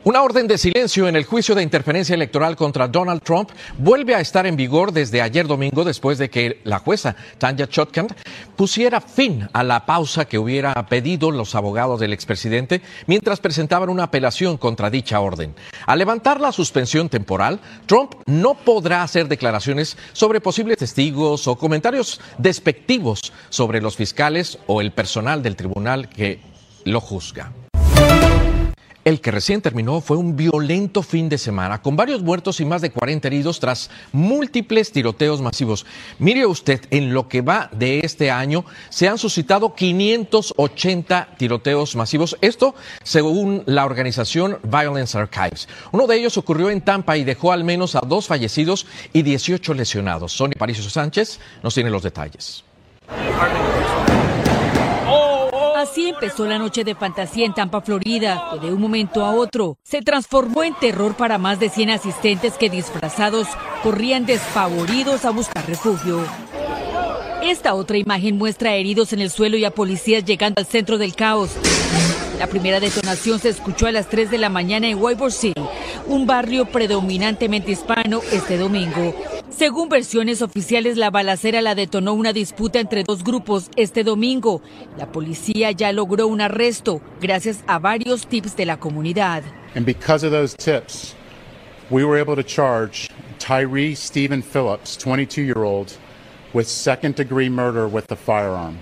Una 0.03 0.23
orden 0.23 0.47
de 0.47 0.57
silencio 0.57 1.07
en 1.07 1.15
el 1.15 1.25
juicio 1.25 1.53
de 1.53 1.61
interferencia 1.61 2.15
electoral 2.15 2.55
contra 2.55 2.87
Donald 2.87 3.21
Trump 3.21 3.51
vuelve 3.77 4.15
a 4.15 4.19
estar 4.19 4.47
en 4.47 4.55
vigor 4.55 4.91
desde 4.91 5.21
ayer 5.21 5.45
domingo 5.45 5.83
después 5.83 6.17
de 6.17 6.31
que 6.31 6.59
la 6.63 6.79
jueza 6.79 7.15
Tanya 7.37 7.69
Chutkan 7.69 8.07
pusiera 8.55 8.99
fin 8.99 9.47
a 9.53 9.63
la 9.63 9.85
pausa 9.85 10.25
que 10.25 10.39
hubiera 10.39 10.73
pedido 10.87 11.29
los 11.29 11.53
abogados 11.53 11.99
del 11.99 12.13
expresidente 12.13 12.81
mientras 13.05 13.39
presentaban 13.39 13.89
una 13.89 14.05
apelación 14.05 14.57
contra 14.57 14.89
dicha 14.89 15.19
orden. 15.19 15.53
Al 15.85 15.99
levantar 15.99 16.41
la 16.41 16.51
suspensión 16.51 17.07
temporal, 17.07 17.59
Trump 17.85 18.15
no 18.25 18.55
podrá 18.55 19.03
hacer 19.03 19.27
declaraciones 19.27 19.97
sobre 20.13 20.41
posibles 20.41 20.79
testigos 20.79 21.47
o 21.47 21.59
comentarios 21.59 22.19
despectivos 22.39 23.31
sobre 23.49 23.81
los 23.81 23.97
fiscales 23.97 24.57
o 24.65 24.81
el 24.81 24.93
personal 24.93 25.43
del 25.43 25.55
tribunal 25.55 26.09
que 26.09 26.39
lo 26.85 26.99
juzga. 27.01 27.51
El 29.03 29.19
que 29.19 29.31
recién 29.31 29.61
terminó 29.61 29.99
fue 29.99 30.17
un 30.17 30.35
violento 30.35 31.01
fin 31.01 31.27
de 31.27 31.39
semana, 31.39 31.81
con 31.81 31.95
varios 31.95 32.21
muertos 32.21 32.59
y 32.59 32.65
más 32.65 32.81
de 32.81 32.91
40 32.91 33.27
heridos 33.27 33.59
tras 33.59 33.89
múltiples 34.11 34.91
tiroteos 34.91 35.41
masivos. 35.41 35.87
Mire 36.19 36.45
usted, 36.45 36.81
en 36.91 37.11
lo 37.13 37.27
que 37.27 37.41
va 37.41 37.69
de 37.71 38.01
este 38.03 38.29
año 38.29 38.63
se 38.89 39.07
han 39.07 39.17
suscitado 39.17 39.73
580 39.73 41.29
tiroteos 41.37 41.95
masivos. 41.95 42.37
Esto 42.41 42.75
según 43.03 43.63
la 43.65 43.85
organización 43.85 44.59
Violence 44.63 45.17
Archives. 45.17 45.67
Uno 45.91 46.05
de 46.05 46.17
ellos 46.17 46.37
ocurrió 46.37 46.69
en 46.69 46.81
Tampa 46.81 47.17
y 47.17 47.23
dejó 47.23 47.51
al 47.51 47.63
menos 47.63 47.95
a 47.95 48.01
dos 48.01 48.27
fallecidos 48.27 48.85
y 49.13 49.23
18 49.23 49.73
lesionados. 49.73 50.31
Sonia 50.33 50.55
Paricio 50.59 50.87
Sánchez 50.87 51.39
nos 51.63 51.73
tiene 51.73 51.89
los 51.89 52.03
detalles. 52.03 52.63
Así 55.91 56.07
empezó 56.07 56.45
la 56.45 56.57
noche 56.57 56.85
de 56.85 56.95
fantasía 56.95 57.45
en 57.45 57.53
Tampa, 57.53 57.81
Florida, 57.81 58.47
que 58.53 58.65
de 58.65 58.73
un 58.73 58.79
momento 58.79 59.25
a 59.25 59.35
otro 59.35 59.77
se 59.83 60.01
transformó 60.01 60.63
en 60.63 60.73
terror 60.73 61.17
para 61.17 61.37
más 61.37 61.59
de 61.59 61.67
100 61.67 61.89
asistentes 61.89 62.53
que 62.53 62.69
disfrazados 62.69 63.45
corrían 63.83 64.25
despavoridos 64.25 65.25
a 65.25 65.31
buscar 65.31 65.67
refugio. 65.67 66.23
Esta 67.43 67.73
otra 67.73 67.97
imagen 67.97 68.37
muestra 68.37 68.73
heridos 68.73 69.11
en 69.11 69.19
el 69.19 69.29
suelo 69.29 69.57
y 69.57 69.65
a 69.65 69.71
policías 69.71 70.23
llegando 70.23 70.61
al 70.61 70.65
centro 70.65 70.97
del 70.97 71.13
caos. 71.13 71.49
La 72.41 72.47
primera 72.47 72.79
detonación 72.79 73.37
se 73.37 73.49
escuchó 73.49 73.85
a 73.85 73.91
las 73.91 74.09
3 74.09 74.31
de 74.31 74.39
la 74.39 74.49
mañana 74.49 74.87
en 74.87 74.97
Ybor 74.97 75.31
City, 75.31 75.61
un 76.07 76.25
barrio 76.25 76.65
predominantemente 76.65 77.71
hispano, 77.71 78.21
este 78.31 78.57
domingo. 78.57 79.13
Según 79.51 79.89
versiones 79.89 80.41
oficiales, 80.41 80.97
la 80.97 81.11
balacera 81.11 81.61
la 81.61 81.75
detonó 81.75 82.13
una 82.13 82.33
disputa 82.33 82.79
entre 82.79 83.03
dos 83.03 83.23
grupos 83.23 83.69
este 83.75 84.03
domingo. 84.03 84.63
La 84.97 85.11
policía 85.11 85.69
ya 85.69 85.91
logró 85.91 86.25
un 86.25 86.41
arresto 86.41 86.99
gracias 87.21 87.63
a 87.67 87.77
varios 87.77 88.25
tips 88.25 88.55
de 88.55 88.65
la 88.65 88.79
comunidad. 88.79 89.43
And 89.75 89.85
because 89.85 90.25
of 90.25 90.31
those 90.31 90.57
tips, 90.57 91.13
we 91.91 92.03
were 92.03 92.19
able 92.19 92.35
to 92.35 92.43
charge 92.43 93.07
Tyree 93.37 93.93
Stephen 93.93 94.41
Phillips, 94.41 94.97
22-year-old, 94.97 95.93
with 96.55 96.65
second-degree 96.65 97.49
murder 97.49 97.87
with 97.87 98.11
a 98.11 98.15
firearm. 98.15 98.79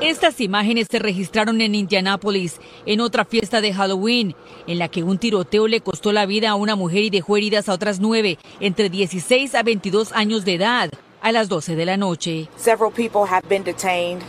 Estas 0.00 0.40
imágenes 0.40 0.86
se 0.90 0.98
registraron 0.98 1.60
en 1.60 1.74
Indianápolis, 1.74 2.60
en 2.86 3.00
otra 3.00 3.24
fiesta 3.24 3.60
de 3.60 3.72
Halloween, 3.72 4.34
en 4.66 4.78
la 4.78 4.88
que 4.88 5.02
un 5.02 5.18
tiroteo 5.18 5.68
le 5.68 5.80
costó 5.80 6.12
la 6.12 6.26
vida 6.26 6.50
a 6.50 6.54
una 6.54 6.76
mujer 6.76 7.04
y 7.04 7.10
dejó 7.10 7.36
heridas 7.36 7.68
a 7.68 7.74
otras 7.74 8.00
nueve, 8.00 8.38
entre 8.60 8.88
16 8.88 9.54
a 9.54 9.62
22 9.62 10.12
años 10.12 10.44
de 10.44 10.54
edad, 10.54 10.90
a 11.20 11.32
las 11.32 11.48
12 11.48 11.76
de 11.76 11.86
la 11.86 11.96
noche. 11.96 12.48
Several 12.56 12.90
people 12.90 13.24
have 13.26 13.46
been 13.48 13.64
detained 13.64 14.22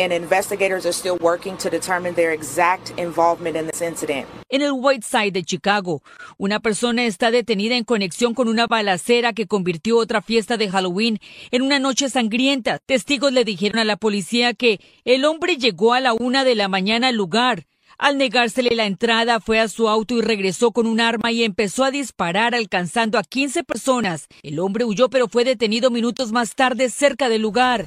and 0.00 0.12
investigators 0.12 0.86
are 0.86 0.92
still 0.92 1.18
working 1.20 1.56
to 1.58 1.68
determine 1.68 2.14
their 2.14 2.32
exact 2.32 2.92
involvement 2.98 3.56
in 3.56 3.66
this 3.66 3.82
incident. 3.82 4.26
En 4.48 4.62
el 4.62 4.72
White 4.72 5.06
Side 5.06 5.32
de 5.32 5.44
Chicago, 5.44 6.02
una 6.38 6.58
persona 6.58 7.04
está 7.04 7.30
detenida 7.30 7.76
en 7.76 7.84
conexión 7.84 8.34
con 8.34 8.48
una 8.48 8.66
balacera 8.66 9.34
que 9.34 9.46
convirtió 9.46 9.98
otra 9.98 10.22
fiesta 10.22 10.56
de 10.56 10.70
Halloween 10.70 11.20
en 11.50 11.62
una 11.62 11.78
noche 11.78 12.08
sangrienta. 12.08 12.78
Testigos 12.78 13.32
le 13.32 13.44
dijeron 13.44 13.78
a 13.78 13.84
la 13.84 13.96
policía 13.96 14.54
que 14.54 14.80
el 15.04 15.24
hombre 15.24 15.56
llegó 15.56 15.92
a 15.92 16.00
la 16.00 16.14
una 16.14 16.44
de 16.44 16.54
la 16.54 16.68
mañana 16.68 17.08
al 17.08 17.16
lugar. 17.16 17.66
Al 17.98 18.16
negársele 18.16 18.74
la 18.74 18.86
entrada, 18.86 19.40
fue 19.40 19.60
a 19.60 19.68
su 19.68 19.86
auto 19.86 20.14
y 20.14 20.22
regresó 20.22 20.72
con 20.72 20.86
un 20.86 21.00
arma 21.00 21.32
y 21.32 21.44
empezó 21.44 21.84
a 21.84 21.90
disparar 21.90 22.54
alcanzando 22.54 23.18
a 23.18 23.22
15 23.22 23.62
personas. 23.62 24.26
El 24.42 24.58
hombre 24.58 24.86
huyó 24.86 25.10
pero 25.10 25.28
fue 25.28 25.44
detenido 25.44 25.90
minutos 25.90 26.32
más 26.32 26.54
tarde 26.54 26.88
cerca 26.88 27.28
del 27.28 27.42
lugar. 27.42 27.86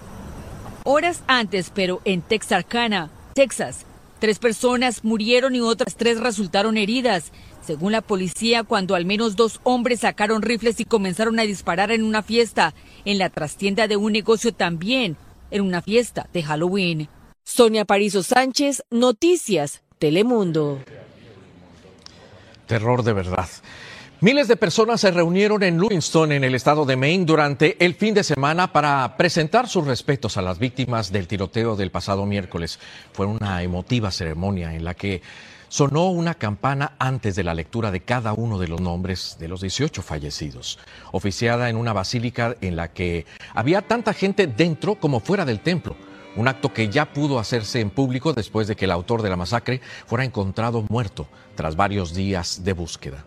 Horas 0.86 1.24
antes, 1.28 1.72
pero 1.74 2.02
en 2.04 2.22
Texarkana, 2.22 3.10
Texas, 3.34 3.86
tres 4.20 4.38
personas 4.38 5.06
murieron 5.06 5.56
y 5.56 5.62
otras 5.62 5.96
tres 5.96 6.20
resultaron 6.20 6.78
heridas. 6.78 7.32
Según 7.66 7.94
la 7.94 8.02
policía, 8.02 8.64
cuando 8.64 8.96
al 8.96 9.06
menos 9.06 9.38
dos 9.38 9.62
hombres 9.64 10.02
sacaron 10.02 10.42
rifles 10.42 10.82
y 10.82 10.86
comenzaron 10.86 11.40
a 11.40 11.44
disparar 11.44 11.92
en 11.92 12.04
una 12.04 12.22
fiesta, 12.22 12.74
en 13.06 13.18
la 13.18 13.30
trastienda 13.30 13.88
de 13.88 13.96
un 13.96 14.12
negocio 14.12 14.54
también, 14.54 15.16
en 15.52 15.62
una 15.62 15.82
fiesta 15.82 16.28
de 16.34 16.44
Halloween. 16.44 17.08
Sonia 17.46 17.86
Parizo 17.86 18.22
Sánchez, 18.22 18.84
Noticias, 18.90 19.84
Telemundo. 20.00 20.80
Terror 22.68 23.04
de 23.04 23.14
verdad. 23.14 23.48
Miles 24.24 24.48
de 24.48 24.56
personas 24.56 25.02
se 25.02 25.12
reunieron 25.12 25.64
en 25.64 25.78
Lewiston, 25.78 26.32
en 26.32 26.46
el 26.46 26.56
estado 26.56 26.86
de 26.86 26.96
Maine, 26.96 27.26
durante 27.26 27.76
el 27.84 27.94
fin 27.94 28.14
de 28.14 28.24
semana 28.24 28.72
para 28.72 29.18
presentar 29.18 29.68
sus 29.68 29.86
respetos 29.86 30.38
a 30.38 30.42
las 30.42 30.60
víctimas 30.60 31.12
del 31.12 31.28
tiroteo 31.28 31.76
del 31.76 31.92
pasado 31.92 32.26
miércoles. 32.26 32.80
Fue 33.12 33.26
una 33.26 33.62
emotiva 33.64 34.12
ceremonia 34.12 34.76
en 34.76 34.86
la 34.86 34.94
que 34.94 35.22
sonó 35.68 36.10
una 36.10 36.36
campana 36.36 36.94
antes 37.00 37.36
de 37.36 37.44
la 37.44 37.54
lectura 37.54 37.92
de 37.92 38.00
cada 38.00 38.32
uno 38.32 38.60
de 38.60 38.70
los 38.70 38.80
nombres 38.80 39.36
de 39.42 39.50
los 39.50 39.60
18 39.60 40.02
fallecidos, 40.02 40.80
oficiada 41.12 41.70
en 41.70 41.76
una 41.76 41.92
basílica 41.92 42.56
en 42.62 42.78
la 42.78 42.94
que 42.94 43.26
había 43.54 43.82
tanta 43.82 44.14
gente 44.14 44.48
dentro 44.48 44.96
como 44.96 45.20
fuera 45.20 45.44
del 45.44 45.60
templo. 45.60 45.98
Un 46.38 46.48
acto 46.48 46.72
que 46.72 46.88
ya 46.88 47.12
pudo 47.12 47.40
hacerse 47.40 47.82
en 47.82 47.90
público 47.90 48.32
después 48.32 48.70
de 48.70 48.78
que 48.78 48.86
el 48.86 48.92
autor 48.92 49.22
de 49.22 49.32
la 49.32 49.36
masacre 49.36 49.82
fuera 50.08 50.24
encontrado 50.24 50.86
muerto 50.88 51.28
tras 51.56 51.76
varios 51.76 52.14
días 52.14 52.64
de 52.64 52.72
búsqueda. 52.72 53.26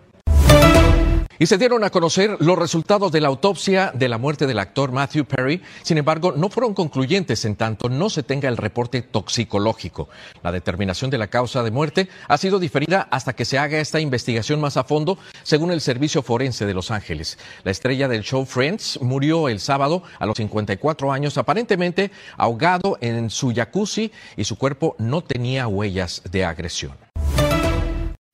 Y 1.39 1.47
se 1.47 1.59
dieron 1.59 1.85
a 1.85 1.91
conocer 1.91 2.37
los 2.41 2.59
resultados 2.59 3.13
de 3.13 3.21
la 3.21 3.29
autopsia 3.29 3.93
de 3.95 4.09
la 4.09 4.17
muerte 4.17 4.47
del 4.47 4.59
actor 4.59 4.91
Matthew 4.91 5.27
Perry. 5.27 5.63
Sin 5.83 5.99
embargo, 5.99 6.33
no 6.33 6.49
fueron 6.49 6.73
concluyentes 6.73 7.45
en 7.45 7.57
tanto 7.57 7.91
no 7.91 8.09
se 8.09 8.23
tenga 8.23 8.49
el 8.49 8.57
reporte 8.57 9.03
toxicológico. 9.03 10.09
La 10.43 10.51
determinación 10.51 11.11
de 11.11 11.19
la 11.19 11.27
causa 11.27 11.63
de 11.63 11.71
muerte 11.71 12.09
ha 12.29 12.39
sido 12.39 12.59
diferida 12.59 13.09
hasta 13.11 13.35
que 13.35 13.45
se 13.45 13.59
haga 13.59 13.79
esta 13.79 14.01
investigación 14.01 14.61
más 14.61 14.77
a 14.77 14.85
fondo, 14.85 15.19
según 15.43 15.71
el 15.73 15.81
Servicio 15.81 16.23
Forense 16.23 16.65
de 16.65 16.75
Los 16.75 16.91
Ángeles. 16.91 17.39
La 17.65 17.71
estrella 17.71 18.09
del 18.09 18.23
show 18.23 18.47
Friends 18.47 18.99
murió 19.03 19.49
el 19.49 19.61
sábado 19.61 20.03
a 20.19 20.27
los 20.27 20.37
54 20.37 21.13
años, 21.13 21.37
aparentemente 21.37 22.11
ahogado 22.37 22.97
en 23.01 23.29
su 23.29 23.53
jacuzzi 23.55 24.11
y 24.37 24.45
su 24.45 24.57
cuerpo 24.57 24.97
no 24.99 25.23
tenía 25.23 25.69
huellas 25.69 26.23
de 26.31 26.45
agresión. 26.45 27.06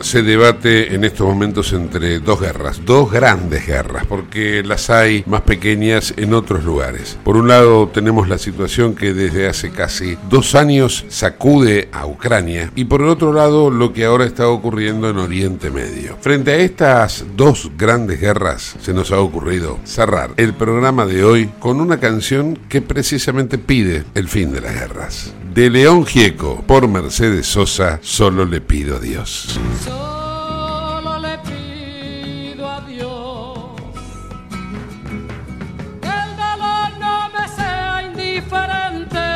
se 0.00 0.22
debate 0.22 0.94
en 0.94 1.04
estos 1.04 1.26
momentos 1.26 1.72
entre 1.72 2.18
dos 2.20 2.40
guerras, 2.40 2.80
dos 2.84 3.10
grandes 3.10 3.66
guerras, 3.66 4.06
porque 4.06 4.62
las 4.64 4.90
hay 4.90 5.24
más 5.26 5.42
pequeñas 5.42 6.14
en 6.16 6.34
otros 6.34 6.64
lugares. 6.64 7.18
Por 7.24 7.36
un 7.36 7.48
lado 7.48 7.88
tenemos 7.88 8.28
la 8.28 8.38
situación 8.38 8.94
que 8.94 9.14
desde 9.14 9.48
hace 9.48 9.70
casi 9.70 10.16
dos 10.28 10.54
años 10.54 11.04
sacude 11.08 11.88
a 11.92 12.06
Ucrania 12.06 12.70
y 12.74 12.84
por 12.84 13.02
el 13.02 13.08
otro 13.08 13.32
lado 13.32 13.70
lo 13.70 13.92
que 13.92 14.04
ahora 14.04 14.24
está 14.24 14.48
ocurriendo 14.48 15.08
en 15.10 15.18
Oriente 15.18 15.70
Medio. 15.70 16.16
Frente 16.20 16.52
a 16.52 16.56
estas 16.56 17.24
dos 17.36 17.70
grandes 17.76 18.20
guerras 18.20 18.76
se 18.80 18.92
nos 18.92 19.12
ha 19.12 19.20
ocurrido 19.20 19.78
cerrar 19.84 20.30
el 20.36 20.54
programa 20.54 21.06
de 21.06 21.24
hoy 21.24 21.50
con 21.58 21.80
una 21.80 21.98
canción 21.98 22.58
que 22.68 22.82
precisamente 22.82 23.58
pide 23.58 24.04
el 24.14 24.28
fin 24.28 24.52
de 24.52 24.60
las 24.60 24.74
guerras. 24.74 25.34
De 25.54 25.70
León 25.70 26.04
Gieco 26.04 26.64
por 26.66 26.88
Mercedes 26.88 27.46
Sosa, 27.46 28.00
solo 28.02 28.44
le 28.44 28.60
pido 28.60 28.96
a 28.96 29.00
Dios. 29.00 29.60
Solo 29.84 31.18
le 31.18 31.38
pido 31.38 32.68
a 32.68 32.80
Dios 32.82 33.58
que 36.00 36.12
el 36.24 36.30
dolor 36.44 36.88
no 36.98 37.16
me 37.34 37.48
sea 37.48 38.02
indiferente, 38.08 39.26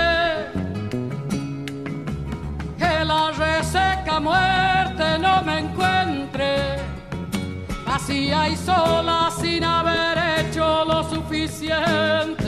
que 2.79 3.05
la 3.05 3.31
reseca 3.33 4.21
muerte 4.21 5.19
no 5.21 5.43
me 5.43 5.59
encuentre 5.59 6.79
vacía 7.85 8.49
y 8.49 8.57
sola 8.57 9.31
sin 9.39 9.65
haber 9.65 10.17
hecho 10.39 10.85
lo 10.85 11.03
suficiente. 11.11 12.48